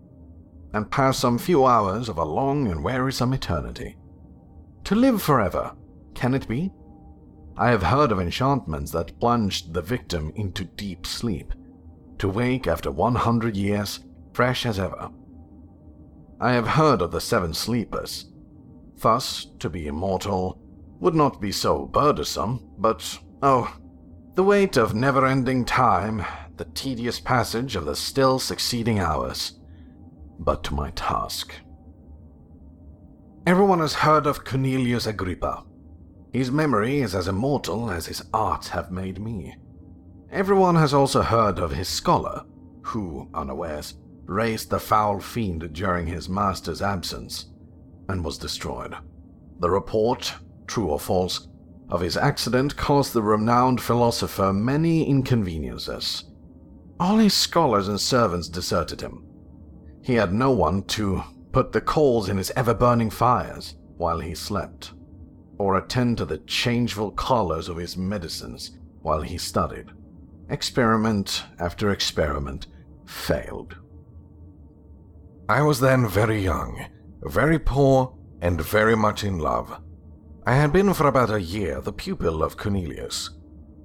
and 0.74 0.92
pass 0.92 1.18
some 1.18 1.38
few 1.38 1.66
hours 1.66 2.10
of 2.10 2.18
a 2.18 2.24
long 2.24 2.68
and 2.68 2.84
wearisome 2.84 3.34
eternity. 3.34 3.98
To 4.84 4.96
live 4.96 5.22
forever, 5.22 5.72
can 6.16 6.34
it 6.34 6.48
be? 6.48 6.72
I 7.58 7.70
have 7.70 7.84
heard 7.84 8.12
of 8.12 8.20
enchantments 8.20 8.92
that 8.92 9.20
plunged 9.20 9.74
the 9.74 9.82
victim 9.82 10.32
into 10.36 10.66
deep 10.66 11.06
sleep, 11.06 11.54
to 12.18 12.28
wake 12.28 12.68
after 12.68 12.92
100 12.92 13.56
years 13.56 14.00
fresh 14.34 14.66
as 14.66 14.80
ever. 14.80 15.10
I 16.40 16.52
have 16.52 16.68
heard 16.68 17.02
of 17.02 17.12
the 17.12 17.22
seven 17.22 17.54
sleepers. 17.54 18.32
Thus, 18.98 19.46
to 19.60 19.70
be 19.70 19.88
immortal 19.88 20.60
would 21.00 21.16
not 21.16 21.40
be 21.40 21.52
so 21.52 21.86
burdensome, 21.86 22.70
but, 22.78 23.20
oh, 23.42 23.78
the 24.36 24.44
weight 24.44 24.76
of 24.76 24.96
never 24.96 25.26
ending 25.26 25.64
time, 25.64 26.26
the 26.58 26.66
tedious 26.66 27.20
passage 27.20 27.76
of 27.76 27.86
the 27.86 27.96
still 27.96 28.40
succeeding 28.40 29.00
hours. 29.00 29.60
But 30.40 30.64
to 30.66 30.74
my 30.74 30.92
task. 30.92 31.54
Everyone 33.48 33.80
has 33.80 33.94
heard 33.94 34.26
of 34.26 34.44
Cornelius 34.44 35.06
Agrippa. 35.06 35.65
His 36.36 36.52
memory 36.52 37.00
is 37.00 37.16
as 37.16 37.30
immortal 37.30 37.90
as 37.90 38.08
his 38.08 38.22
art 38.34 38.68
have 38.68 38.92
made 38.92 39.22
me. 39.22 39.56
Everyone 40.30 40.76
has 40.76 40.94
also 40.94 41.22
heard 41.22 41.60
of 41.60 41.72
his 41.72 41.88
scholar, 41.88 42.44
who, 42.82 43.30
unawares, 43.34 43.94
raised 44.26 44.70
the 44.70 44.78
foul 44.78 45.22
fiend 45.22 45.72
during 45.72 46.08
his 46.08 46.28
master's 46.28 46.82
absence 46.82 47.46
and 48.10 48.26
was 48.26 48.38
destroyed. 48.38 48.96
The 49.62 49.70
report, 49.70 50.34
true 50.68 50.88
or 50.88 51.00
false, 51.00 51.48
of 51.88 52.02
his 52.02 52.18
accident 52.18 52.76
caused 52.76 53.14
the 53.14 53.24
renowned 53.24 53.80
philosopher 53.80 54.52
many 54.52 55.08
inconveniences. 55.08 56.26
All 57.00 57.16
his 57.16 57.34
scholars 57.34 57.88
and 57.88 58.02
servants 58.02 58.50
deserted 58.50 59.00
him. 59.00 59.26
He 60.04 60.16
had 60.16 60.34
no 60.34 60.52
one 60.52 60.84
to 60.88 61.24
put 61.54 61.72
the 61.72 61.80
coals 61.80 62.28
in 62.28 62.36
his 62.36 62.52
ever 62.58 62.74
burning 62.74 63.10
fires 63.10 63.78
while 63.96 64.20
he 64.20 64.36
slept, 64.36 64.92
or 65.58 65.78
attend 65.78 66.18
to 66.18 66.26
the 66.26 66.40
changeful 66.40 67.12
colors 67.12 67.70
of 67.70 67.78
his 67.78 67.98
medicines 67.98 68.78
while 69.02 69.22
he 69.22 69.38
studied. 69.38 69.88
Experiment 70.50 71.44
after 71.60 71.92
experiment 71.92 72.68
failed. 73.06 73.78
I 75.48 75.62
was 75.62 75.80
then 75.80 76.08
very 76.08 76.42
young, 76.42 76.86
very 77.22 77.60
poor, 77.60 78.18
and 78.42 78.62
very 78.62 78.96
much 78.96 79.24
in 79.24 79.40
love. 79.40 79.80
I 80.46 80.56
had 80.56 80.74
been 80.74 80.94
for 80.94 81.08
about 81.08 81.32
a 81.32 81.42
year 81.42 81.82
the 81.82 81.94
pupil 81.94 82.44
of 82.44 82.58
Cornelius, 82.58 83.32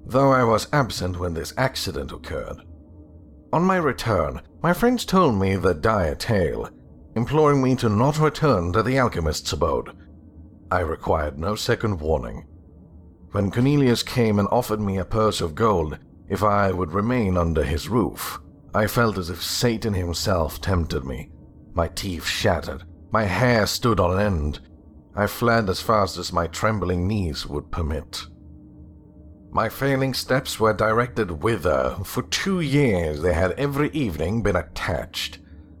though 0.05 0.31
I 0.31 0.43
was 0.43 0.67
absent 0.73 1.19
when 1.19 1.33
this 1.33 1.53
accident 1.57 2.11
occurred. 2.11 2.57
On 3.53 3.63
my 3.63 3.77
return, 3.77 4.41
my 4.61 4.73
friends 4.73 5.05
told 5.05 5.39
me 5.39 5.55
the 5.55 5.73
dire 5.73 6.15
tale, 6.15 6.69
imploring 7.15 7.61
me 7.61 7.75
to 7.75 7.89
not 7.89 8.19
return 8.19 8.71
to 8.73 8.83
the 8.83 8.97
alchemist's 8.97 9.51
abode. 9.53 9.95
I 10.71 10.79
required 10.79 11.37
no 11.37 11.55
second 11.55 11.99
warning. 11.99 12.45
When 13.31 13.51
Cornelius 13.51 14.03
came 14.03 14.39
and 14.39 14.47
offered 14.51 14.79
me 14.79 14.97
a 14.97 15.05
purse 15.05 15.41
of 15.41 15.53
gold 15.53 15.99
if 16.29 16.43
I 16.43 16.71
would 16.71 16.93
remain 16.93 17.37
under 17.37 17.63
his 17.63 17.89
roof, 17.89 18.39
I 18.73 18.87
felt 18.87 19.17
as 19.17 19.29
if 19.29 19.43
Satan 19.43 19.93
himself 19.93 20.61
tempted 20.61 21.03
me. 21.03 21.29
My 21.73 21.89
teeth 21.89 22.25
shattered, 22.25 22.83
my 23.11 23.25
hair 23.25 23.67
stood 23.67 23.99
on 23.99 24.17
end. 24.17 24.61
I 25.13 25.27
fled 25.27 25.69
as 25.69 25.81
fast 25.81 26.17
as 26.17 26.31
my 26.31 26.47
trembling 26.47 27.05
knees 27.05 27.45
would 27.45 27.69
permit. 27.69 28.23
My 29.51 29.67
failing 29.67 30.13
steps 30.13 30.57
were 30.57 30.73
directed 30.73 31.43
whither 31.43 31.97
for 32.05 32.23
two 32.23 32.61
years 32.61 33.21
they 33.21 33.33
had 33.33 33.51
every 33.51 33.89
evening 33.89 34.41
been 34.41 34.55
attached, 34.55 35.39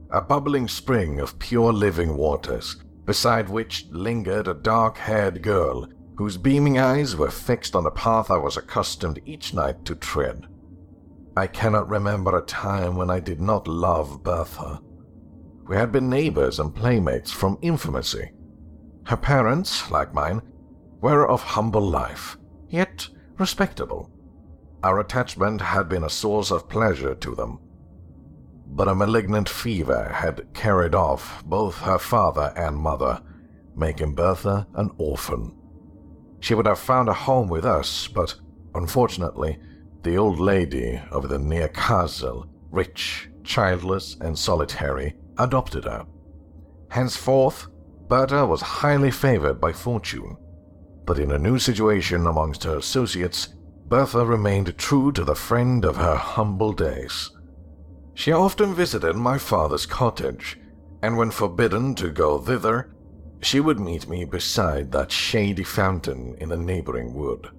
a 0.09 0.21
bubbling 0.21 0.67
spring 0.67 1.21
of 1.21 1.39
pure 1.39 1.71
living 1.71 2.17
waters, 2.17 2.75
beside 3.11 3.49
which 3.49 3.87
lingered 3.91 4.47
a 4.47 4.53
dark 4.53 4.97
haired 4.97 5.43
girl 5.43 5.85
whose 6.15 6.37
beaming 6.37 6.79
eyes 6.79 7.13
were 7.13 7.29
fixed 7.29 7.75
on 7.75 7.83
the 7.83 7.91
path 7.91 8.31
I 8.31 8.37
was 8.37 8.55
accustomed 8.55 9.19
each 9.25 9.53
night 9.53 9.83
to 9.83 9.95
tread. 9.95 10.47
I 11.35 11.47
cannot 11.47 11.89
remember 11.89 12.37
a 12.37 12.45
time 12.45 12.95
when 12.95 13.09
I 13.09 13.19
did 13.19 13.41
not 13.41 13.67
love 13.67 14.23
Bertha. 14.23 14.79
We 15.67 15.75
had 15.75 15.91
been 15.91 16.09
neighbors 16.09 16.57
and 16.57 16.73
playmates 16.73 17.31
from 17.31 17.59
infancy. 17.61 18.31
Her 19.03 19.17
parents, 19.17 19.91
like 19.91 20.13
mine, 20.13 20.41
were 21.01 21.27
of 21.27 21.41
humble 21.41 21.81
life, 21.81 22.37
yet 22.69 23.09
respectable. 23.37 24.09
Our 24.83 25.01
attachment 25.01 25.59
had 25.59 25.89
been 25.89 26.05
a 26.05 26.09
source 26.09 26.49
of 26.49 26.69
pleasure 26.69 27.15
to 27.15 27.35
them. 27.35 27.59
But 28.73 28.87
a 28.87 28.95
malignant 28.95 29.49
fever 29.49 30.09
had 30.13 30.53
carried 30.53 30.95
off 30.95 31.43
both 31.45 31.79
her 31.79 31.99
father 31.99 32.53
and 32.55 32.77
mother, 32.77 33.21
making 33.75 34.15
Bertha 34.15 34.65
an 34.75 34.91
orphan. 34.97 35.53
She 36.39 36.55
would 36.55 36.65
have 36.65 36.79
found 36.79 37.09
a 37.09 37.13
home 37.13 37.49
with 37.49 37.65
us, 37.65 38.07
but 38.07 38.35
unfortunately, 38.73 39.59
the 40.03 40.17
old 40.17 40.39
lady 40.39 41.01
of 41.11 41.27
the 41.27 41.37
near 41.37 41.67
castle, 41.67 42.47
rich, 42.71 43.29
childless, 43.43 44.17
and 44.21 44.39
solitary, 44.39 45.15
adopted 45.37 45.83
her. 45.83 46.05
Henceforth, 46.89 47.67
Bertha 48.07 48.45
was 48.45 48.61
highly 48.61 49.11
favored 49.11 49.59
by 49.59 49.73
fortune, 49.73 50.37
but 51.05 51.19
in 51.19 51.31
a 51.31 51.37
new 51.37 51.59
situation 51.59 52.25
amongst 52.25 52.63
her 52.63 52.77
associates, 52.77 53.49
Bertha 53.87 54.25
remained 54.25 54.77
true 54.77 55.11
to 55.11 55.23
the 55.23 55.35
friend 55.35 55.83
of 55.83 55.97
her 55.97 56.15
humble 56.15 56.71
days. 56.71 57.31
She 58.21 58.31
often 58.31 58.75
visited 58.75 59.15
my 59.15 59.39
father's 59.39 59.87
cottage, 59.87 60.59
and 61.01 61.17
when 61.17 61.31
forbidden 61.31 61.95
to 61.95 62.11
go 62.11 62.37
thither, 62.37 62.93
she 63.41 63.59
would 63.59 63.79
meet 63.79 64.07
me 64.07 64.25
beside 64.25 64.91
that 64.91 65.11
shady 65.11 65.63
fountain 65.63 66.35
in 66.37 66.49
the 66.49 66.55
neighboring 66.55 67.15
wood. 67.15 67.49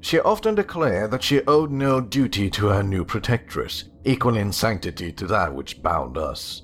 She 0.00 0.18
often 0.18 0.56
declared 0.56 1.12
that 1.12 1.22
she 1.22 1.46
owed 1.46 1.70
no 1.70 2.00
duty 2.00 2.50
to 2.50 2.66
her 2.66 2.82
new 2.82 3.04
protectress, 3.04 3.84
equal 4.04 4.36
in 4.36 4.50
sanctity 4.50 5.12
to 5.12 5.26
that 5.28 5.54
which 5.54 5.80
bound 5.80 6.18
us. 6.18 6.62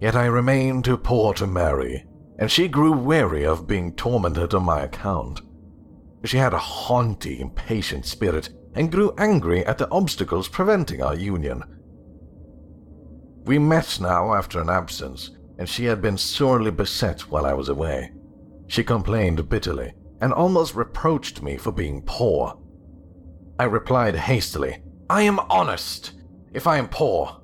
Yet 0.00 0.14
I 0.14 0.26
remained 0.26 0.84
too 0.84 0.98
poor 0.98 1.34
to 1.34 1.48
marry, 1.48 2.06
and 2.38 2.48
she 2.48 2.68
grew 2.68 2.92
weary 2.92 3.44
of 3.44 3.66
being 3.66 3.96
tormented 3.96 4.54
on 4.54 4.62
my 4.62 4.82
account. 4.82 5.40
She 6.22 6.36
had 6.36 6.54
a 6.54 6.58
haughty, 6.58 7.40
impatient 7.40 8.06
spirit 8.06 8.50
and 8.74 8.92
grew 8.92 9.14
angry 9.18 9.64
at 9.66 9.78
the 9.78 9.90
obstacles 9.90 10.48
preventing 10.48 11.02
our 11.02 11.14
union. 11.14 11.62
We 13.44 13.58
met 13.58 13.98
now 14.00 14.34
after 14.34 14.60
an 14.60 14.70
absence, 14.70 15.30
and 15.58 15.68
she 15.68 15.84
had 15.84 16.00
been 16.00 16.16
sorely 16.16 16.70
beset 16.70 17.22
while 17.22 17.46
I 17.46 17.52
was 17.52 17.68
away. 17.68 18.12
She 18.68 18.84
complained 18.84 19.48
bitterly 19.48 19.92
and 20.20 20.32
almost 20.32 20.74
reproached 20.74 21.42
me 21.42 21.56
for 21.56 21.72
being 21.72 22.02
poor. 22.02 22.58
I 23.58 23.64
replied 23.64 24.14
hastily, 24.14 24.82
I 25.08 25.22
am 25.22 25.40
honest. 25.50 26.12
If 26.52 26.66
I 26.66 26.78
am 26.78 26.88
poor, 26.88 27.42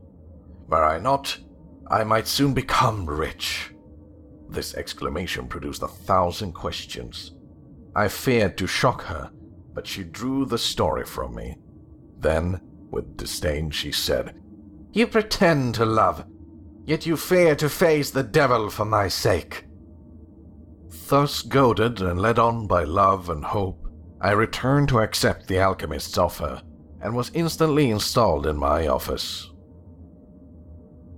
were 0.68 0.84
I 0.84 0.98
not, 0.98 1.38
I 1.88 2.04
might 2.04 2.26
soon 2.26 2.54
become 2.54 3.06
rich. 3.06 3.72
This 4.48 4.74
exclamation 4.74 5.48
produced 5.48 5.82
a 5.82 5.88
thousand 5.88 6.52
questions. 6.52 7.32
I 7.94 8.08
feared 8.08 8.56
to 8.58 8.66
shock 8.66 9.02
her, 9.02 9.30
but 9.76 9.86
she 9.86 10.02
drew 10.02 10.46
the 10.46 10.58
story 10.58 11.04
from 11.04 11.34
me. 11.34 11.58
Then, 12.18 12.60
with 12.90 13.18
disdain, 13.18 13.70
she 13.70 13.92
said, 13.92 14.34
You 14.92 15.06
pretend 15.06 15.74
to 15.74 15.84
love, 15.84 16.24
yet 16.86 17.04
you 17.04 17.16
fear 17.16 17.54
to 17.56 17.68
face 17.68 18.10
the 18.10 18.22
devil 18.22 18.70
for 18.70 18.86
my 18.86 19.06
sake. 19.08 19.66
Thus 21.08 21.42
goaded 21.42 22.00
and 22.00 22.18
led 22.18 22.38
on 22.38 22.66
by 22.66 22.84
love 22.84 23.28
and 23.28 23.44
hope, 23.44 23.86
I 24.18 24.30
returned 24.30 24.88
to 24.88 25.00
accept 25.00 25.46
the 25.46 25.58
alchemist's 25.58 26.16
offer 26.16 26.62
and 27.02 27.14
was 27.14 27.30
instantly 27.34 27.90
installed 27.90 28.46
in 28.46 28.56
my 28.56 28.86
office. 28.86 29.52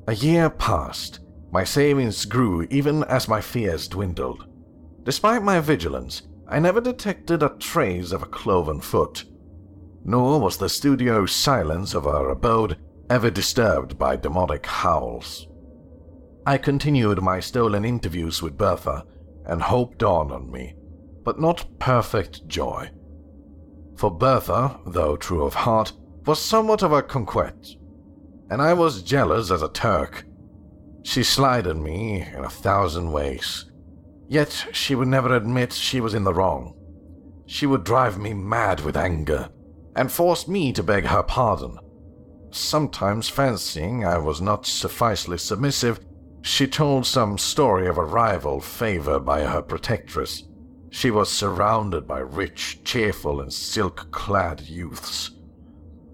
A 0.09 0.15
year 0.17 0.51
passed, 0.51 1.21
my 1.53 1.63
savings 1.63 2.25
grew 2.25 2.67
even 2.71 3.05
as 3.05 3.29
my 3.29 3.41
fears 3.41 3.87
dwindled. 3.87 4.47
Despite 5.05 5.45
my 5.45 5.61
vigilance, 5.61 6.23
I 6.49 6.59
never 6.59 6.81
detected 6.81 7.43
a 7.43 7.51
trace 7.59 8.13
of 8.13 8.23
a 8.23 8.27
cloven 8.27 8.81
foot, 8.81 9.25
nor 10.05 10.41
was 10.41 10.57
the 10.57 10.69
studio 10.69 11.27
silence 11.27 11.95
of 11.95 12.07
our 12.07 12.31
abode 12.31 12.79
ever 13.11 13.31
disturbed 13.31 13.99
by 13.99 14.17
demonic 14.17 14.65
howls. 14.65 15.47
I 16.47 16.57
continued 16.57 17.21
my 17.21 17.41
stolen 17.41 17.85
interviews 17.85 18.43
with 18.43 18.57
Bertha, 18.57 19.05
and 19.45 19.61
hope 19.61 19.99
dawned 19.99 20.33
on 20.33 20.51
me, 20.51 20.75
but 21.25 21.39
not 21.39 21.67
perfect 21.79 22.49
joy. 22.49 22.91
For 23.97 24.11
Bertha, 24.11 24.81
though 24.87 25.17
true 25.17 25.45
of 25.45 25.55
heart, 25.55 25.93
was 26.25 26.41
somewhat 26.41 26.83
of 26.83 26.93
a 26.93 27.03
conquette. 27.03 27.77
and 28.51 28.63
I 28.63 28.73
was 28.73 29.03
jealous 29.03 29.51
as 29.51 29.61
a 29.61 29.69
Turk. 29.69 30.25
She 31.03 31.23
slighted 31.23 31.77
me 31.77 32.23
in 32.23 32.45
a 32.45 32.51
thousand 32.51 33.13
ways, 33.13 33.68
yet 34.29 34.67
she 34.73 34.95
would 34.95 35.09
never 35.09 35.35
admit 35.35 35.73
she 35.73 36.01
was 36.01 36.15
in 36.15 36.25
the 36.25 36.35
wrong. 36.35 36.75
She 37.47 37.67
would 37.67 37.83
drive 37.83 38.19
me 38.19 38.35
mad 38.35 38.81
with 38.81 38.97
anger 38.97 39.49
and 39.97 40.13
force 40.13 40.47
me 40.47 40.73
to 40.75 40.83
beg 40.83 41.07
her 41.07 41.23
pardon. 41.23 41.79
Sometimes, 42.51 43.29
fancying 43.29 44.05
I 44.05 44.19
was 44.19 44.41
not 44.41 44.67
sufficiently 44.67 45.39
submissive, 45.39 46.01
she 46.43 46.67
told 46.67 47.05
some 47.07 47.37
story 47.37 47.89
of 47.89 47.99
a 47.99 48.05
rival 48.05 48.61
favored 48.61 49.21
by 49.21 49.43
her 49.43 49.61
protectress. 49.61 50.45
She 50.91 51.11
was 51.11 51.31
surrounded 51.31 52.07
by 52.07 52.21
rich, 52.21 52.81
cheerful, 52.85 53.41
and 53.41 53.53
silk 53.53 54.11
clad 54.11 54.61
youths. 54.63 55.33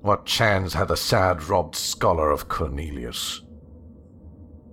What 0.00 0.26
chance 0.26 0.72
had 0.74 0.88
the 0.88 0.96
sad 0.96 1.44
robbed 1.44 1.76
scholar 1.76 2.30
of 2.30 2.48
Cornelius? 2.48 3.42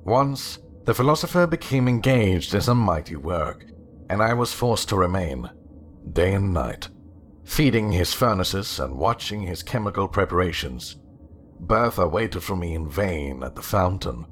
Once, 0.04 0.60
the 0.86 0.94
philosopher 0.94 1.46
became 1.46 1.88
engaged 1.88 2.54
in 2.54 2.62
some 2.62 2.78
mighty 2.78 3.16
work, 3.16 3.66
and 4.10 4.22
I 4.22 4.34
was 4.34 4.54
forced 4.54 4.90
to 4.90 4.96
remain, 4.96 5.50
day 6.12 6.34
and 6.34 6.54
night, 6.54 6.90
feeding 7.44 7.92
his 7.92 8.14
furnaces 8.14 8.80
and 8.80 8.98
watching 8.98 9.42
his 9.42 9.64
chemical 9.64 10.08
preparations. 10.08 10.98
Bertha 11.60 12.08
waited 12.08 12.42
for 12.42 12.56
me 12.56 12.74
in 12.74 12.90
vain 12.90 13.44
at 13.44 13.56
the 13.56 13.62
fountain, 13.62 14.26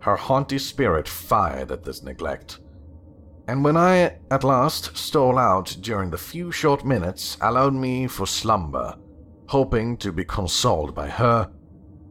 her 0.00 0.16
haughty 0.16 0.58
spirit 0.58 1.08
fired 1.08 1.72
at 1.72 1.82
this 1.82 2.02
neglect. 2.02 2.60
And 3.48 3.64
when 3.64 3.76
I 3.76 4.18
at 4.30 4.44
last 4.44 4.96
stole 4.96 5.38
out 5.38 5.76
during 5.80 6.10
the 6.10 6.18
few 6.18 6.52
short 6.52 6.84
minutes 6.84 7.36
allowed 7.40 7.74
me 7.74 8.06
for 8.06 8.26
slumber, 8.26 8.94
hoping 9.48 9.96
to 9.96 10.12
be 10.12 10.24
consoled 10.24 10.94
by 10.94 11.08
her, 11.08 11.50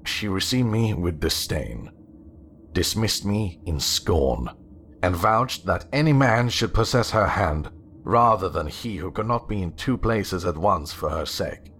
she 0.04 0.28
received 0.28 0.68
me 0.68 0.94
with 0.94 1.20
disdain, 1.20 1.92
dismissed 2.78 3.26
me 3.26 3.60
in 3.66 3.80
scorn, 3.80 4.48
and 5.02 5.16
vouched 5.16 5.66
that 5.66 5.88
any 5.92 6.14
man 6.14 6.48
should 6.48 6.76
possess 6.76 7.10
her 7.10 7.26
hand 7.26 7.68
rather 8.04 8.50
than 8.50 8.68
he 8.68 8.98
who 8.98 9.10
could 9.10 9.26
not 9.26 9.50
be 9.50 9.64
in 9.64 9.72
two 9.72 9.98
places 9.98 10.46
at 10.46 10.56
once 10.56 10.94
for 10.94 11.10
her 11.10 11.26
sake. 11.26 11.72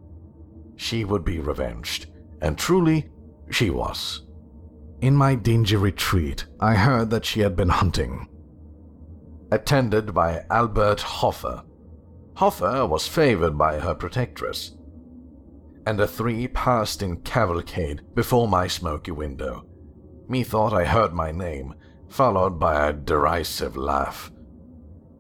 She 0.76 1.06
would 1.06 1.24
be 1.24 1.38
revenged, 1.38 2.08
and 2.42 2.58
truly 2.58 3.12
she 3.52 3.70
was. 3.70 4.24
In 5.00 5.16
my 5.16 5.36
dingy 5.36 5.76
retreat, 5.76 6.48
I 6.60 6.74
heard 6.74 7.12
that 7.12 7.26
she 7.26 7.42
had 7.42 7.56
been 7.56 7.70
hunting. 7.70 8.28
Attended 9.52 10.16
by 10.16 10.46
Albert 10.50 11.02
Hoffer. 11.02 11.62
Hoffer 12.38 12.88
was 12.88 13.08
favored 13.08 13.56
by 13.56 13.78
her 13.78 13.94
protectress, 13.94 14.76
and 15.86 16.00
the 16.00 16.08
three 16.08 16.48
passed 16.48 17.04
in 17.04 17.22
cavalcade 17.22 18.02
before 18.16 18.48
my 18.48 18.66
smoky 18.66 19.12
window. 19.12 19.64
Methought 20.30 20.74
I 20.74 20.86
heard 20.86 21.14
my 21.14 21.32
name, 21.32 21.74
followed 22.10 22.60
by 22.60 22.88
a 22.88 22.94
derisive 22.94 23.78
laugh, 23.78 24.32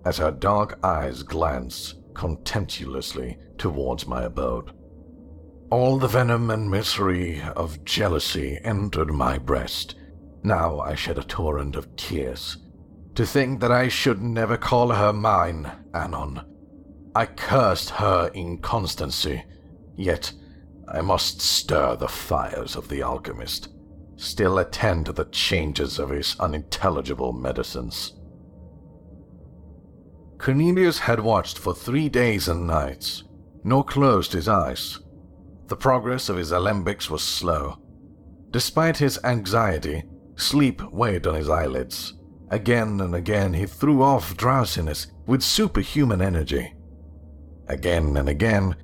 as 0.05 0.17
her 0.17 0.31
dark 0.31 0.79
eyes 0.83 1.23
glanced 1.23 1.95
contemptuously 2.13 3.37
towards 3.57 4.07
my 4.07 4.23
abode. 4.23 4.71
All 5.69 5.97
the 5.97 6.07
venom 6.07 6.49
and 6.49 6.69
misery 6.69 7.41
of 7.55 7.83
jealousy 7.85 8.59
entered 8.63 9.11
my 9.11 9.37
breast. 9.37 9.95
Now 10.43 10.79
I 10.79 10.95
shed 10.95 11.17
a 11.17 11.23
torrent 11.23 11.75
of 11.75 11.95
tears. 11.95 12.57
To 13.15 13.25
think 13.25 13.59
that 13.61 13.71
I 13.71 13.87
should 13.87 14.21
never 14.21 14.57
call 14.57 14.89
her 14.89 15.11
mine, 15.11 15.71
Anon. 15.93 16.41
I 17.15 17.25
cursed 17.25 17.89
her 17.91 18.29
inconstancy, 18.33 19.43
yet 19.95 20.31
I 20.87 21.01
must 21.01 21.41
stir 21.41 21.95
the 21.95 22.07
fires 22.07 22.75
of 22.75 22.87
the 22.89 23.01
alchemist, 23.01 23.69
still 24.17 24.57
attend 24.57 25.05
to 25.05 25.13
the 25.13 25.25
changes 25.25 25.99
of 25.99 26.09
his 26.09 26.35
unintelligible 26.39 27.31
medicines. 27.31 28.13
Cornelius 30.37 30.99
had 30.99 31.19
watched 31.19 31.57
for 31.57 31.73
three 31.73 32.09
days 32.09 32.47
and 32.47 32.67
nights, 32.67 33.23
nor 33.63 33.83
closed 33.83 34.33
his 34.33 34.47
eyes. 34.47 34.99
The 35.67 35.75
progress 35.75 36.29
of 36.29 36.37
his 36.37 36.51
alembics 36.51 37.09
was 37.09 37.23
slow. 37.23 37.79
Despite 38.51 38.97
his 38.97 39.19
anxiety, 39.23 40.03
sleep 40.35 40.81
weighed 40.91 41.27
on 41.27 41.35
his 41.35 41.49
eyelids. 41.49 42.13
Again 42.49 43.01
and 43.01 43.13
again 43.13 43.53
he 43.53 43.65
threw 43.65 44.01
off 44.01 44.37
drowsiness 44.37 45.07
with 45.25 45.41
superhuman 45.41 46.21
energy. 46.21 46.73
Again 47.67 48.15
and 48.15 48.29
again 48.29 48.75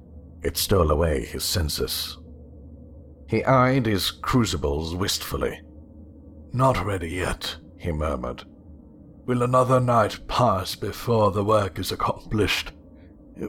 it 0.41 0.57
stole 0.57 0.91
away 0.91 1.25
his 1.25 1.43
senses. 1.45 2.17
He 3.33 3.43
eyed 3.45 3.87
his 3.87 4.11
crucibles 4.11 4.93
wistfully. 4.93 5.59
Not 6.51 6.85
ready 6.85 7.09
yet, 7.09 7.55
he 7.79 7.91
murmured. 7.91 8.43
Will 9.25 9.41
another 9.41 9.79
night 9.79 10.27
pass 10.27 10.75
before 10.75 11.31
the 11.31 11.43
work 11.43 11.79
is 11.79 11.91
accomplished? 11.91 12.73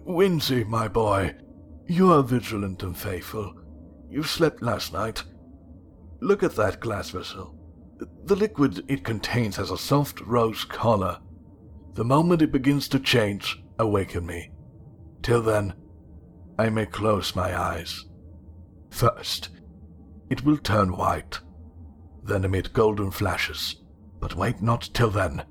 Winzy, 0.07 0.67
my 0.67 0.89
boy, 0.89 1.35
you 1.87 2.11
are 2.15 2.23
vigilant 2.23 2.83
and 2.83 2.97
faithful. 2.97 3.53
You 4.09 4.23
slept 4.23 4.63
last 4.63 4.95
night. 4.95 5.23
Look 6.21 6.43
at 6.43 6.57
that 6.57 6.81
glass 6.81 7.11
vessel. 7.11 7.55
The 8.25 8.37
liquid 8.37 8.87
it 8.89 9.05
contains 9.05 9.57
has 9.57 9.71
a 9.71 9.77
soft 9.77 10.23
rose 10.23 10.65
color. 10.65 11.19
The 11.93 12.05
moment 12.05 12.41
it 12.41 12.53
begins 12.53 12.89
to 12.89 12.99
change, 12.99 13.63
awaken 13.79 14.25
me. 14.25 14.51
Till 15.21 15.43
then, 15.43 15.75
I 16.59 16.71
may 16.71 16.87
close 16.87 17.37
my 17.37 17.55
eyes. 17.55 18.07
First, 18.89 19.51
it 20.31 20.45
will 20.45 20.59
turn 20.59 20.97
white, 20.97 21.41
then 22.23 22.45
emit 22.45 22.73
golden 22.73 23.11
flashes, 23.11 23.77
but 24.21 24.35
wait 24.35 24.63
not 24.63 24.89
till 24.95 25.11
then. 25.11 25.45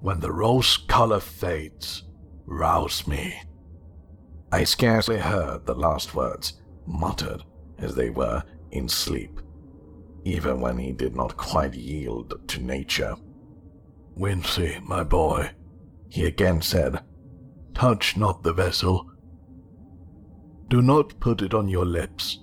When 0.00 0.20
the 0.20 0.32
rose 0.32 0.76
color 0.76 1.20
fades, 1.20 2.04
rouse 2.46 3.06
me. 3.06 3.42
I 4.50 4.64
scarcely 4.64 5.18
heard 5.18 5.66
the 5.66 5.74
last 5.74 6.14
words, 6.14 6.60
muttered 6.86 7.42
as 7.78 7.94
they 7.94 8.10
were 8.10 8.42
in 8.70 8.88
sleep, 8.88 9.40
even 10.24 10.60
when 10.60 10.78
he 10.78 10.92
did 10.92 11.14
not 11.14 11.36
quite 11.36 11.74
yield 11.74 12.48
to 12.48 12.62
nature. 12.62 13.14
Winzy, 14.18 14.82
my 14.82 15.04
boy, 15.04 15.50
he 16.08 16.24
again 16.24 16.60
said, 16.62 17.00
touch 17.74 18.16
not 18.16 18.42
the 18.42 18.52
vessel. 18.52 19.10
Do 20.68 20.82
not 20.82 21.18
put 21.20 21.42
it 21.42 21.54
on 21.54 21.68
your 21.68 21.86
lips. 21.86 22.40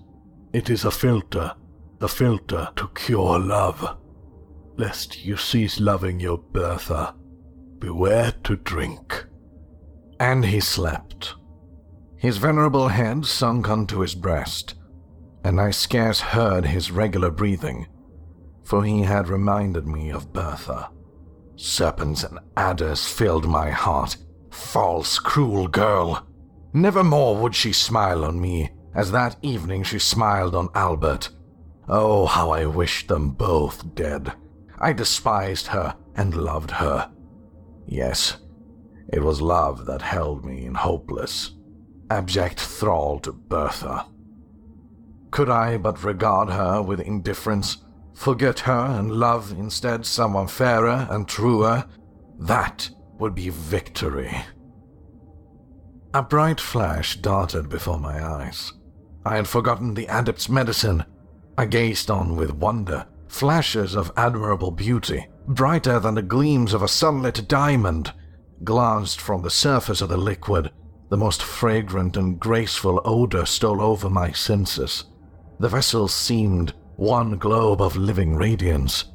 It 0.58 0.72
is 0.72 0.86
a 0.86 0.90
philtre, 0.90 1.54
the 2.00 2.08
philtre 2.08 2.76
to 2.78 2.88
cure 2.96 3.38
love. 3.38 3.96
Lest 4.76 5.24
you 5.24 5.38
cease 5.38 5.80
loving 5.80 6.20
your 6.20 6.40
Bertha, 6.40 7.14
beware 7.78 8.34
to 8.46 8.56
drink. 8.56 9.24
And 10.20 10.44
he 10.44 10.60
slept 10.60 11.36
his 12.16 12.38
venerable 12.38 12.88
head 12.88 13.24
sunk 13.28 13.70
onto 13.70 14.00
his 14.00 14.16
breast, 14.16 14.74
and 15.44 15.62
I 15.62 15.70
scarce 15.70 16.20
heard 16.20 16.66
his 16.66 16.90
regular 16.90 17.30
breathing, 17.30 17.86
for 18.64 18.84
he 18.84 19.04
had 19.04 19.28
reminded 19.28 19.86
me 19.86 20.10
of 20.10 20.34
Bertha. 20.34 20.90
Serpents 21.56 22.24
and 22.24 22.40
adders 22.58 23.06
filled 23.08 23.46
my 23.46 23.70
heart. 23.70 24.18
False, 24.50 25.20
cruel 25.20 25.68
girl! 25.68 26.28
Never 26.74 27.04
more 27.04 27.38
would 27.38 27.54
she 27.54 27.74
smile 27.74 28.26
on 28.26 28.42
me, 28.42 28.72
as 28.98 29.12
that 29.12 29.38
evening 29.44 29.84
she 29.84 30.00
smiled 30.00 30.56
on 30.56 30.70
Albert. 30.74 31.30
Oh, 31.88 32.26
how 32.26 32.50
I 32.50 32.66
wished 32.66 33.08
them 33.08 33.30
both 33.30 33.94
dead. 33.96 34.34
I 34.80 34.92
despised 34.92 35.68
her 35.68 35.96
and 36.16 36.36
loved 36.36 36.72
her. 36.72 37.10
Yes, 37.86 38.38
it 39.14 39.24
was 39.24 39.40
love 39.40 39.86
that 39.86 40.02
held 40.02 40.44
me 40.44 40.66
in 40.66 40.74
hopeless, 40.74 41.52
abject 42.10 42.60
thrall 42.60 43.20
to 43.20 43.32
Bertha. 43.32 44.08
Could 45.30 45.50
I 45.50 45.78
but 45.78 46.04
regard 46.04 46.50
her 46.50 46.82
with 46.82 47.00
indifference, 47.00 47.78
forget 48.16 48.60
her 48.62 48.98
and 49.00 49.12
love 49.12 49.52
instead 49.52 50.08
someone 50.08 50.48
fairer 50.48 51.08
and 51.12 51.28
truer, 51.28 51.86
that 52.40 52.90
would 53.20 53.36
be 53.36 53.50
victory. 53.50 54.36
A 56.14 56.24
bright 56.24 56.60
flash 56.60 57.18
darted 57.18 57.70
before 57.70 58.00
my 58.00 58.26
eyes. 58.26 58.74
I 59.28 59.36
had 59.36 59.48
forgotten 59.48 59.94
the 59.94 60.08
adept's 60.08 60.48
medicine. 60.48 61.04
I 61.58 61.66
gazed 61.66 62.10
on 62.10 62.38
with 62.38 62.54
wonder, 62.54 63.06
flashes 63.28 63.94
of 63.94 64.12
admirable 64.16 64.72
beauty, 64.72 65.28
brighter 65.48 66.00
than 66.00 66.16
the 66.16 66.22
gleams 66.22 66.74
of 66.74 66.82
a 66.82 66.88
sunlit 66.88 67.48
diamond, 67.48 68.14
glanced 68.64 69.20
from 69.20 69.42
the 69.42 69.50
surface 69.50 70.02
of 70.02 70.10
the 70.10 70.18
liquid 70.18 70.72
the 71.10 71.18
most 71.18 71.44
fragrant 71.44 72.18
and 72.18 72.40
graceful 72.40 73.02
odor 73.04 73.46
stole 73.46 73.82
over 73.82 74.10
my 74.10 74.32
senses. 74.32 75.06
The 75.60 75.70
vessel 75.70 76.08
seemed 76.08 76.74
one 76.96 77.38
globe 77.38 77.82
of 77.82 77.96
living 77.96 78.36
radiance, 78.36 79.06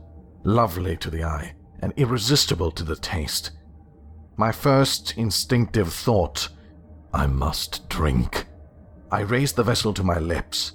lovely 0.44 0.96
to 0.98 1.10
the 1.10 1.24
eye 1.24 1.54
and 1.80 1.92
irresistible 1.96 2.70
to 2.72 2.84
the 2.84 2.96
taste. 2.96 3.52
My 4.36 4.52
first 4.52 5.14
instinctive 5.16 5.92
thought 5.92 6.48
I 7.12 7.26
must 7.26 7.88
drink. 7.88 8.46
I 9.12 9.20
raised 9.20 9.56
the 9.56 9.62
vessel 9.62 9.92
to 9.92 10.02
my 10.02 10.18
lips. 10.18 10.72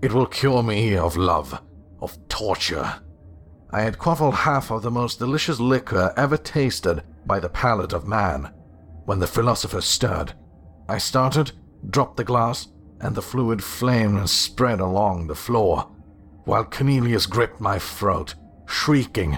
It 0.00 0.14
will 0.14 0.24
cure 0.24 0.62
me 0.62 0.96
of 0.96 1.18
love, 1.18 1.62
of 2.00 2.16
torture. 2.26 3.02
I 3.70 3.82
had 3.82 3.98
quaffed 3.98 4.34
half 4.34 4.70
of 4.70 4.80
the 4.80 4.90
most 4.90 5.18
delicious 5.18 5.60
liquor 5.60 6.14
ever 6.16 6.38
tasted 6.38 7.02
by 7.26 7.38
the 7.38 7.50
palate 7.50 7.92
of 7.92 8.08
man. 8.08 8.50
When 9.04 9.18
the 9.18 9.26
philosopher 9.26 9.82
stirred, 9.82 10.32
I 10.88 10.96
started, 10.96 11.52
dropped 11.90 12.16
the 12.16 12.24
glass, 12.24 12.68
and 13.02 13.14
the 13.14 13.20
fluid 13.20 13.62
flamed 13.62 14.16
and 14.16 14.30
spread 14.30 14.80
along 14.80 15.26
the 15.26 15.34
floor, 15.34 15.90
while 16.44 16.64
Cornelius 16.64 17.26
gripped 17.26 17.60
my 17.60 17.78
throat, 17.78 18.34
shrieking, 18.66 19.36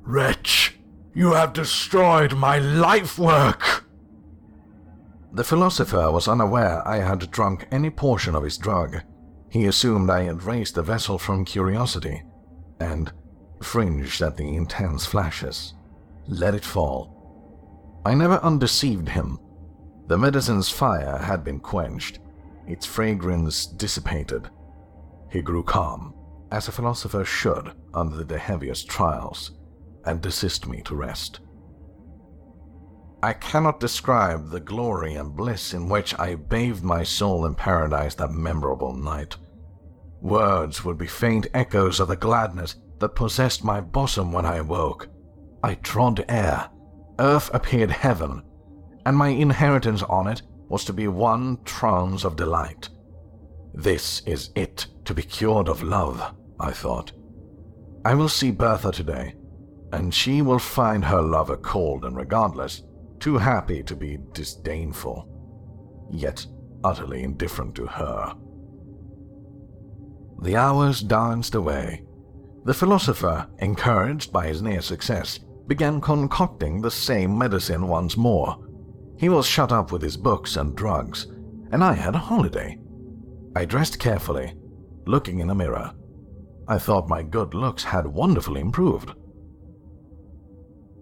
Wretch, 0.00 0.78
you 1.14 1.32
have 1.34 1.52
destroyed 1.52 2.34
my 2.34 2.58
life 2.58 3.18
work! 3.18 3.85
The 5.36 5.44
philosopher 5.44 6.10
was 6.10 6.28
unaware 6.28 6.82
I 6.88 6.96
had 6.96 7.30
drunk 7.30 7.68
any 7.70 7.90
portion 7.90 8.34
of 8.34 8.42
his 8.42 8.56
drug. 8.56 9.02
He 9.50 9.66
assumed 9.66 10.08
I 10.08 10.22
had 10.22 10.44
raised 10.44 10.74
the 10.74 10.82
vessel 10.82 11.18
from 11.18 11.44
curiosity, 11.44 12.22
and, 12.80 13.12
fringed 13.60 14.22
at 14.22 14.38
the 14.38 14.56
intense 14.56 15.04
flashes, 15.04 15.74
let 16.26 16.54
it 16.54 16.64
fall. 16.64 18.00
I 18.06 18.14
never 18.14 18.36
undeceived 18.36 19.10
him. 19.10 19.38
The 20.06 20.16
medicine's 20.16 20.70
fire 20.70 21.18
had 21.18 21.44
been 21.44 21.60
quenched, 21.60 22.18
its 22.66 22.86
fragrance 22.86 23.66
dissipated. 23.66 24.48
He 25.30 25.42
grew 25.42 25.62
calm, 25.62 26.14
as 26.50 26.66
a 26.66 26.72
philosopher 26.72 27.26
should 27.26 27.72
under 27.92 28.24
the 28.24 28.38
heaviest 28.38 28.88
trials, 28.88 29.50
and 30.06 30.22
desist 30.22 30.66
me 30.66 30.80
to 30.86 30.96
rest. 30.96 31.40
I 33.26 33.32
cannot 33.32 33.80
describe 33.80 34.50
the 34.50 34.60
glory 34.60 35.16
and 35.16 35.34
bliss 35.34 35.74
in 35.74 35.88
which 35.88 36.16
I 36.16 36.36
bathed 36.36 36.84
my 36.84 37.02
soul 37.02 37.44
in 37.46 37.56
paradise 37.56 38.14
that 38.14 38.30
memorable 38.30 38.92
night. 38.92 39.36
Words 40.20 40.84
would 40.84 40.96
be 40.96 41.08
faint 41.08 41.48
echoes 41.52 41.98
of 41.98 42.06
the 42.06 42.14
gladness 42.14 42.76
that 43.00 43.16
possessed 43.16 43.64
my 43.64 43.80
bosom 43.80 44.30
when 44.30 44.46
I 44.46 44.58
awoke. 44.58 45.08
I 45.64 45.74
trod 45.74 46.24
air, 46.28 46.70
earth 47.18 47.50
appeared 47.52 47.90
heaven, 47.90 48.44
and 49.04 49.16
my 49.16 49.30
inheritance 49.30 50.04
on 50.04 50.28
it 50.28 50.42
was 50.68 50.84
to 50.84 50.92
be 50.92 51.08
one 51.08 51.58
trance 51.64 52.22
of 52.22 52.36
delight. 52.36 52.90
This 53.74 54.22
is 54.24 54.50
it 54.54 54.86
to 55.04 55.14
be 55.14 55.24
cured 55.24 55.68
of 55.68 55.82
love, 55.82 56.32
I 56.60 56.70
thought. 56.70 57.10
I 58.04 58.14
will 58.14 58.28
see 58.28 58.52
Bertha 58.52 58.92
today, 58.92 59.34
and 59.92 60.14
she 60.14 60.42
will 60.42 60.60
find 60.60 61.04
her 61.04 61.20
lover 61.20 61.56
cold 61.56 62.04
and 62.04 62.16
regardless, 62.16 62.84
too 63.20 63.38
happy 63.38 63.82
to 63.82 63.96
be 63.96 64.18
disdainful, 64.32 65.28
yet 66.10 66.46
utterly 66.84 67.22
indifferent 67.22 67.74
to 67.76 67.86
her. 67.86 68.34
The 70.42 70.56
hours 70.56 71.00
danced 71.00 71.54
away. 71.54 72.04
The 72.64 72.74
philosopher, 72.74 73.48
encouraged 73.58 74.32
by 74.32 74.48
his 74.48 74.60
near 74.60 74.82
success, 74.82 75.38
began 75.66 76.00
concocting 76.00 76.80
the 76.80 76.90
same 76.90 77.36
medicine 77.36 77.88
once 77.88 78.16
more. 78.16 78.56
He 79.18 79.28
was 79.28 79.46
shut 79.46 79.72
up 79.72 79.92
with 79.92 80.02
his 80.02 80.16
books 80.16 80.56
and 80.56 80.76
drugs, 80.76 81.26
and 81.72 81.82
I 81.82 81.94
had 81.94 82.14
a 82.14 82.18
holiday. 82.18 82.78
I 83.56 83.64
dressed 83.64 83.98
carefully, 83.98 84.54
looking 85.06 85.38
in 85.38 85.50
a 85.50 85.54
mirror. 85.54 85.92
I 86.68 86.78
thought 86.78 87.08
my 87.08 87.22
good 87.22 87.54
looks 87.54 87.84
had 87.84 88.06
wonderfully 88.06 88.60
improved. 88.60 89.12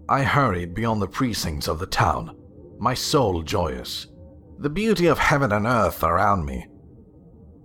I 0.08 0.22
hurried 0.22 0.74
beyond 0.74 1.00
the 1.00 1.08
precincts 1.08 1.66
of 1.66 1.78
the 1.78 1.86
town, 1.86 2.36
my 2.78 2.92
soul 2.92 3.42
joyous, 3.42 4.06
the 4.58 4.68
beauty 4.68 5.06
of 5.06 5.18
heaven 5.18 5.50
and 5.50 5.66
earth 5.66 6.02
around 6.02 6.44
me. 6.44 6.66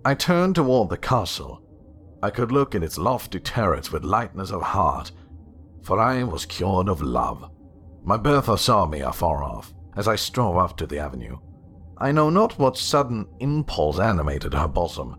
I 0.06 0.14
turned 0.14 0.54
toward 0.54 0.88
the 0.88 0.96
castle. 0.96 1.62
I 2.22 2.30
could 2.30 2.50
look 2.50 2.74
at 2.74 2.82
its 2.82 2.96
lofty 2.96 3.40
turrets 3.40 3.92
with 3.92 4.04
lightness 4.04 4.50
of 4.50 4.62
heart, 4.62 5.12
for 5.82 5.98
I 5.98 6.22
was 6.22 6.46
cured 6.46 6.88
of 6.88 7.02
love. 7.02 7.50
My 8.02 8.16
Bertha 8.16 8.56
saw 8.56 8.86
me 8.86 9.00
afar 9.00 9.44
off 9.44 9.74
as 9.94 10.08
I 10.08 10.16
strove 10.16 10.56
up 10.56 10.78
to 10.78 10.86
the 10.86 10.98
avenue. 10.98 11.36
I 11.98 12.12
know 12.12 12.30
not 12.30 12.58
what 12.58 12.78
sudden 12.78 13.26
impulse 13.40 13.98
animated 13.98 14.54
her 14.54 14.68
bosom, 14.68 15.16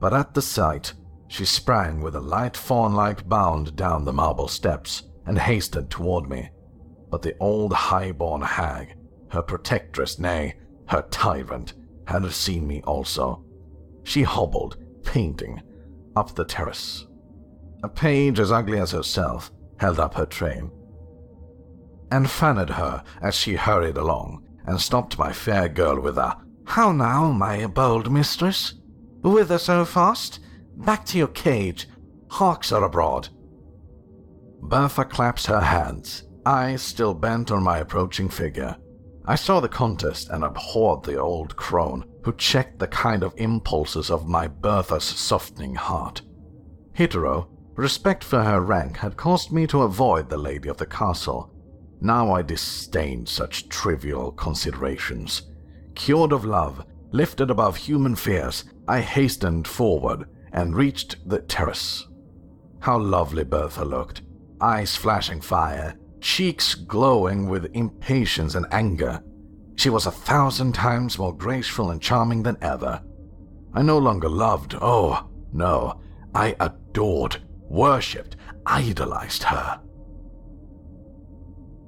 but 0.00 0.12
at 0.12 0.34
the 0.34 0.42
sight 0.42 0.94
she 1.28 1.44
sprang 1.44 2.00
with 2.00 2.16
a 2.16 2.20
light 2.20 2.56
fawn 2.56 2.94
like 2.94 3.28
bound 3.28 3.76
down 3.76 4.04
the 4.04 4.12
marble 4.12 4.48
steps 4.48 5.04
and 5.30 5.38
hastened 5.38 5.88
toward 5.88 6.28
me. 6.28 6.50
But 7.08 7.22
the 7.22 7.36
old 7.38 7.72
high-born 7.72 8.42
hag, 8.42 8.96
her 9.28 9.40
protectress, 9.40 10.18
nay, 10.18 10.56
her 10.88 11.06
tyrant, 11.12 11.74
had 12.08 12.28
seen 12.32 12.66
me 12.66 12.82
also. 12.82 13.44
She 14.02 14.24
hobbled, 14.24 14.78
painting, 15.04 15.62
up 16.16 16.34
the 16.34 16.44
terrace. 16.44 17.06
A 17.84 17.88
page 17.88 18.40
as 18.40 18.50
ugly 18.50 18.80
as 18.80 18.90
herself 18.90 19.52
held 19.78 20.00
up 20.00 20.14
her 20.14 20.26
train, 20.26 20.72
and 22.10 22.28
fanned 22.28 22.70
her 22.70 23.04
as 23.22 23.36
she 23.36 23.54
hurried 23.54 23.98
along, 23.98 24.44
and 24.66 24.80
stopped 24.80 25.16
my 25.16 25.32
fair 25.32 25.68
girl 25.68 26.00
with 26.00 26.18
a, 26.18 26.36
How 26.64 26.90
now, 26.90 27.30
my 27.30 27.68
bold 27.68 28.10
mistress? 28.10 28.74
Whither 29.22 29.58
so 29.58 29.84
fast? 29.84 30.40
Back 30.74 31.06
to 31.06 31.18
your 31.18 31.28
cage. 31.28 31.86
Hawks 32.30 32.72
are 32.72 32.82
abroad. 32.82 33.28
Bertha 34.62 35.04
claps 35.04 35.46
her 35.46 35.60
hands, 35.60 36.24
eyes 36.46 36.82
still 36.82 37.14
bent 37.14 37.50
on 37.50 37.62
my 37.62 37.78
approaching 37.78 38.28
figure. 38.28 38.76
I 39.24 39.34
saw 39.34 39.60
the 39.60 39.68
contest 39.68 40.28
and 40.30 40.44
abhorred 40.44 41.02
the 41.04 41.16
old 41.16 41.56
crone 41.56 42.04
who 42.22 42.32
checked 42.34 42.78
the 42.78 42.88
kind 42.88 43.22
of 43.22 43.34
impulses 43.36 44.10
of 44.10 44.28
my 44.28 44.46
Bertha's 44.48 45.04
softening 45.04 45.74
heart. 45.74 46.22
Hitherto, 46.92 47.46
respect 47.74 48.22
for 48.24 48.42
her 48.42 48.60
rank 48.60 48.98
had 48.98 49.16
caused 49.16 49.52
me 49.52 49.66
to 49.68 49.82
avoid 49.82 50.28
the 50.28 50.36
lady 50.36 50.68
of 50.68 50.76
the 50.76 50.86
castle. 50.86 51.52
Now 52.00 52.32
I 52.32 52.42
disdained 52.42 53.28
such 53.28 53.68
trivial 53.68 54.32
considerations. 54.32 55.42
Cured 55.94 56.32
of 56.32 56.44
love, 56.44 56.84
lifted 57.10 57.50
above 57.50 57.76
human 57.76 58.16
fears, 58.16 58.64
I 58.88 59.00
hastened 59.00 59.66
forward 59.66 60.28
and 60.52 60.76
reached 60.76 61.28
the 61.28 61.40
terrace. 61.40 62.06
How 62.80 62.98
lovely 62.98 63.44
Bertha 63.44 63.84
looked! 63.84 64.22
Eyes 64.60 64.96
flashing 64.96 65.40
fire, 65.40 65.96
cheeks 66.20 66.74
glowing 66.74 67.48
with 67.48 67.74
impatience 67.74 68.54
and 68.54 68.66
anger. 68.72 69.22
She 69.76 69.90
was 69.90 70.06
a 70.06 70.10
thousand 70.10 70.74
times 70.74 71.18
more 71.18 71.34
graceful 71.34 71.90
and 71.90 72.02
charming 72.02 72.42
than 72.42 72.58
ever. 72.60 73.02
I 73.72 73.82
no 73.82 73.98
longer 73.98 74.28
loved, 74.28 74.74
oh, 74.80 75.28
no, 75.52 76.00
I 76.34 76.56
adored, 76.60 77.38
worshipped, 77.68 78.36
idolized 78.66 79.44
her. 79.44 79.80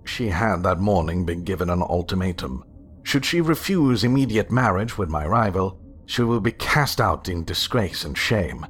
She 0.04 0.28
had 0.28 0.62
that 0.62 0.80
morning 0.80 1.24
been 1.24 1.44
given 1.44 1.70
an 1.70 1.82
ultimatum. 1.82 2.64
Should 3.02 3.24
she 3.24 3.40
refuse 3.40 4.04
immediate 4.04 4.50
marriage 4.50 4.96
with 4.96 5.08
my 5.08 5.26
rival, 5.26 5.80
she 6.06 6.22
would 6.22 6.42
be 6.42 6.52
cast 6.52 7.00
out 7.00 7.28
in 7.28 7.44
disgrace 7.44 8.04
and 8.04 8.16
shame. 8.16 8.66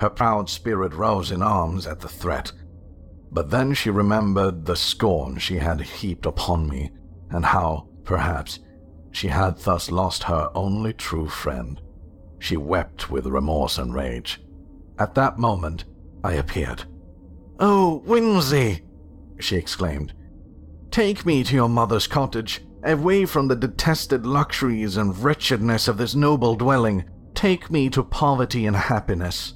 Her 0.00 0.10
proud 0.10 0.50
spirit 0.50 0.94
rose 0.94 1.30
in 1.30 1.42
arms 1.42 1.86
at 1.86 2.00
the 2.00 2.08
threat, 2.08 2.52
but 3.32 3.50
then 3.50 3.72
she 3.72 3.90
remembered 3.90 4.66
the 4.66 4.76
scorn 4.76 5.38
she 5.38 5.56
had 5.56 5.80
heaped 5.80 6.26
upon 6.26 6.68
me, 6.68 6.90
and 7.30 7.46
how, 7.46 7.88
perhaps, 8.04 8.60
she 9.10 9.28
had 9.28 9.58
thus 9.58 9.90
lost 9.90 10.24
her 10.24 10.50
only 10.54 10.92
true 10.92 11.28
friend. 11.28 11.80
She 12.38 12.56
wept 12.56 13.10
with 13.10 13.26
remorse 13.26 13.78
and 13.78 13.94
rage. 13.94 14.42
At 14.98 15.14
that 15.14 15.38
moment, 15.38 15.84
I 16.22 16.34
appeared. 16.34 16.84
Oh, 17.58 18.02
Winzy! 18.06 18.82
she 19.38 19.56
exclaimed. 19.56 20.12
Take 20.90 21.24
me 21.24 21.42
to 21.44 21.54
your 21.54 21.68
mother's 21.70 22.06
cottage, 22.06 22.60
away 22.84 23.24
from 23.24 23.48
the 23.48 23.56
detested 23.56 24.26
luxuries 24.26 24.98
and 24.98 25.16
wretchedness 25.16 25.88
of 25.88 25.96
this 25.96 26.14
noble 26.14 26.54
dwelling. 26.54 27.04
Take 27.34 27.70
me 27.70 27.88
to 27.90 28.02
poverty 28.02 28.66
and 28.66 28.76
happiness. 28.76 29.54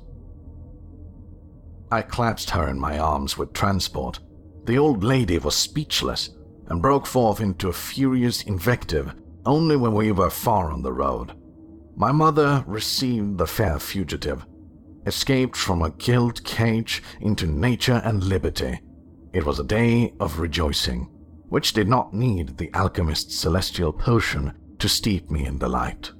I 1.90 2.02
clasped 2.02 2.50
her 2.50 2.68
in 2.68 2.80
my 2.80 2.98
arms 2.98 3.38
with 3.38 3.52
transport. 3.52 4.18
The 4.64 4.78
old 4.78 5.04
lady 5.04 5.38
was 5.38 5.54
speechless 5.54 6.30
and 6.68 6.82
broke 6.82 7.06
forth 7.06 7.40
into 7.40 7.68
a 7.68 7.72
furious 7.72 8.42
invective 8.42 9.14
only 9.44 9.76
when 9.76 9.94
we 9.94 10.10
were 10.10 10.30
far 10.30 10.72
on 10.72 10.82
the 10.82 10.92
road. 10.92 11.32
My 11.94 12.12
mother 12.12 12.64
received 12.66 13.38
the 13.38 13.46
fair 13.46 13.78
fugitive, 13.78 14.44
escaped 15.06 15.56
from 15.56 15.82
a 15.82 15.90
gilt 15.90 16.42
cage 16.44 17.02
into 17.20 17.46
nature 17.46 18.02
and 18.04 18.24
liberty. 18.24 18.80
It 19.32 19.46
was 19.46 19.60
a 19.60 19.64
day 19.64 20.12
of 20.18 20.40
rejoicing, 20.40 21.08
which 21.48 21.72
did 21.72 21.88
not 21.88 22.12
need 22.12 22.58
the 22.58 22.70
alchemist's 22.74 23.38
celestial 23.38 23.92
potion 23.92 24.52
to 24.78 24.88
steep 24.88 25.30
me 25.30 25.46
in 25.46 25.58
delight. 25.58 26.10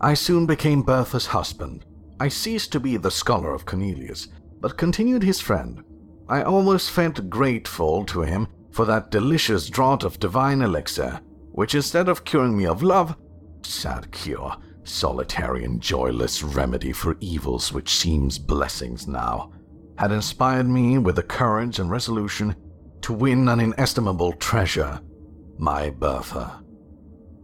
I 0.00 0.14
soon 0.14 0.46
became 0.46 0.82
Bertha's 0.82 1.26
husband, 1.26 1.84
I 2.20 2.28
ceased 2.28 2.70
to 2.72 2.80
be 2.80 2.98
the 2.98 3.10
scholar 3.10 3.54
of 3.54 3.64
Cornelius, 3.64 4.28
but 4.60 4.76
continued 4.76 5.22
his 5.22 5.40
friend. 5.40 5.82
I 6.28 6.42
almost 6.42 6.90
felt 6.90 7.30
grateful 7.30 8.04
to 8.04 8.20
him 8.20 8.46
for 8.70 8.84
that 8.84 9.10
delicious 9.10 9.70
draught 9.70 10.04
of 10.04 10.20
divine 10.20 10.60
elixir, 10.60 11.22
which 11.52 11.74
instead 11.74 12.10
of 12.10 12.26
curing 12.26 12.58
me 12.58 12.66
of 12.66 12.82
love, 12.82 13.16
sad 13.62 14.12
cure, 14.12 14.54
solitary 14.84 15.64
and 15.64 15.80
joyless 15.80 16.42
remedy 16.42 16.92
for 16.92 17.16
evils 17.20 17.72
which 17.72 17.96
seems 17.96 18.38
blessings 18.38 19.08
now, 19.08 19.50
had 19.96 20.12
inspired 20.12 20.68
me 20.68 20.98
with 20.98 21.16
the 21.16 21.22
courage 21.22 21.78
and 21.78 21.90
resolution 21.90 22.54
to 23.00 23.14
win 23.14 23.48
an 23.48 23.60
inestimable 23.60 24.34
treasure, 24.34 25.00
my 25.56 25.88
Bertha. 25.88 26.62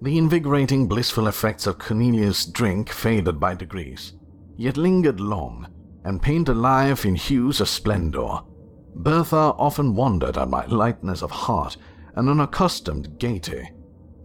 The 0.03 0.19
invigorating, 0.19 0.87
blissful 0.87 1.29
effects 1.29 1.67
of 1.67 1.79
Cornelius' 1.79 2.45
drink 2.45 2.91
faded 2.91 3.41
by 3.41 3.55
degrees, 3.55 4.13
yet 4.57 4.77
lingered 4.77 5.21
long, 5.21 5.67
and 6.05 6.23
painted 6.23 6.57
life 6.57 7.05
in 7.05 7.15
hues 7.15 7.61
of 7.61 7.69
splendor. 7.69 8.39
Bertha 8.95 9.55
often 9.59 9.95
wondered 9.95 10.39
at 10.39 10.49
my 10.49 10.65
lightness 10.67 11.23
of 11.23 11.31
heart 11.31 11.77
and 12.15 12.29
unaccustomed 12.29 13.19
gaiety, 13.19 13.71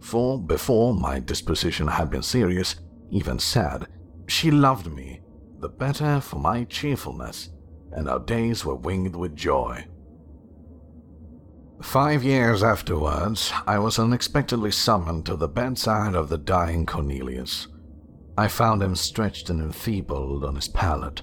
for 0.00 0.38
before 0.38 0.94
my 0.94 1.20
disposition 1.20 1.86
had 1.86 2.10
been 2.10 2.22
serious, 2.22 2.76
even 3.10 3.38
sad, 3.38 3.86
she 4.26 4.50
loved 4.50 4.90
me 4.90 5.20
the 5.60 5.68
better 5.68 6.20
for 6.20 6.40
my 6.40 6.64
cheerfulness, 6.64 7.50
and 7.92 8.08
our 8.08 8.18
days 8.18 8.64
were 8.64 8.74
winged 8.74 9.14
with 9.14 9.36
joy. 9.36 9.86
Five 11.80 12.24
years 12.24 12.62
afterwards, 12.62 13.52
I 13.66 13.78
was 13.78 13.98
unexpectedly 13.98 14.70
summoned 14.70 15.26
to 15.26 15.36
the 15.36 15.48
bedside 15.48 16.14
of 16.14 16.28
the 16.28 16.38
dying 16.38 16.86
Cornelius. 16.86 17.68
I 18.36 18.48
found 18.48 18.82
him 18.82 18.96
stretched 18.96 19.50
and 19.50 19.60
enfeebled 19.60 20.44
on 20.44 20.54
his 20.54 20.68
pallet. 20.68 21.22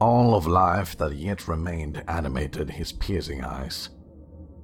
All 0.00 0.34
of 0.34 0.46
life 0.46 0.96
that 0.98 1.14
yet 1.14 1.46
remained 1.46 2.02
animated 2.08 2.70
his 2.70 2.92
piercing 2.92 3.44
eyes, 3.44 3.90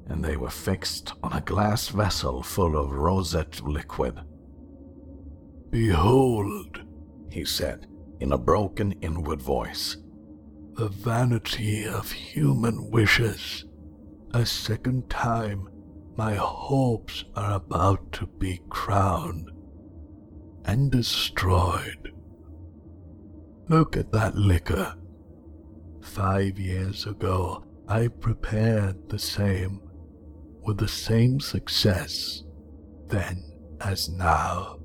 and 0.08 0.24
they 0.24 0.36
were 0.36 0.50
fixed 0.50 1.12
on 1.22 1.32
a 1.32 1.40
glass 1.40 1.88
vessel 1.88 2.42
full 2.42 2.76
of 2.76 2.90
roseate 2.90 3.62
liquid. 3.62 4.18
Behold, 5.70 6.80
he 7.30 7.44
said 7.44 7.86
in 8.18 8.32
a 8.32 8.38
broken 8.38 8.92
inward 9.02 9.40
voice, 9.40 9.98
the 10.74 10.88
vanity 10.88 11.86
of 11.86 12.10
human 12.10 12.90
wishes. 12.90 13.64
A 14.34 14.44
second 14.44 15.08
time, 15.08 15.68
my 16.16 16.34
hopes 16.34 17.24
are 17.34 17.54
about 17.54 18.10
to 18.12 18.26
be 18.26 18.60
crowned 18.68 19.50
and 20.66 20.90
destroyed. 20.90 22.12
Look 23.68 23.96
at 23.96 24.12
that 24.12 24.36
liquor. 24.36 24.94
Five 26.02 26.58
years 26.58 27.06
ago, 27.06 27.64
I 27.88 28.08
prepared 28.08 29.08
the 29.08 29.18
same, 29.18 29.80
with 30.62 30.78
the 30.78 30.88
same 30.88 31.40
success, 31.40 32.42
then 33.08 33.42
as 33.80 34.08
now. 34.08 34.78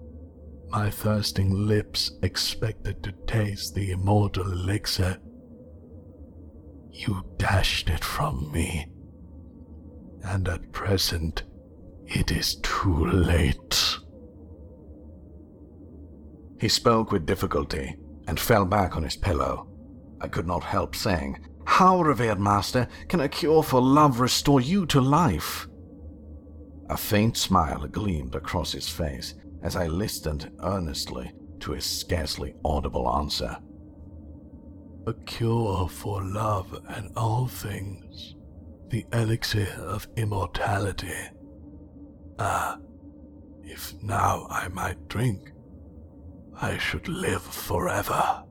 My 0.70 0.90
thirsting 0.90 1.52
lips 1.68 2.12
expected 2.24 3.04
to 3.04 3.12
taste 3.28 3.76
the 3.76 3.92
immortal 3.92 4.52
elixir. 4.52 5.18
You 6.92 7.26
dashed 7.38 7.90
it 7.90 8.04
from 8.04 8.52
me 8.52 8.88
and 10.24 10.48
at 10.48 10.72
present 10.72 11.44
it 12.06 12.32
is 12.32 12.56
too 12.56 13.06
late. 13.06 13.91
He 16.62 16.70
spoke 16.70 17.12
with 17.12 17.26
difficulty 17.26 17.96
and 18.28 18.40
fell 18.40 18.66
back 18.66 18.96
on 18.96 19.02
his 19.02 19.18
pillow. 19.18 19.68
I 20.22 20.28
could 20.28 20.46
not 20.46 20.64
help 20.64 20.96
saying, 20.96 21.40
How, 21.66 22.04
revered 22.04 22.40
master, 22.40 22.88
can 23.08 23.20
a 23.20 23.28
cure 23.28 23.64
for 23.64 23.82
love 23.82 24.20
restore 24.20 24.62
you 24.62 24.86
to 24.86 25.02
life? 25.02 25.68
A 26.88 26.96
faint 26.96 27.36
smile 27.36 27.88
gleamed 27.88 28.36
across 28.36 28.74
his 28.74 28.88
face 28.88 29.34
as 29.64 29.76
I 29.76 29.88
listened 29.88 30.52
earnestly 30.62 31.32
to 31.62 31.72
his 31.72 31.84
scarcely 31.84 32.54
audible 32.64 33.10
answer. 33.10 33.58
A 35.08 35.16
cure 35.26 35.90
for 35.90 36.24
love 36.24 36.80
and 36.90 37.10
all 37.18 37.48
things 37.48 38.36
the 38.90 39.04
elixir 39.14 39.68
of 39.80 40.08
immortality. 40.16 41.24
Ah, 42.38 42.78
if 43.64 43.96
now 44.04 44.46
I 44.48 44.68
might 44.68 45.08
drink, 45.08 45.54
I 46.62 46.78
should 46.78 47.08
live 47.08 47.42
forever. 47.42 48.44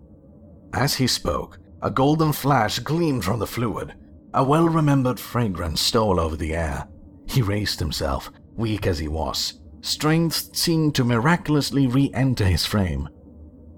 As 0.75 0.95
he 0.95 1.07
spoke, 1.07 1.59
a 1.81 1.91
golden 1.91 2.33
flash 2.33 2.81
gleamed 2.81 3.25
from 3.25 3.39
the 3.39 3.47
fluid. 3.47 3.95
A 4.35 4.43
well 4.43 4.69
remembered 4.69 5.21
fragrance 5.21 5.81
stole 5.81 6.19
over 6.19 6.37
the 6.37 6.55
air. 6.55 6.89
He 7.27 7.41
raised 7.41 7.79
himself, 7.79 8.31
weak 8.57 8.87
as 8.87 8.99
he 8.99 9.07
was. 9.07 9.61
Strength 9.81 10.57
seemed 10.57 10.95
to 10.97 11.05
miraculously 11.05 11.87
re 11.87 12.11
enter 12.13 12.45
his 12.45 12.67
frame. 12.67 13.09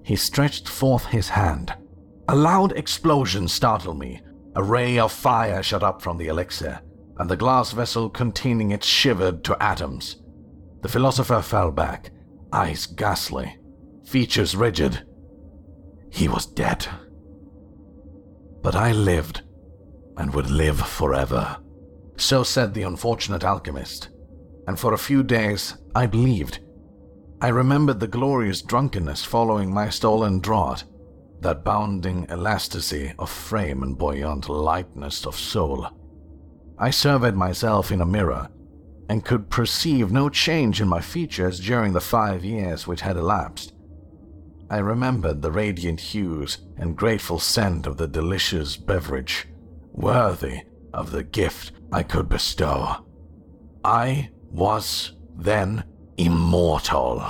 He 0.03 0.15
stretched 0.15 0.67
forth 0.67 1.05
his 1.05 1.29
hand. 1.29 1.73
A 2.27 2.35
loud 2.35 2.71
explosion 2.73 3.47
startled 3.47 3.99
me, 3.99 4.21
a 4.55 4.63
ray 4.63 4.97
of 4.97 5.11
fire 5.11 5.61
shot 5.61 5.83
up 5.83 6.01
from 6.01 6.17
the 6.17 6.27
elixir, 6.27 6.81
and 7.17 7.29
the 7.29 7.37
glass 7.37 7.71
vessel 7.71 8.09
containing 8.09 8.71
it 8.71 8.83
shivered 8.83 9.43
to 9.43 9.61
atoms. 9.61 10.17
The 10.81 10.89
philosopher 10.89 11.41
fell 11.41 11.71
back, 11.71 12.11
eyes 12.51 12.85
ghastly, 12.85 13.57
features 14.03 14.55
rigid. 14.55 15.05
He 16.09 16.27
was 16.27 16.45
dead. 16.45 16.87
But 18.61 18.75
I 18.75 18.91
lived, 18.91 19.41
and 20.17 20.33
would 20.33 20.49
live 20.49 20.79
forever. 20.79 21.57
So 22.17 22.43
said 22.43 22.73
the 22.73 22.83
unfortunate 22.83 23.43
alchemist, 23.43 24.09
and 24.67 24.79
for 24.79 24.93
a 24.93 24.97
few 24.97 25.23
days 25.23 25.75
I 25.95 26.05
believed. 26.05 26.59
I 27.41 27.49
remembered 27.49 27.99
the 27.99 28.07
glorious 28.07 28.61
drunkenness 28.61 29.25
following 29.25 29.73
my 29.73 29.89
stolen 29.89 30.39
draught, 30.39 30.85
that 31.41 31.65
bounding 31.65 32.25
elasticity 32.31 33.13
of 33.19 33.29
frame 33.29 33.83
and 33.83 33.97
buoyant 33.97 34.47
lightness 34.47 35.25
of 35.25 35.35
soul. 35.35 35.89
I 36.77 36.89
surveyed 36.89 37.35
myself 37.35 37.91
in 37.91 37.99
a 37.99 38.05
mirror 38.05 38.49
and 39.09 39.25
could 39.25 39.49
perceive 39.49 40.11
no 40.11 40.29
change 40.29 40.79
in 40.79 40.87
my 40.87 41.01
features 41.01 41.59
during 41.59 41.91
the 41.91 41.99
five 41.99 42.45
years 42.45 42.87
which 42.87 43.01
had 43.01 43.17
elapsed. 43.17 43.72
I 44.69 44.77
remembered 44.77 45.41
the 45.41 45.51
radiant 45.51 45.99
hues 45.99 46.59
and 46.77 46.95
grateful 46.95 47.39
scent 47.39 47.85
of 47.85 47.97
the 47.97 48.07
delicious 48.07 48.77
beverage, 48.77 49.47
worthy 49.91 50.61
of 50.93 51.11
the 51.11 51.23
gift 51.23 51.71
I 51.91 52.03
could 52.03 52.29
bestow. 52.29 53.05
I 53.83 54.29
was 54.49 55.13
then 55.35 55.83
immortal. 56.17 57.23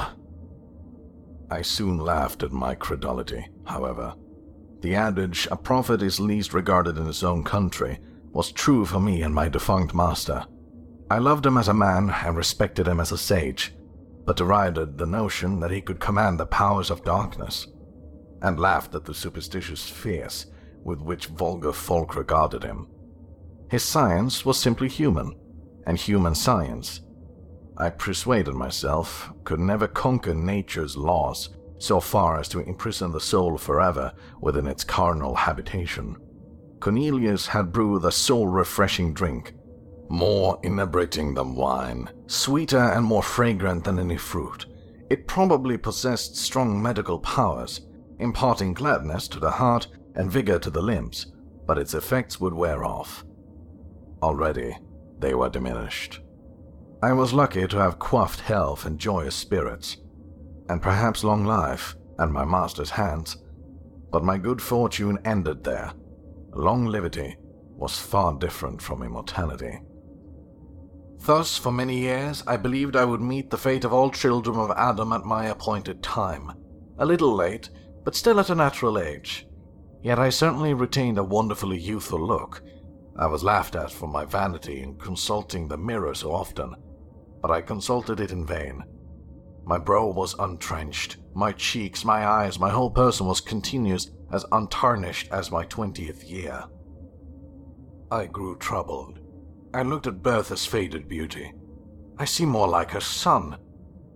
I 1.49 1.61
soon 1.61 1.97
laughed 1.97 2.43
at 2.43 2.51
my 2.51 2.75
credulity 2.75 3.47
however. 3.65 4.13
The 4.81 4.95
adage, 4.95 5.47
a 5.49 5.55
prophet 5.55 6.01
is 6.01 6.19
least 6.19 6.53
regarded 6.53 6.97
in 6.97 7.05
his 7.05 7.23
own 7.23 7.43
country, 7.43 7.99
was 8.31 8.51
true 8.51 8.85
for 8.85 8.99
me 8.99 9.21
and 9.21 9.33
my 9.33 9.47
defunct 9.47 9.93
master. 9.93 10.45
I 11.09 11.19
loved 11.19 11.45
him 11.45 11.57
as 11.57 11.67
a 11.67 11.73
man 11.73 12.09
and 12.09 12.35
respected 12.35 12.87
him 12.87 12.99
as 12.99 13.11
a 13.11 13.17
sage, 13.17 13.73
but 14.25 14.37
derided 14.37 14.97
the 14.97 15.05
notion 15.05 15.59
that 15.59 15.71
he 15.71 15.81
could 15.81 15.99
command 15.99 16.39
the 16.39 16.45
powers 16.45 16.89
of 16.89 17.03
darkness, 17.03 17.67
and 18.41 18.59
laughed 18.59 18.93
at 18.95 19.05
the 19.05 19.13
superstitious 19.13 19.89
fears 19.89 20.47
with 20.83 20.99
which 20.99 21.27
vulgar 21.27 21.71
folk 21.71 22.15
regarded 22.15 22.63
him. 22.63 22.87
His 23.69 23.83
science 23.83 24.45
was 24.45 24.59
simply 24.59 24.87
human, 24.87 25.35
and 25.85 25.97
human 25.97 26.35
science, 26.35 27.01
I 27.77 27.89
persuaded 27.89 28.53
myself, 28.53 29.31
could 29.43 29.59
never 29.59 29.87
conquer 29.87 30.33
nature's 30.33 30.95
laws 30.95 31.49
so 31.79 31.99
far 31.99 32.39
as 32.39 32.47
to 32.49 32.59
imprison 32.59 33.11
the 33.11 33.19
soul 33.19 33.57
forever 33.57 34.13
within 34.39 34.67
its 34.67 34.83
carnal 34.83 35.35
habitation. 35.35 36.15
Cornelius 36.79 37.47
had 37.47 37.71
brewed 37.71 38.05
a 38.05 38.11
soul 38.11 38.47
refreshing 38.47 39.13
drink, 39.13 39.55
more 40.09 40.59
inebriating 40.63 41.33
than 41.33 41.55
wine, 41.55 42.09
sweeter 42.27 42.77
and 42.77 43.05
more 43.05 43.23
fragrant 43.23 43.83
than 43.83 43.99
any 43.99 44.17
fruit. 44.17 44.65
It 45.09 45.27
probably 45.27 45.77
possessed 45.77 46.35
strong 46.35 46.81
medical 46.81 47.19
powers, 47.19 47.81
imparting 48.19 48.73
gladness 48.73 49.27
to 49.29 49.39
the 49.39 49.51
heart 49.51 49.87
and 50.15 50.31
vigor 50.31 50.59
to 50.59 50.69
the 50.69 50.81
limbs, 50.81 51.27
but 51.65 51.77
its 51.77 51.93
effects 51.93 52.39
would 52.39 52.53
wear 52.53 52.83
off. 52.83 53.23
Already, 54.21 54.77
they 55.19 55.33
were 55.33 55.49
diminished. 55.49 56.21
I 57.01 57.13
was 57.13 57.33
lucky 57.33 57.67
to 57.67 57.77
have 57.77 57.99
quaffed 57.99 58.39
health 58.39 58.85
and 58.85 58.97
joyous 58.99 59.35
spirits, 59.35 59.97
and 60.69 60.81
perhaps 60.81 61.23
long 61.23 61.45
life 61.45 61.95
and 62.17 62.31
my 62.31 62.45
master's 62.45 62.91
hands. 62.91 63.37
But 64.11 64.23
my 64.23 64.37
good 64.37 64.61
fortune 64.61 65.19
ended 65.25 65.63
there. 65.63 65.91
Long 66.53 66.85
Longevity 66.85 67.35
was 67.75 67.97
far 67.99 68.33
different 68.35 68.81
from 68.81 69.03
immortality. 69.03 69.79
Thus, 71.25 71.57
for 71.57 71.71
many 71.71 71.99
years, 71.99 72.43
I 72.45 72.57
believed 72.57 72.97
I 72.97 73.05
would 73.05 73.21
meet 73.21 73.49
the 73.49 73.57
fate 73.57 73.85
of 73.85 73.93
all 73.93 74.11
children 74.11 74.57
of 74.57 74.71
Adam 74.71 75.13
at 75.13 75.23
my 75.23 75.45
appointed 75.45 76.03
time. 76.03 76.51
A 76.97 77.05
little 77.05 77.33
late, 77.33 77.69
but 78.03 78.13
still 78.13 78.41
at 78.41 78.49
a 78.49 78.55
natural 78.55 78.99
age. 78.99 79.47
Yet 80.01 80.19
I 80.19 80.29
certainly 80.29 80.73
retained 80.73 81.17
a 81.17 81.23
wonderfully 81.23 81.79
youthful 81.79 82.19
look. 82.19 82.61
I 83.17 83.27
was 83.27 83.41
laughed 83.41 83.75
at 83.77 83.89
for 83.89 84.07
my 84.07 84.25
vanity 84.25 84.81
in 84.81 84.97
consulting 84.97 85.69
the 85.69 85.77
mirror 85.77 86.13
so 86.13 86.33
often, 86.33 86.75
but 87.41 87.51
I 87.51 87.61
consulted 87.61 88.19
it 88.19 88.31
in 88.31 88.45
vain. 88.45 88.83
My 89.63 89.77
brow 89.77 90.07
was 90.07 90.35
untrenched, 90.39 91.19
My 91.33 91.53
cheeks, 91.53 92.03
my 92.03 92.27
eyes, 92.27 92.59
my 92.59 92.69
whole 92.69 92.91
person 92.91 93.27
was 93.27 93.39
continuous, 93.39 94.11
as 94.33 94.45
untarnished 94.51 95.29
as 95.31 95.51
my 95.51 95.63
twentieth 95.63 96.25
year. 96.25 96.65
I 98.11 98.25
grew 98.25 98.57
troubled. 98.57 99.22
I 99.73 99.81
looked 99.81 100.05
at 100.05 100.21
Bertha's 100.21 100.65
faded 100.65 101.07
beauty. 101.07 101.51
I 102.19 102.25
seemed 102.25 102.51
more 102.51 102.67
like 102.67 102.91
her 102.91 103.01
son, 103.01 103.57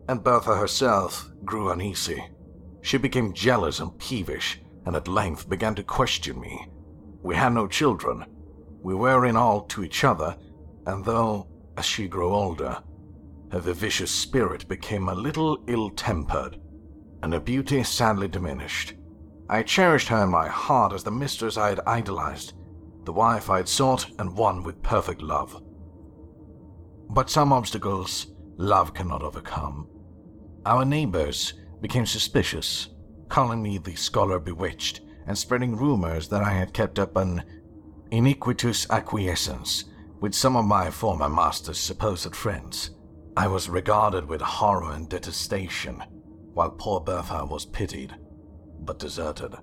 and 0.07 0.23
Bertha 0.23 0.55
herself 0.55 1.31
grew 1.43 1.71
uneasy. 1.71 2.23
She 2.81 2.97
became 2.97 3.33
jealous 3.33 3.79
and 3.79 3.97
peevish, 3.97 4.61
and 4.85 4.95
at 4.95 5.07
length 5.07 5.49
began 5.49 5.73
to 5.75 5.83
question 5.83 6.39
me. 6.39 6.67
We 7.23 7.35
had 7.35 7.53
no 7.53 7.67
children. 7.67 8.25
We 8.83 8.93
were 8.93 9.25
in 9.25 9.35
all 9.35 9.61
to 9.61 9.83
each 9.83 10.03
other, 10.03 10.37
and 10.85 11.03
though, 11.03 11.47
as 11.75 11.85
she 11.85 12.07
grew 12.07 12.33
older, 12.33 12.77
her 13.51 13.59
vivacious 13.59 14.11
spirit 14.11 14.67
became 14.67 15.09
a 15.09 15.15
little 15.15 15.63
ill 15.67 15.89
tempered, 15.89 16.59
and 17.23 17.33
her 17.33 17.39
beauty 17.39 17.81
sadly 17.83 18.27
diminished. 18.27 18.93
I 19.49 19.63
cherished 19.63 20.09
her 20.09 20.23
in 20.23 20.29
my 20.29 20.47
heart 20.47 20.93
as 20.93 21.03
the 21.03 21.11
mistress 21.11 21.57
I 21.57 21.69
had 21.69 21.79
idolized, 21.87 22.53
the 23.07 23.13
wife 23.13 23.49
I 23.49 23.55
had 23.55 23.69
sought 23.69 24.05
and 24.19 24.35
won 24.35 24.63
with 24.63 24.83
perfect 24.83 25.21
love. 25.21 25.63
But 27.09 27.29
some 27.29 27.53
obstacles 27.53 28.27
love 28.57 28.93
cannot 28.93 29.23
overcome. 29.23 29.87
Our 30.65 30.83
neighbors 30.83 31.53
became 31.79 32.05
suspicious, 32.05 32.89
calling 33.29 33.63
me 33.63 33.77
the 33.77 33.95
scholar 33.95 34.39
bewitched 34.39 34.99
and 35.25 35.37
spreading 35.37 35.77
rumors 35.77 36.27
that 36.27 36.43
I 36.43 36.51
had 36.51 36.73
kept 36.73 36.99
up 36.99 37.15
an 37.15 37.45
iniquitous 38.11 38.85
acquiescence 38.89 39.85
with 40.19 40.35
some 40.35 40.57
of 40.57 40.65
my 40.65 40.91
former 40.91 41.29
master's 41.29 41.79
supposed 41.79 42.35
friends. 42.35 42.89
I 43.37 43.47
was 43.47 43.69
regarded 43.69 44.27
with 44.27 44.41
horror 44.41 44.91
and 44.91 45.07
detestation, 45.07 46.03
while 46.53 46.71
poor 46.71 46.99
Bertha 46.99 47.45
was 47.45 47.65
pitied, 47.65 48.13
but 48.81 48.99
deserted. 48.99 49.55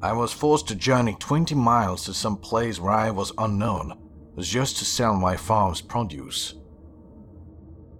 I 0.00 0.12
was 0.12 0.32
forced 0.32 0.68
to 0.68 0.76
journey 0.76 1.16
20 1.18 1.56
miles 1.56 2.04
to 2.04 2.14
some 2.14 2.36
place 2.36 2.78
where 2.78 2.92
I 2.92 3.10
was 3.10 3.32
unknown, 3.36 3.98
just 4.38 4.78
to 4.78 4.84
sell 4.84 5.14
my 5.16 5.36
farm's 5.36 5.80
produce. 5.80 6.54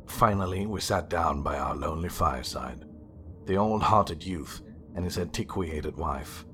Finally, 0.06 0.66
we 0.66 0.80
sat 0.80 1.10
down 1.10 1.42
by 1.42 1.58
our 1.58 1.74
lonely 1.74 2.08
fireside, 2.08 2.84
the 3.46 3.56
old 3.56 3.82
hearted 3.82 4.22
youth 4.22 4.62
and 4.94 5.04
his 5.04 5.18
antiquated 5.18 5.96
wife. 5.96 6.44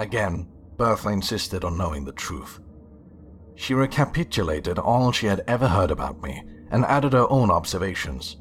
Again, 0.00 0.48
Bertha 0.76 1.10
insisted 1.10 1.64
on 1.64 1.78
knowing 1.78 2.04
the 2.04 2.12
truth. 2.12 2.58
She 3.54 3.74
recapitulated 3.74 4.78
all 4.78 5.12
she 5.12 5.26
had 5.26 5.44
ever 5.46 5.68
heard 5.68 5.92
about 5.92 6.20
me 6.22 6.42
and 6.72 6.84
added 6.86 7.12
her 7.12 7.30
own 7.30 7.52
observations. 7.52 8.38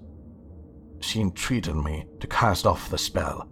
She 1.02 1.22
entreated 1.22 1.76
me 1.76 2.08
to 2.20 2.28
cast 2.28 2.66
off 2.66 2.90
the 2.90 2.98
spell. 2.98 3.51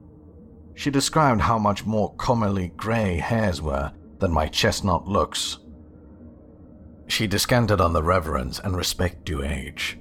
She 0.80 0.90
described 0.90 1.42
how 1.42 1.60
much 1.60 1.86
more 1.86 2.16
commonly 2.16 2.70
grey 2.78 3.18
hairs 3.18 3.62
were 3.62 3.92
than 4.20 4.32
my 4.32 4.48
chestnut 4.48 5.06
looks. 5.06 5.58
She 7.06 7.28
descanted 7.28 7.82
on 7.82 7.92
the 7.92 8.02
reverence 8.02 8.60
and 8.60 8.78
respect 8.78 9.26
due 9.26 9.44
age. 9.44 10.00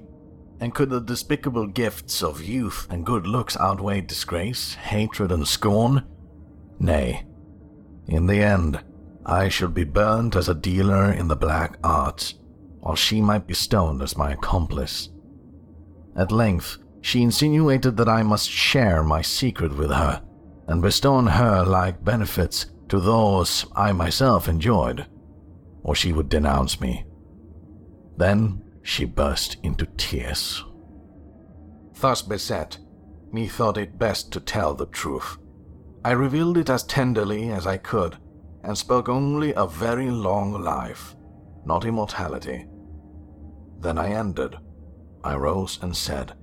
And 0.61 0.73
could 0.73 0.91
the 0.91 1.01
despicable 1.01 1.67
gifts 1.67 2.23
of 2.23 2.45
youth 2.45 2.87
and 2.91 3.05
good 3.05 3.27
looks 3.27 3.57
outweigh 3.57 4.03
disgrace, 4.03 4.75
hatred, 4.75 5.33
and 5.33 5.49
scorn? 5.49 6.05
Nay. 6.79 7.27
In 8.07 8.29
the 8.29 8.41
end, 8.41 8.79
I 9.27 9.49
should 9.49 9.75
be 9.75 9.83
burnt 9.83 10.37
as 10.37 10.49
a 10.49 10.55
dealer 10.55 11.11
in 11.11 11.27
the 11.27 11.35
black 11.35 11.77
arts, 11.83 12.35
while 12.79 12.95
she 12.95 13.21
might 13.21 13.49
be 13.49 13.55
stoned 13.55 14.01
as 14.01 14.17
my 14.17 14.31
accomplice. 14.31 15.09
At 16.15 16.31
length, 16.31 16.79
she 17.01 17.25
insinuated 17.25 17.97
that 17.97 18.09
I 18.09 18.23
must 18.23 18.49
share 18.49 19.03
my 19.03 19.23
secret 19.23 19.77
with 19.77 19.91
her, 19.91 20.23
and 20.69 20.83
bestow 20.83 21.15
on 21.15 21.27
her 21.27 21.65
like 21.65 22.05
benefits 22.05 22.67
to 22.89 23.01
those 23.01 23.67
I 23.75 23.93
myself 23.93 24.49
enjoyed, 24.49 25.07
or 25.83 25.95
she 25.95 26.13
would 26.13 26.29
denounce 26.29 26.81
me. 26.81 27.05
Then 28.17 28.63
she 28.83 29.05
burst 29.05 29.57
into 29.63 29.87
tears. 29.97 30.65
Thus 32.01 32.23
beset, 32.23 32.79
methought 33.33 33.77
it 33.77 33.99
best 33.99 34.33
to 34.33 34.41
tell 34.41 34.75
the 34.75 34.87
truth. 34.87 35.39
I 36.05 36.13
revealed 36.13 36.57
it 36.57 36.71
as 36.71 36.85
tenderly 36.85 37.51
as 37.51 37.67
I 37.67 37.77
could, 37.77 38.17
and 38.63 38.77
spoke 38.77 39.09
only 39.09 39.55
of 39.55 39.75
very 39.75 40.11
long 40.11 40.53
life, 40.63 41.17
not 41.65 41.85
immortality. 41.85 42.67
Then 43.81 43.99
I 43.99 44.11
ended. 44.11 44.57
I 45.25 45.35
rose 45.35 45.79
and 45.83 45.97
said, 45.97 46.35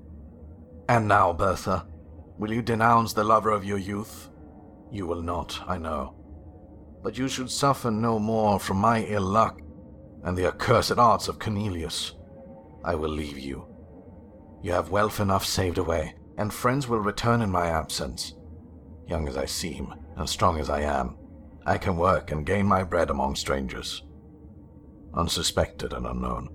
And 0.89 1.07
now, 1.07 1.33
Bertha, 1.33 1.87
will 2.37 2.51
you 2.51 2.61
denounce 2.61 3.13
the 3.13 3.23
lover 3.23 3.51
of 3.51 3.65
your 3.65 3.77
youth? 3.77 4.29
You 4.91 5.07
will 5.07 5.21
not, 5.21 5.59
I 5.67 5.77
know. 5.77 6.15
But 7.03 7.17
you 7.17 7.27
should 7.27 7.49
suffer 7.49 7.91
no 7.91 8.19
more 8.19 8.59
from 8.59 8.77
my 8.77 9.03
ill 9.03 9.21
luck 9.21 9.61
and 10.23 10.37
the 10.37 10.47
accursed 10.47 10.97
arts 10.97 11.27
of 11.27 11.39
Cornelius. 11.39 12.13
I 12.83 12.95
will 12.95 13.09
leave 13.09 13.37
you. 13.37 13.67
You 14.61 14.71
have 14.71 14.89
wealth 14.89 15.19
enough 15.19 15.45
saved 15.45 15.77
away, 15.77 16.15
and 16.37 16.53
friends 16.53 16.87
will 16.87 16.99
return 16.99 17.41
in 17.41 17.51
my 17.51 17.67
absence. 17.67 18.33
Young 19.07 19.27
as 19.27 19.37
I 19.37 19.45
seem, 19.45 19.93
and 20.17 20.27
strong 20.27 20.59
as 20.59 20.69
I 20.69 20.81
am, 20.81 21.17
I 21.65 21.77
can 21.77 21.97
work 21.97 22.31
and 22.31 22.45
gain 22.45 22.65
my 22.65 22.83
bread 22.83 23.09
among 23.09 23.35
strangers, 23.35 24.03
unsuspected 25.13 25.93
and 25.93 26.05
unknown. 26.05 26.49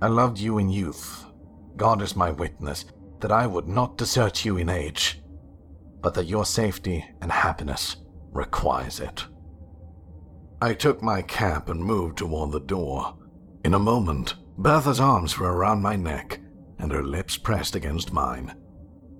I 0.00 0.06
loved 0.06 0.38
you 0.38 0.58
in 0.58 0.70
youth. 0.70 1.24
God 1.76 2.02
is 2.02 2.14
my 2.14 2.30
witness 2.30 2.84
that 3.20 3.32
I 3.32 3.46
would 3.46 3.68
not 3.68 3.98
desert 3.98 4.44
you 4.44 4.56
in 4.56 4.68
age, 4.68 5.20
but 6.00 6.14
that 6.14 6.26
your 6.26 6.44
safety 6.44 7.04
and 7.20 7.32
happiness 7.32 7.96
requires 8.32 9.00
it. 9.00 9.26
I 10.60 10.74
took 10.74 11.02
my 11.02 11.22
cap 11.22 11.68
and 11.68 11.80
moved 11.80 12.18
toward 12.18 12.52
the 12.52 12.60
door. 12.60 13.16
In 13.64 13.74
a 13.74 13.78
moment, 13.78 14.34
Bertha's 14.58 15.00
arms 15.00 15.38
were 15.38 15.52
around 15.52 15.82
my 15.82 15.96
neck, 15.96 16.40
and 16.78 16.90
her 16.92 17.04
lips 17.04 17.36
pressed 17.36 17.74
against 17.76 18.12
mine. 18.12 18.54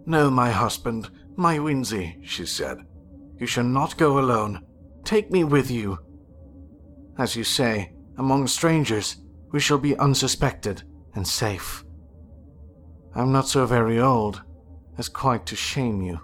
No, 0.07 0.31
my 0.31 0.51
husband, 0.51 1.11
my 1.37 1.59
Winzy, 1.59 2.19
she 2.25 2.47
said. 2.47 2.79
You 3.39 3.47
shall 3.47 3.65
not 3.65 3.97
go 3.97 4.19
alone. 4.19 4.65
Take 5.05 5.31
me 5.31 5.45
with 5.45 5.71
you. 5.71 5.99
As 7.19 7.37
you 7.37 7.45
say, 7.45 7.93
among 8.17 8.47
strangers, 8.49 9.17
we 9.53 9.61
shall 9.61 9.79
be 9.79 9.97
unsuspected 9.97 10.83
and 11.15 11.27
safe. 11.27 11.85
I'm 13.15 13.33
not 13.33 13.49
so 13.49 13.67
very 13.67 13.99
old 13.99 14.43
as 14.97 15.09
quite 15.09 15.47
to 15.47 15.57
shame 15.57 16.03
you, 16.03 16.21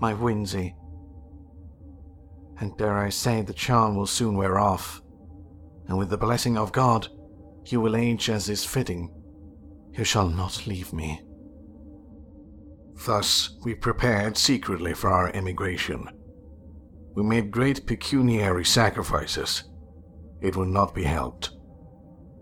my 0.00 0.12
Winzy. 0.14 0.74
And 2.60 2.76
dare 2.76 2.98
I 2.98 3.08
say, 3.08 3.42
the 3.42 3.52
charm 3.52 3.96
will 3.96 4.06
soon 4.06 4.36
wear 4.36 4.58
off, 4.58 5.00
and 5.86 5.96
with 5.96 6.10
the 6.10 6.18
blessing 6.18 6.58
of 6.58 6.72
God, 6.72 7.08
you 7.66 7.80
will 7.80 7.96
age 7.96 8.30
as 8.30 8.48
is 8.48 8.64
fitting. 8.64 9.10
You 9.92 10.04
shall 10.04 10.28
not 10.28 10.66
leave 10.66 10.92
me. 10.92 11.22
Thus, 13.06 13.56
we 13.64 13.74
prepared 13.74 14.36
secretly 14.36 14.94
for 14.94 15.10
our 15.10 15.30
emigration. 15.34 16.08
We 17.14 17.22
made 17.22 17.50
great 17.50 17.86
pecuniary 17.86 18.64
sacrifices. 18.64 19.64
It 20.40 20.56
would 20.56 20.68
not 20.68 20.94
be 20.94 21.04
helped. 21.04 21.50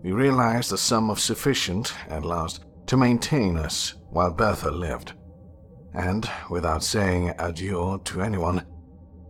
We 0.03 0.11
realized 0.11 0.71
a 0.71 0.77
sum 0.77 1.09
of 1.09 1.19
sufficient, 1.19 1.93
at 2.09 2.25
last, 2.25 2.65
to 2.87 2.97
maintain 2.97 3.57
us 3.57 3.93
while 4.09 4.31
Bertha 4.31 4.71
lived, 4.71 5.13
and, 5.93 6.29
without 6.49 6.83
saying 6.83 7.33
adieu 7.37 8.01
to 8.05 8.21
anyone, 8.21 8.65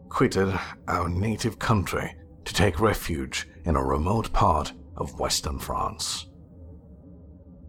quitted 0.10 0.58
our 0.88 1.10
native 1.10 1.60
country 1.60 2.16
to 2.46 2.54
take 2.54 2.80
refuge 2.80 3.48
in 3.66 3.76
a 3.76 3.84
remote 3.84 4.32
part 4.32 4.74
of 4.96 5.20
western 5.20 5.60
France. 5.60 6.28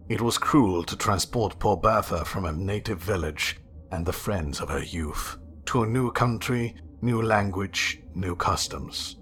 It 0.07 0.21
was 0.21 0.37
cruel 0.37 0.83
to 0.83 0.95
transport 0.95 1.59
poor 1.59 1.77
Bertha 1.77 2.25
from 2.25 2.45
a 2.45 2.51
native 2.51 2.99
village 2.99 3.59
and 3.91 4.05
the 4.05 4.13
friends 4.13 4.59
of 4.59 4.69
her 4.69 4.83
youth 4.83 5.37
to 5.65 5.83
a 5.83 5.87
new 5.87 6.11
country, 6.11 6.75
new 7.01 7.21
language, 7.21 8.01
new 8.15 8.35
customs. 8.35 9.17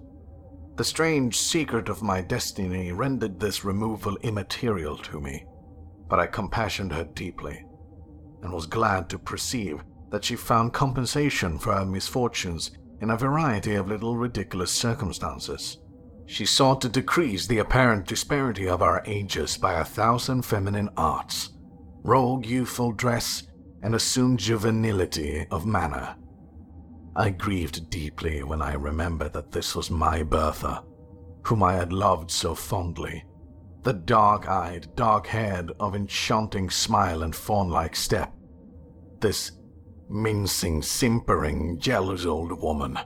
The 0.75 0.83
strange 0.83 1.37
secret 1.37 1.89
of 1.89 2.03
my 2.03 2.21
destiny 2.21 2.91
rendered 2.91 3.39
this 3.39 3.65
removal 3.65 4.15
immaterial 4.17 4.97
to 4.99 5.19
me, 5.19 5.45
but 6.09 6.19
I 6.19 6.27
compassionated 6.27 6.97
her 6.97 7.13
deeply, 7.13 7.65
and 8.41 8.53
was 8.53 8.65
glad 8.65 9.09
to 9.09 9.19
perceive 9.19 9.83
that 10.09 10.23
she 10.23 10.35
found 10.35 10.73
compensation 10.73 11.57
for 11.59 11.73
her 11.73 11.85
misfortunes 11.85 12.71
in 13.01 13.09
a 13.09 13.17
variety 13.17 13.75
of 13.75 13.89
little 13.89 14.15
ridiculous 14.15 14.71
circumstances. 14.71 15.77
She 16.25 16.45
sought 16.45 16.81
to 16.81 16.89
decrease 16.89 17.47
the 17.47 17.59
apparent 17.59 18.07
disparity 18.07 18.67
of 18.67 18.81
our 18.81 19.03
ages 19.05 19.57
by 19.57 19.79
a 19.79 19.85
thousand 19.85 20.43
feminine 20.43 20.89
arts, 20.97 21.51
rogue 22.03 22.45
youthful 22.45 22.91
dress, 22.91 23.43
and 23.83 23.95
assumed 23.95 24.39
juvenility 24.39 25.45
of 25.51 25.65
manner. 25.65 26.15
I 27.15 27.29
grieved 27.29 27.89
deeply 27.89 28.43
when 28.43 28.61
I 28.61 28.73
remembered 28.73 29.33
that 29.33 29.51
this 29.51 29.75
was 29.75 29.89
my 29.89 30.23
Bertha, 30.23 30.83
whom 31.43 31.63
I 31.63 31.73
had 31.73 31.93
loved 31.93 32.29
so 32.29 32.53
fondly, 32.53 33.23
the 33.87 33.93
dark 33.93 34.49
eyed, 34.49 34.93
dark 34.97 35.27
haired, 35.27 35.71
of 35.79 35.95
enchanting 35.95 36.69
smile 36.69 37.23
and 37.23 37.33
fawn 37.33 37.69
like 37.69 37.95
step. 37.95 38.33
This 39.21 39.53
Mincing, 40.09 40.81
simpering, 40.81 41.79
jealous 41.79 42.25
old 42.25 42.61
woman. 42.61 42.99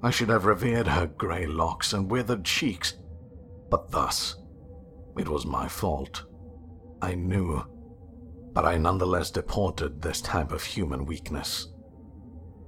I 0.00 0.10
should 0.10 0.28
have 0.28 0.44
revered 0.44 0.86
her 0.86 1.08
grey 1.08 1.46
locks 1.46 1.92
and 1.92 2.08
withered 2.08 2.44
cheeks, 2.44 2.94
but 3.70 3.90
thus, 3.90 4.36
it 5.18 5.28
was 5.28 5.46
my 5.46 5.66
fault. 5.66 6.26
I 7.00 7.16
knew, 7.16 7.64
but 8.52 8.64
I 8.64 8.78
nonetheless 8.78 9.32
deported 9.32 10.00
this 10.00 10.20
type 10.20 10.52
of 10.52 10.62
human 10.62 11.06
weakness. 11.06 11.72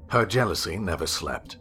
Her 0.09 0.27
jealousy 0.27 0.79
never 0.79 1.07
slept. 1.07 1.59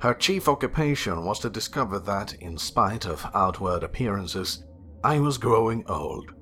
Her 0.00 0.14
chief 0.14 0.48
occupation 0.48 1.24
was 1.24 1.38
to 1.38 1.50
discover 1.50 2.00
that, 2.00 2.32
in 2.40 2.58
spite 2.58 3.06
of 3.06 3.24
outward 3.32 3.84
appearances, 3.84 4.64
I 5.04 5.20
was 5.20 5.38
growing 5.38 5.84
old. 5.88 6.32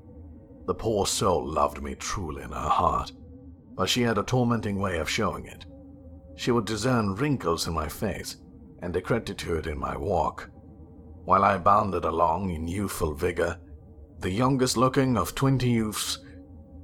The 0.66 0.74
poor 0.74 1.06
soul 1.06 1.46
loved 1.46 1.82
me 1.82 1.94
truly 1.94 2.42
in 2.42 2.52
her 2.52 2.68
heart, 2.68 3.12
but 3.74 3.88
she 3.88 4.02
had 4.02 4.16
a 4.16 4.22
tormenting 4.22 4.78
way 4.78 4.98
of 4.98 5.10
showing 5.10 5.44
it. 5.46 5.66
She 6.36 6.50
would 6.50 6.64
discern 6.64 7.14
wrinkles 7.14 7.66
in 7.66 7.74
my 7.74 7.88
face 7.88 8.38
and 8.82 8.94
decrepitude 8.94 9.66
in 9.66 9.78
my 9.78 9.96
walk. 9.96 10.50
While 11.24 11.44
I 11.44 11.58
bounded 11.58 12.04
along 12.04 12.50
in 12.50 12.66
youthful 12.66 13.14
vigor, 13.14 13.58
the 14.20 14.30
youngest 14.30 14.76
looking 14.76 15.18
of 15.18 15.34
twenty 15.34 15.68
youths, 15.68 16.18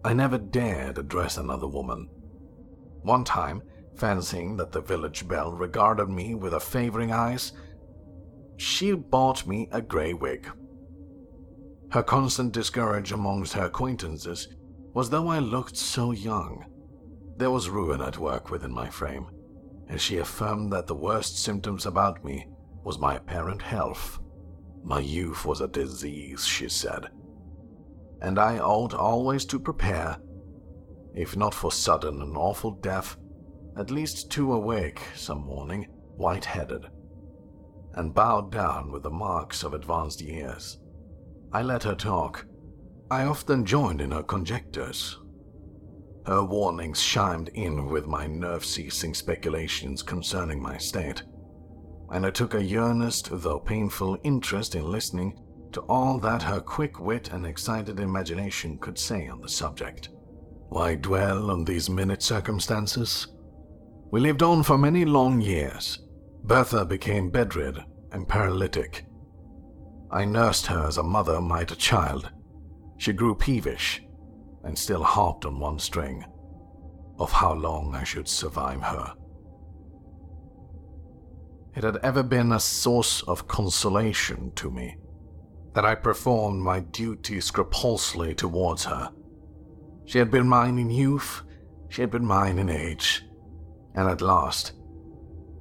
I 0.04 0.12
never 0.12 0.36
dared 0.36 0.98
address 0.98 1.38
another 1.38 1.68
woman. 1.68 2.08
One 3.02 3.24
time, 3.24 3.62
fancying 3.96 4.56
that 4.58 4.72
the 4.72 4.80
village 4.82 5.26
belle 5.26 5.52
regarded 5.52 6.08
me 6.08 6.34
with 6.34 6.52
her 6.52 6.60
favoring 6.60 7.12
eyes, 7.12 7.52
she 8.58 8.92
bought 8.92 9.46
me 9.46 9.68
a 9.72 9.80
grey 9.80 10.12
wig. 10.12 10.50
Her 11.92 12.02
constant 12.02 12.52
discourage 12.54 13.12
amongst 13.12 13.52
her 13.52 13.66
acquaintances 13.66 14.48
was 14.94 15.10
though 15.10 15.28
I 15.28 15.40
looked 15.40 15.76
so 15.76 16.12
young. 16.12 16.64
There 17.36 17.50
was 17.50 17.68
ruin 17.68 18.00
at 18.00 18.16
work 18.16 18.50
within 18.50 18.72
my 18.72 18.88
frame, 18.88 19.26
and 19.88 20.00
she 20.00 20.16
affirmed 20.16 20.72
that 20.72 20.86
the 20.86 20.94
worst 20.94 21.38
symptoms 21.38 21.84
about 21.84 22.24
me 22.24 22.46
was 22.82 22.98
my 22.98 23.16
apparent 23.16 23.60
health. 23.60 24.20
My 24.82 25.00
youth 25.00 25.44
was 25.44 25.60
a 25.60 25.68
disease, 25.68 26.46
she 26.46 26.70
said, 26.70 27.08
and 28.22 28.38
I 28.38 28.58
ought 28.58 28.94
always 28.94 29.44
to 29.46 29.60
prepare, 29.60 30.16
if 31.14 31.36
not 31.36 31.52
for 31.52 31.70
sudden 31.70 32.22
and 32.22 32.38
awful 32.38 32.70
death, 32.70 33.18
at 33.76 33.90
least 33.90 34.30
to 34.30 34.54
awake 34.54 35.02
some 35.14 35.44
morning 35.44 35.88
white-headed, 36.16 36.86
and 37.94 38.14
bowed 38.14 38.50
down 38.50 38.90
with 38.90 39.02
the 39.02 39.10
marks 39.10 39.62
of 39.62 39.74
advanced 39.74 40.22
years. 40.22 40.78
I 41.52 41.62
let 41.62 41.82
her 41.82 41.94
talk. 41.94 42.46
I 43.10 43.24
often 43.24 43.66
joined 43.66 44.00
in 44.00 44.10
her 44.10 44.22
conjectures. 44.22 45.18
Her 46.24 46.42
warnings 46.42 47.02
chimed 47.02 47.50
in 47.50 47.86
with 47.86 48.06
my 48.06 48.26
nerve-ceasing 48.26 49.12
speculations 49.12 50.02
concerning 50.02 50.62
my 50.62 50.78
state, 50.78 51.22
and 52.10 52.24
I 52.24 52.30
took 52.30 52.54
a 52.54 52.76
earnest 52.76 53.28
though 53.30 53.58
painful 53.58 54.16
interest 54.22 54.74
in 54.74 54.90
listening 54.90 55.38
to 55.72 55.80
all 55.82 56.18
that 56.18 56.42
her 56.42 56.60
quick 56.60 57.00
wit 57.00 57.32
and 57.32 57.44
excited 57.44 58.00
imagination 58.00 58.78
could 58.78 58.98
say 58.98 59.28
on 59.28 59.40
the 59.40 59.48
subject. 59.48 60.08
Why 60.68 60.94
dwell 60.94 61.50
on 61.50 61.64
these 61.64 61.90
minute 61.90 62.22
circumstances? 62.22 63.26
We 64.10 64.20
lived 64.20 64.42
on 64.42 64.62
for 64.62 64.78
many 64.78 65.04
long 65.04 65.40
years. 65.40 65.98
Bertha 66.44 66.84
became 66.84 67.30
bedrid 67.30 67.78
and 68.12 68.28
paralytic. 68.28 69.04
I 70.12 70.26
nursed 70.26 70.66
her 70.66 70.86
as 70.86 70.98
a 70.98 71.02
mother 71.02 71.40
might 71.40 71.70
a 71.70 71.76
child. 71.76 72.30
She 72.98 73.14
grew 73.14 73.34
peevish 73.34 74.02
and 74.62 74.78
still 74.78 75.02
harped 75.02 75.46
on 75.46 75.58
one 75.58 75.78
string 75.78 76.24
of 77.18 77.32
how 77.32 77.54
long 77.54 77.94
I 77.94 78.04
should 78.04 78.28
survive 78.28 78.82
her. 78.82 79.14
It 81.74 81.84
had 81.84 81.96
ever 82.02 82.22
been 82.22 82.52
a 82.52 82.60
source 82.60 83.22
of 83.22 83.48
consolation 83.48 84.52
to 84.56 84.70
me 84.70 84.98
that 85.74 85.86
I 85.86 85.94
performed 85.94 86.60
my 86.60 86.80
duty 86.80 87.40
scrupulously 87.40 88.34
towards 88.34 88.84
her. 88.84 89.10
She 90.04 90.18
had 90.18 90.30
been 90.30 90.46
mine 90.46 90.78
in 90.78 90.90
youth, 90.90 91.42
she 91.88 92.02
had 92.02 92.10
been 92.10 92.26
mine 92.26 92.58
in 92.58 92.68
age, 92.68 93.24
and 93.94 94.06
at 94.08 94.20
last, 94.20 94.74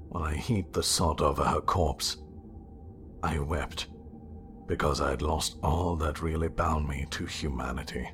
when 0.09 0.23
I 0.23 0.35
heaped 0.35 0.73
the 0.73 0.83
sod 0.83 1.21
over 1.21 1.45
her 1.45 1.61
corpse, 1.61 2.17
I 3.23 3.39
wept 3.39 3.87
because 4.67 5.01
I 5.01 5.09
had 5.09 5.21
lost 5.21 5.57
all 5.63 5.95
that 5.97 6.21
really 6.21 6.47
bound 6.47 6.87
me 6.87 7.05
to 7.11 7.25
humanity. 7.25 8.09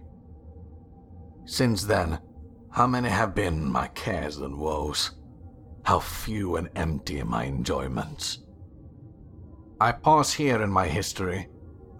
Since 1.45 1.83
then, 1.83 2.19
how 2.71 2.87
many 2.87 3.09
have 3.09 3.33
been 3.33 3.71
my 3.71 3.87
cares 3.89 4.37
and 4.37 4.57
woes? 4.57 5.11
How 5.83 5.99
few 5.99 6.57
and 6.57 6.69
empty 6.75 7.23
my 7.23 7.45
enjoyments? 7.45 8.39
I 9.79 9.91
pause 9.91 10.33
here 10.33 10.61
in 10.61 10.71
my 10.71 10.87
history. 10.87 11.47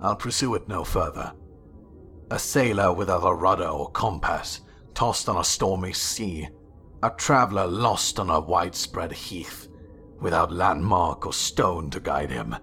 I'll 0.02 0.16
pursue 0.16 0.56
it 0.56 0.68
no 0.68 0.84
further. 0.84 1.34
A 2.32 2.40
sailor 2.40 2.92
without 2.92 3.24
a 3.24 3.34
rudder 3.34 3.68
or 3.68 3.90
compass, 3.92 4.62
tossed 4.94 5.30
on 5.30 5.38
a 5.38 5.44
stormy 5.44 5.94
sea, 5.94 6.50
a 7.04 7.10
traveler 7.12 7.68
lost 7.68 8.20
on 8.20 8.30
a 8.30 8.40
widespread 8.40 9.14
heath, 9.14 9.68
without 10.20 10.52
landmark 10.52 11.26
or 11.26 11.34
stone 11.34 11.90
to 11.92 12.00
guide 12.00 12.32
him. 12.32 12.56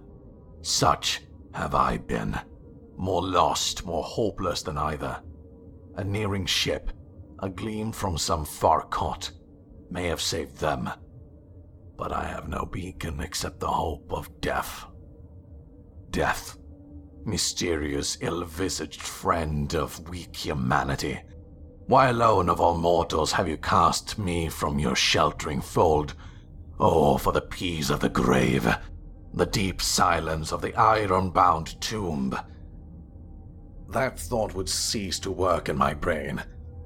Such 0.62 1.22
have 1.54 1.74
I 1.74 1.96
been, 1.98 2.38
more 2.96 3.22
lost, 3.22 3.86
more 3.86 4.02
hopeless 4.02 4.62
than 4.62 4.76
either. 4.76 5.22
A 5.96 6.04
nearing 6.04 6.46
ship, 6.46 6.90
a 7.40 7.48
gleam 7.48 7.92
from 7.92 8.18
some 8.18 8.44
far 8.44 8.82
cot, 8.82 9.30
may 9.90 10.08
have 10.08 10.20
saved 10.20 10.58
them, 10.58 10.90
but 11.96 12.12
I 12.12 12.24
have 12.24 12.48
no 12.48 12.66
beacon 12.66 13.20
except 13.20 13.60
the 13.60 13.68
hope 13.68 14.12
of 14.12 14.40
death. 14.40 14.86
Death, 16.10 16.58
mysterious, 17.24 18.18
ill 18.20 18.44
visaged 18.44 19.00
friend 19.00 19.74
of 19.74 20.08
weak 20.08 20.36
humanity 20.36 21.20
why 21.86 22.08
alone 22.08 22.48
of 22.48 22.62
all 22.62 22.78
mortals 22.78 23.32
have 23.32 23.46
you 23.46 23.58
cast 23.58 24.18
me 24.18 24.48
from 24.48 24.78
your 24.78 24.96
sheltering 24.96 25.60
fold? 25.60 26.14
Oh, 26.80 27.18
for 27.18 27.30
the 27.30 27.42
peace 27.42 27.90
of 27.90 28.00
the 28.00 28.08
grave, 28.08 28.74
the 29.34 29.46
deep 29.46 29.82
silence 29.82 30.52
of 30.52 30.62
the 30.62 30.74
iron-bound 30.76 31.80
tomb. 31.80 32.38
That 33.88 34.18
thought 34.18 34.54
would 34.54 34.68
cease 34.68 35.18
to 35.20 35.30
work 35.30 35.68
in 35.68 35.76
my 35.76 35.92
brain, 35.92 36.42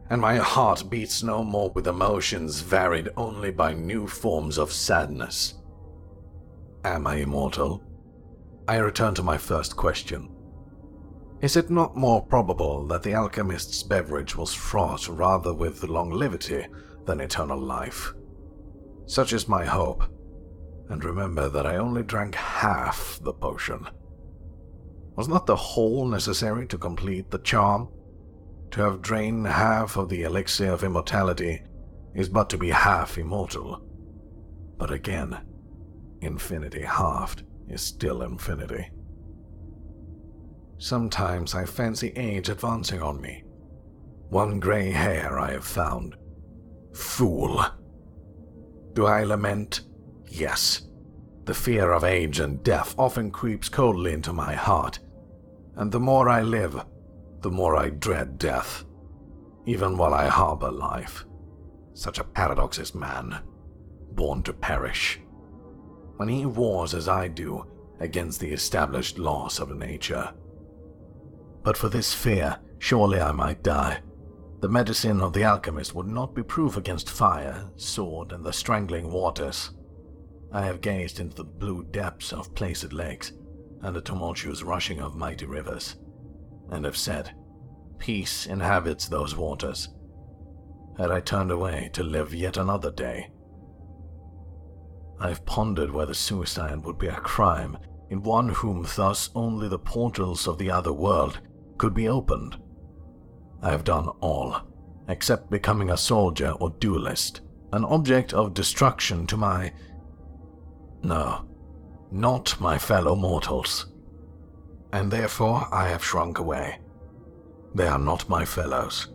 and 0.09 0.21
my 0.21 0.37
heart 0.37 0.89
beats 0.89 1.23
no 1.23 1.45
more 1.45 1.71
with 1.71 1.87
emotions 1.87 2.61
varied 2.61 3.11
only 3.17 3.51
by 3.51 3.75
new 3.75 4.07
forms 4.07 4.57
of 4.59 4.73
sadness. 4.73 5.55
Am 6.85 7.07
I 7.07 7.17
immortal? 7.17 7.83
I 8.67 8.77
return 8.79 9.15
to 9.15 9.23
my 9.23 9.37
first 9.37 9.77
question. 9.77 10.31
Is 11.41 11.57
it 11.57 11.71
not 11.71 11.97
more 11.97 12.25
probable 12.25 12.87
that 12.87 13.03
the 13.03 13.15
alchemist's 13.15 13.83
beverage 13.83 14.37
was 14.37 14.55
fraught 14.55 15.07
rather 15.09 15.53
with 15.53 15.85
longevity 15.85 16.67
than 17.05 17.21
eternal 17.21 17.59
life? 17.59 18.13
Such 19.07 19.33
is 19.33 19.49
my 19.49 19.65
hope, 19.65 20.05
and 20.89 21.05
remember 21.05 21.49
that 21.49 21.67
I 21.67 21.77
only 21.77 22.03
drank 22.03 22.35
half 22.35 23.19
the 23.23 23.33
potion. 23.33 23.87
Was 25.17 25.29
not 25.29 25.47
the 25.47 25.57
whole 25.57 26.07
necessary 26.07 26.67
to 26.69 26.79
complete 26.79 27.31
the 27.31 27.39
charm? 27.39 27.89
To 28.73 28.83
have 28.83 29.03
drained 29.03 29.47
half 29.47 29.97
of 29.97 30.09
the 30.09 30.23
elixir 30.23 30.73
of 30.73 30.85
immortality 30.85 31.63
is 32.15 32.29
but 32.29 32.49
to 32.51 32.59
be 32.59 32.71
half 32.71 33.19
immortal. 33.19 33.83
But 34.77 34.91
again, 34.91 35.39
infinity 36.21 36.83
halved 36.83 37.45
is 37.69 37.83
still 37.83 38.23
infinity. 38.23 38.91
Sometimes 40.79 41.55
I 41.55 41.65
fancy 41.65 42.13
age 42.15 42.49
advancing 42.49 43.03
on 43.03 43.21
me. 43.21 43.43
One 44.29 44.61
grey 44.61 44.91
hair 44.91 45.39
I 45.39 45.53
have 45.53 45.65
found. 45.65 46.17
Fool. 46.95 47.65
Do 48.93 49.07
I 49.07 49.25
lament? 49.25 49.83
Yes. 50.31 50.83
The 51.45 51.55
fear 51.55 51.93
of 51.93 52.05
age 52.05 52.41
and 52.41 52.63
death 52.63 52.95
often 52.99 53.31
creeps 53.31 53.69
coldly 53.69 54.13
into 54.13 54.33
my 54.33 54.55
heart, 54.55 54.99
and 55.77 55.91
the 55.91 56.01
more 56.01 56.29
I 56.29 56.43
live, 56.43 56.85
the 57.41 57.51
more 57.51 57.77
I 57.77 57.89
dread 57.91 58.39
death, 58.39 58.85
even 59.65 59.97
while 59.97 60.13
I 60.13 60.27
harbor 60.27 60.71
life. 60.71 61.25
Such 61.95 62.19
a 62.19 62.25
paradox 62.25 62.79
is 62.79 62.95
man, 62.95 63.39
born 64.13 64.43
to 64.43 64.53
perish. 64.53 65.21
When 66.17 66.29
he 66.29 66.45
wars 66.47 66.95
as 66.95 67.09
I 67.09 67.29
do 67.29 67.65
against 68.01 68.41
the 68.41 68.53
established 68.53 69.19
laws 69.19 69.59
of 69.59 69.75
nature, 69.75 70.33
but 71.63 71.77
for 71.77 71.89
this 71.89 72.13
fear, 72.13 72.59
surely 72.79 73.21
I 73.21 73.33
might 73.33 73.63
die. 73.63 74.01
The 74.61 74.69
medicine 74.69 75.21
of 75.21 75.33
the 75.33 75.45
alchemist 75.45 75.95
would 75.95 76.09
not 76.09 76.35
be 76.35 76.43
proof 76.43 76.77
against 76.77 77.09
fire, 77.11 77.71
sword, 77.77 78.33
and 78.33 78.45
the 78.45 78.53
strangling 78.53 79.11
waters. 79.11 79.71
I 80.53 80.65
have 80.65 80.81
gazed 80.81 81.21
into 81.21 81.37
the 81.37 81.45
blue 81.45 81.85
depths 81.85 82.33
of 82.33 82.55
placid 82.55 82.93
lakes 82.93 83.33
and 83.83 83.95
the 83.95 84.01
tumultuous 84.01 84.63
rushing 84.63 85.01
of 85.01 85.15
mighty 85.15 85.47
rivers, 85.47 85.97
and 86.71 86.85
have 86.85 86.97
said, 86.97 87.35
Peace 87.99 88.47
inhabits 88.47 89.09
those 89.09 89.37
waters. 89.37 89.89
had 90.97 91.11
I 91.11 91.21
turned 91.21 91.51
away 91.51 91.91
to 91.93 92.03
live 92.03 92.35
yet 92.35 92.57
another 92.57 92.91
day. 92.91 93.31
I've 95.21 95.45
pondered 95.45 95.91
whether 95.91 96.15
suicide 96.15 96.85
would 96.85 96.99
be 96.99 97.09
a 97.09 97.21
crime 97.21 97.77
in 98.11 98.23
one 98.23 98.49
whom 98.49 98.87
thus 98.97 99.31
only 99.35 99.69
the 99.69 99.79
portals 99.79 100.47
of 100.47 100.59
the 100.59 100.71
other 100.71 100.93
world 100.93 101.41
could 101.77 101.93
be 101.93 102.09
opened. 102.09 102.57
I 103.63 103.71
have 103.71 103.85
done 103.85 104.09
all, 104.21 104.57
except 105.09 105.51
becoming 105.51 105.91
a 105.91 105.97
soldier 105.97 106.51
or 106.61 106.71
duelist, 106.71 107.41
an 107.73 107.85
object 107.85 108.33
of 108.33 108.55
destruction 108.55 109.27
to 109.27 109.37
my. 109.37 109.73
No, 111.03 111.49
not 112.11 112.61
my 112.61 112.79
fellow 112.79 113.15
mortals. 113.15 113.87
And 114.93 115.11
therefore 115.11 115.67
I 115.73 115.89
have 115.89 116.05
shrunk 116.05 116.39
away. 116.39 116.81
They 117.75 117.87
are 117.87 117.99
not 117.99 118.29
my 118.29 118.45
fellows. 118.45 119.09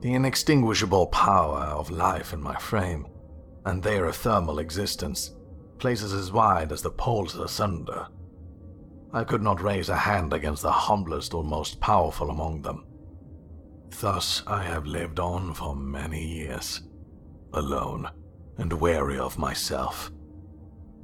The 0.00 0.14
inextinguishable 0.14 1.06
power 1.06 1.60
of 1.60 1.90
life 1.90 2.32
in 2.32 2.42
my 2.42 2.56
frame, 2.56 3.06
and 3.64 3.82
their 3.82 4.10
thermal 4.12 4.58
existence, 4.58 5.34
places 5.78 6.12
as 6.12 6.30
wide 6.30 6.72
as 6.72 6.82
the 6.82 6.90
poles 6.90 7.36
asunder. 7.36 8.08
I 9.12 9.24
could 9.24 9.42
not 9.42 9.62
raise 9.62 9.88
a 9.88 9.96
hand 9.96 10.32
against 10.32 10.62
the 10.62 10.72
humblest 10.72 11.34
or 11.34 11.44
most 11.44 11.80
powerful 11.80 12.30
among 12.30 12.62
them. 12.62 12.84
Thus 14.00 14.42
I 14.46 14.64
have 14.64 14.86
lived 14.86 15.20
on 15.20 15.54
for 15.54 15.76
many 15.76 16.26
years, 16.26 16.82
alone 17.52 18.10
and 18.58 18.72
weary 18.72 19.18
of 19.18 19.38
myself, 19.38 20.10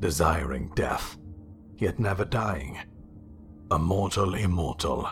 desiring 0.01 0.72
death, 0.74 1.16
yet 1.77 1.98
never 1.98 2.24
dying, 2.24 2.78
a 3.70 3.78
mortal 3.78 4.35
immortal. 4.35 5.09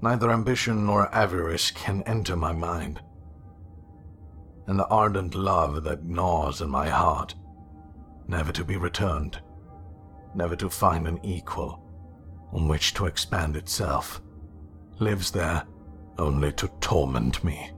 Neither 0.00 0.30
ambition 0.30 0.86
nor 0.86 1.14
avarice 1.14 1.70
can 1.70 2.02
enter 2.02 2.36
my 2.36 2.52
mind, 2.52 3.00
and 4.66 4.78
the 4.78 4.86
ardent 4.88 5.34
love 5.34 5.84
that 5.84 6.04
gnaws 6.04 6.60
in 6.60 6.70
my 6.70 6.88
heart, 6.88 7.34
never 8.26 8.52
to 8.52 8.64
be 8.64 8.76
returned, 8.76 9.40
never 10.34 10.56
to 10.56 10.70
find 10.70 11.06
an 11.06 11.18
equal 11.24 11.84
on 12.52 12.68
which 12.68 12.94
to 12.94 13.06
expand 13.06 13.56
itself, 13.56 14.22
lives 14.98 15.30
there 15.30 15.64
only 16.18 16.52
to 16.52 16.68
torment 16.80 17.44
me. 17.44 17.70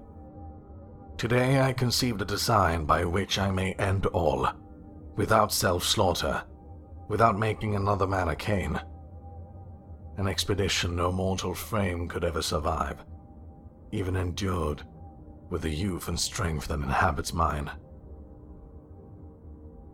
Today 1.16 1.60
I 1.60 1.72
conceived 1.72 2.22
a 2.22 2.24
design 2.24 2.84
by 2.84 3.04
which 3.04 3.38
I 3.38 3.50
may 3.50 3.72
end 3.74 4.06
all, 4.06 4.48
without 5.20 5.52
self 5.52 5.84
slaughter, 5.84 6.42
without 7.08 7.38
making 7.38 7.76
another 7.76 8.06
man 8.06 8.28
a 8.28 8.34
Cain. 8.34 8.80
An 10.16 10.26
expedition 10.26 10.96
no 10.96 11.12
mortal 11.12 11.52
frame 11.52 12.08
could 12.08 12.24
ever 12.24 12.40
survive, 12.40 13.04
even 13.92 14.16
endured 14.16 14.82
with 15.50 15.60
the 15.60 15.68
youth 15.68 16.08
and 16.08 16.18
strength 16.18 16.68
that 16.68 16.80
inhabits 16.80 17.34
mine. 17.34 17.70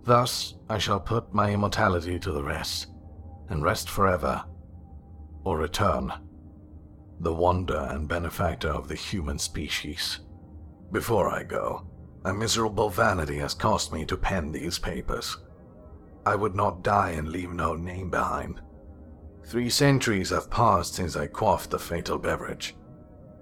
Thus 0.04 0.54
I 0.70 0.78
shall 0.78 1.00
put 1.00 1.34
my 1.34 1.50
immortality 1.50 2.20
to 2.20 2.30
the 2.30 2.44
rest, 2.44 2.86
and 3.48 3.64
rest 3.64 3.90
forever, 3.90 4.44
or 5.42 5.58
return 5.58 6.12
the 7.18 7.34
wonder 7.34 7.88
and 7.90 8.06
benefactor 8.06 8.68
of 8.68 8.86
the 8.86 8.94
human 8.94 9.40
species. 9.40 10.20
Before 10.92 11.28
I 11.28 11.42
go, 11.42 11.84
a 12.26 12.34
miserable 12.34 12.90
vanity 12.90 13.38
has 13.38 13.54
caused 13.54 13.92
me 13.92 14.04
to 14.04 14.16
pen 14.16 14.50
these 14.50 14.78
papers. 14.80 15.36
I 16.26 16.34
would 16.34 16.56
not 16.56 16.82
die 16.82 17.10
and 17.12 17.28
leave 17.28 17.52
no 17.52 17.74
name 17.74 18.10
behind. 18.10 18.60
Three 19.44 19.70
centuries 19.70 20.30
have 20.30 20.50
passed 20.50 20.96
since 20.96 21.14
I 21.14 21.28
quaffed 21.28 21.70
the 21.70 21.78
fatal 21.78 22.18
beverage. 22.18 22.74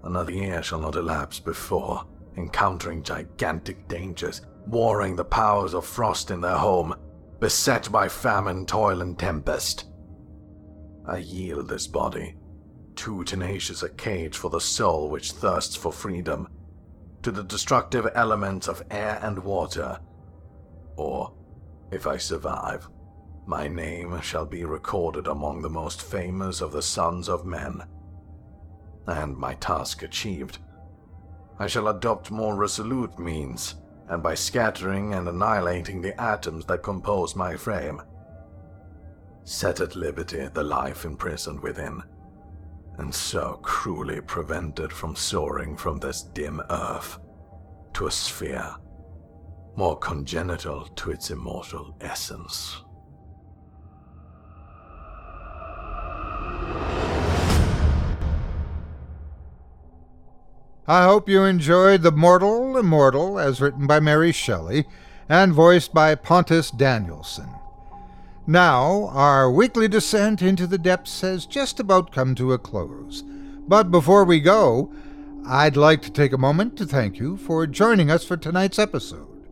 Another 0.03 0.33
year 0.33 0.63
shall 0.63 0.81
not 0.81 0.97
elapse 0.97 1.41
before, 1.41 2.05
encountering 2.37 3.03
gigantic 3.03 3.89
dangers, 3.89 4.43
warring 4.67 5.17
the 5.17 5.25
powers 5.25 5.73
of 5.73 5.87
frost 5.87 6.31
in 6.31 6.43
their 6.43 6.59
home, 6.59 6.95
beset 7.41 7.91
by 7.91 8.07
famine, 8.07 8.67
toil, 8.67 9.01
and 9.01 9.19
tempest. 9.19 9.87
I 11.07 11.19
yield 11.19 11.71
this 11.71 11.87
body 11.87 12.37
too 12.95 13.25
tenacious 13.25 13.83
a 13.83 13.89
cage 13.89 14.37
for 14.37 14.51
the 14.51 14.61
soul 14.61 15.11
which 15.11 15.33
thirsts 15.33 15.75
for 15.75 15.93
freedom, 15.93 16.49
to 17.25 17.33
the 17.33 17.43
destructive 17.43 18.07
elements 18.15 18.69
of 18.69 18.83
air 18.91 19.19
and 19.23 19.39
water. 19.39 19.99
Or, 20.97 21.33
if 21.91 22.07
I 22.07 22.19
survive, 22.19 22.87
my 23.47 23.67
name 23.67 24.21
shall 24.21 24.45
be 24.45 24.65
recorded 24.65 25.27
among 25.27 25.63
the 25.63 25.71
most 25.71 26.03
famous 26.03 26.61
of 26.61 26.73
the 26.73 26.83
sons 26.83 27.31
of 27.31 27.47
men. 27.47 27.83
And 29.07 29.37
my 29.39 29.55
task 29.55 30.03
achieved, 30.03 30.59
I 31.59 31.67
shall 31.67 31.89
adopt 31.89 32.31
more 32.31 32.57
resolute 32.57 33.19
means, 33.19 33.77
and 34.09 34.23
by 34.23 34.35
scattering 34.35 35.15
and 35.15 35.27
annihilating 35.27 36.03
the 36.03 36.21
atoms 36.21 36.67
that 36.67 36.83
compose 36.83 37.35
my 37.35 37.57
frame, 37.57 38.03
set 39.45 39.81
at 39.81 39.97
liberty 39.97 40.47
the 40.53 40.63
life 40.63 41.07
imprisoned 41.07 41.61
within 41.61 42.03
and 42.99 43.15
so 43.15 43.59
cruelly 43.63 44.21
prevented 44.21 44.93
from 44.93 45.17
soaring 45.17 45.77
from 45.77 45.99
this 45.99 46.23
dim 46.23 46.61
earth 46.71 47.19
to 47.95 48.07
a 48.07 48.11
sphere 48.11 48.75
more 49.77 49.99
congenital 49.99 50.87
to 50.97 51.11
its 51.11 51.31
immortal 51.31 51.97
essence. 52.01 52.81
I 60.87 61.05
hope 61.05 61.29
you 61.31 61.45
enjoyed 61.45 62.03
The 62.03 62.13
Mortal 62.13 62.77
Immortal 62.77 63.39
as 63.39 63.61
written 63.61 63.87
by 63.87 64.01
Mary 64.01 64.33
Shelley 64.33 64.85
and 65.31 65.53
voiced 65.53 65.95
by 65.95 66.15
Pontus 66.15 66.71
Danielsson. 66.71 67.49
Now, 68.47 69.09
our 69.13 69.51
weekly 69.51 69.89
descent 69.89 70.43
into 70.43 70.67
the 70.67 70.77
depths 70.77 71.23
has 71.23 71.47
just 71.47 71.81
about 71.81 72.13
come 72.13 72.35
to 72.35 72.53
a 72.53 72.59
close. 72.59 73.23
But 73.67 73.91
before 73.91 74.25
we 74.25 74.41
go, 74.41 74.93
I'd 75.47 75.77
like 75.77 76.03
to 76.03 76.11
take 76.11 76.33
a 76.33 76.39
moment 76.39 76.77
to 76.77 76.85
thank 76.85 77.19
you 77.19 77.39
for 77.39 77.67
joining 77.67 78.11
us 78.11 78.25
for 78.25 78.37
tonight's 78.37 78.79
episode 78.79 79.47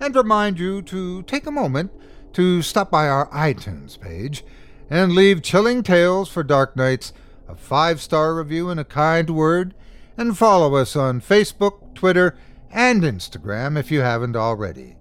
and 0.00 0.16
remind 0.16 0.58
you 0.58 0.82
to 0.82 1.22
take 1.22 1.46
a 1.46 1.52
moment 1.52 1.92
to 2.32 2.62
stop 2.62 2.90
by 2.90 3.08
our 3.08 3.28
iTunes 3.30 4.00
page 4.00 4.44
and 4.90 5.12
leave 5.12 5.42
Chilling 5.42 5.84
Tales 5.84 6.28
for 6.28 6.42
Dark 6.42 6.74
Nights 6.76 7.12
a 7.52 7.54
five 7.54 8.00
star 8.00 8.34
review 8.34 8.70
and 8.70 8.80
a 8.80 8.84
kind 8.84 9.30
word, 9.30 9.74
and 10.16 10.36
follow 10.36 10.74
us 10.74 10.96
on 10.96 11.20
Facebook, 11.20 11.94
Twitter, 11.94 12.36
and 12.70 13.02
Instagram 13.02 13.78
if 13.78 13.90
you 13.90 14.00
haven't 14.00 14.34
already. 14.34 14.96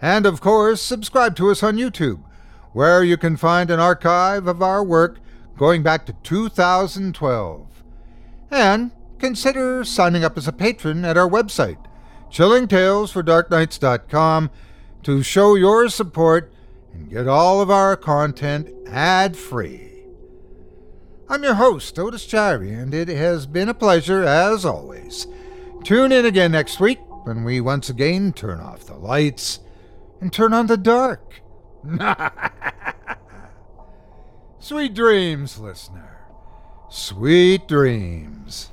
And 0.00 0.24
of 0.24 0.40
course, 0.40 0.80
subscribe 0.80 1.36
to 1.36 1.50
us 1.50 1.62
on 1.62 1.76
YouTube 1.76 2.22
where 2.72 3.02
you 3.02 3.16
can 3.16 3.36
find 3.36 3.68
an 3.70 3.80
archive 3.80 4.46
of 4.46 4.62
our 4.62 4.84
work 4.84 5.18
going 5.56 5.82
back 5.82 6.06
to 6.06 6.12
2012. 6.22 7.66
And 8.50 8.92
consider 9.18 9.84
signing 9.84 10.24
up 10.24 10.38
as 10.38 10.48
a 10.48 10.52
patron 10.52 11.04
at 11.04 11.16
our 11.16 11.28
website, 11.28 11.84
chillingtalesfordarknights.com, 12.30 14.50
to 15.02 15.22
show 15.22 15.54
your 15.54 15.88
support 15.88 16.52
and 16.92 17.08
get 17.10 17.28
all 17.28 17.60
of 17.60 17.70
our 17.70 17.96
content 17.96 18.68
ad 18.86 19.36
free. 19.36 19.86
I'm 21.28 21.44
your 21.44 21.54
host, 21.54 21.96
Otis 21.98 22.26
Jiry, 22.26 22.76
and 22.76 22.92
it 22.92 23.08
has 23.08 23.46
been 23.46 23.68
a 23.68 23.74
pleasure 23.74 24.24
as 24.24 24.64
always. 24.64 25.28
Tune 25.84 26.10
in 26.10 26.26
again 26.26 26.50
next 26.52 26.80
week 26.80 26.98
when 27.24 27.44
we 27.44 27.60
once 27.60 27.88
again 27.88 28.32
turn 28.32 28.58
off 28.60 28.86
the 28.86 28.96
lights 28.96 29.60
and 30.20 30.32
turn 30.32 30.52
on 30.52 30.66
the 30.66 30.76
dark. 30.76 31.40
Sweet 34.58 34.94
dreams, 34.94 35.58
listener. 35.58 36.18
Sweet 36.90 37.66
dreams. 37.66 38.70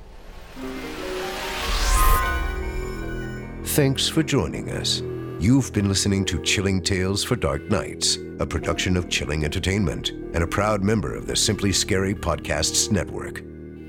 Thanks 3.64 4.08
for 4.08 4.22
joining 4.22 4.70
us. 4.70 5.02
You've 5.40 5.72
been 5.72 5.88
listening 5.88 6.24
to 6.26 6.42
Chilling 6.42 6.82
Tales 6.82 7.22
for 7.22 7.36
Dark 7.36 7.62
Nights, 7.70 8.18
a 8.40 8.46
production 8.46 8.96
of 8.96 9.08
Chilling 9.08 9.44
Entertainment 9.44 10.10
and 10.10 10.42
a 10.42 10.46
proud 10.46 10.82
member 10.82 11.14
of 11.14 11.26
the 11.26 11.36
Simply 11.36 11.72
Scary 11.72 12.14
Podcasts 12.14 12.90
Network. 12.90 13.42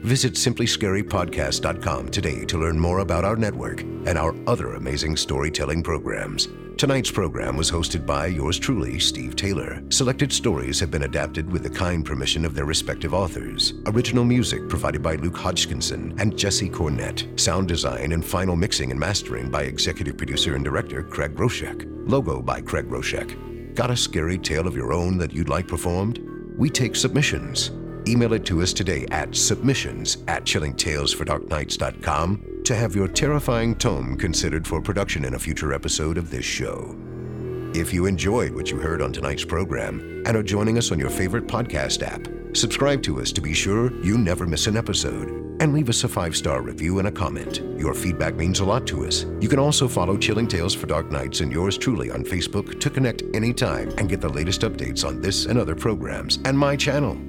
Visit 0.04 0.34
simplyscarypodcast.com 0.34 2.10
today 2.10 2.46
to 2.46 2.58
learn 2.58 2.80
more 2.80 3.00
about 3.00 3.26
our 3.26 3.36
network 3.36 3.82
and 3.82 4.18
our 4.18 4.34
other 4.48 4.76
amazing 4.76 5.18
storytelling 5.18 5.84
programs. 5.84 6.48
Tonight's 6.78 7.12
program 7.12 7.58
was 7.58 7.70
hosted 7.70 8.06
by 8.06 8.28
yours 8.28 8.58
truly, 8.58 8.98
Steve 9.00 9.36
Taylor. 9.36 9.84
Selected 9.90 10.32
stories 10.32 10.80
have 10.80 10.90
been 10.90 11.04
adapted 11.04 11.52
with 11.52 11.64
the 11.64 11.70
kind 11.70 12.06
permission 12.06 12.46
of 12.46 12.56
their 12.56 12.64
respective 12.64 13.14
authors. 13.14 13.74
Original 13.88 14.24
music 14.24 14.70
provided 14.70 15.04
by 15.04 15.16
Luke 15.16 15.36
Hodgkinson 15.36 16.16
and 16.18 16.38
Jesse 16.38 16.70
Cornett. 16.70 17.38
Sound 17.38 17.68
design 17.68 18.14
and 18.14 18.24
final 18.24 18.56
mixing 18.56 18.92
and 18.92 19.00
mastering 19.00 19.52
by 19.52 19.64
executive 19.64 20.16
producer 20.16 20.56
and 20.56 20.64
director 20.64 21.04
Craig 21.04 21.36
Groshek. 21.36 21.84
Logo 22.10 22.42
by 22.42 22.62
Craig 22.62 22.88
Groshek. 22.88 23.76
Got 23.76 23.92
a 23.92 23.98
scary 23.98 24.38
tale 24.38 24.66
of 24.66 24.78
your 24.78 24.94
own 24.94 25.18
that 25.18 25.34
you'd 25.34 25.50
like 25.50 25.68
performed? 25.68 26.20
We 26.58 26.70
take 26.70 26.96
submissions. 26.96 27.72
Email 28.10 28.34
it 28.34 28.44
to 28.46 28.62
us 28.62 28.74
today 28.74 29.06
at 29.12 29.36
submissions 29.36 30.18
at 30.28 30.44
chillingtalesfordarknights.com 30.44 32.62
to 32.64 32.76
have 32.76 32.96
your 32.96 33.08
terrifying 33.08 33.76
tome 33.76 34.18
considered 34.18 34.68
for 34.68 34.82
production 34.82 35.26
in 35.26 35.36
a 35.36 35.40
future 35.40 35.74
episode 35.74 36.18
of 36.18 36.32
this 36.32 36.46
show. 36.46 36.96
If 37.74 37.94
you 37.94 38.08
enjoyed 38.08 38.56
what 38.56 38.72
you 38.72 38.78
heard 38.78 39.02
on 39.02 39.14
tonight's 39.14 39.46
program 39.46 40.24
and 40.26 40.36
are 40.36 40.42
joining 40.42 40.80
us 40.80 40.92
on 40.92 40.98
your 40.98 41.12
favorite 41.12 41.46
podcast 41.46 42.02
app, 42.02 42.28
subscribe 42.58 43.04
to 43.04 43.22
us 43.22 43.32
to 43.32 43.42
be 43.42 43.54
sure 43.54 43.94
you 44.04 44.18
never 44.18 44.48
miss 44.48 44.66
an 44.66 44.76
episode 44.76 45.30
and 45.62 45.74
leave 45.74 45.90
us 45.90 46.04
a 46.04 46.08
five 46.08 46.36
star 46.36 46.62
review 46.62 47.00
and 47.00 47.08
a 47.08 47.12
comment. 47.12 47.62
Your 47.78 47.94
feedback 47.94 48.36
means 48.36 48.60
a 48.60 48.66
lot 48.66 48.88
to 48.88 49.06
us. 49.06 49.26
You 49.40 49.50
can 49.50 49.60
also 49.60 49.88
follow 49.88 50.18
Chilling 50.18 50.48
Tales 50.48 50.74
for 50.74 50.88
Dark 50.88 51.12
Nights 51.12 51.42
and 51.42 51.52
yours 51.52 51.78
truly 51.78 52.10
on 52.10 52.24
Facebook 52.24 52.80
to 52.80 52.90
connect 52.90 53.24
anytime 53.36 53.90
and 53.98 54.10
get 54.10 54.22
the 54.22 54.30
latest 54.30 54.62
updates 54.62 55.08
on 55.08 55.22
this 55.22 55.46
and 55.46 55.60
other 55.60 55.76
programs 55.76 56.40
and 56.46 56.58
my 56.58 56.76
channel. 56.76 57.29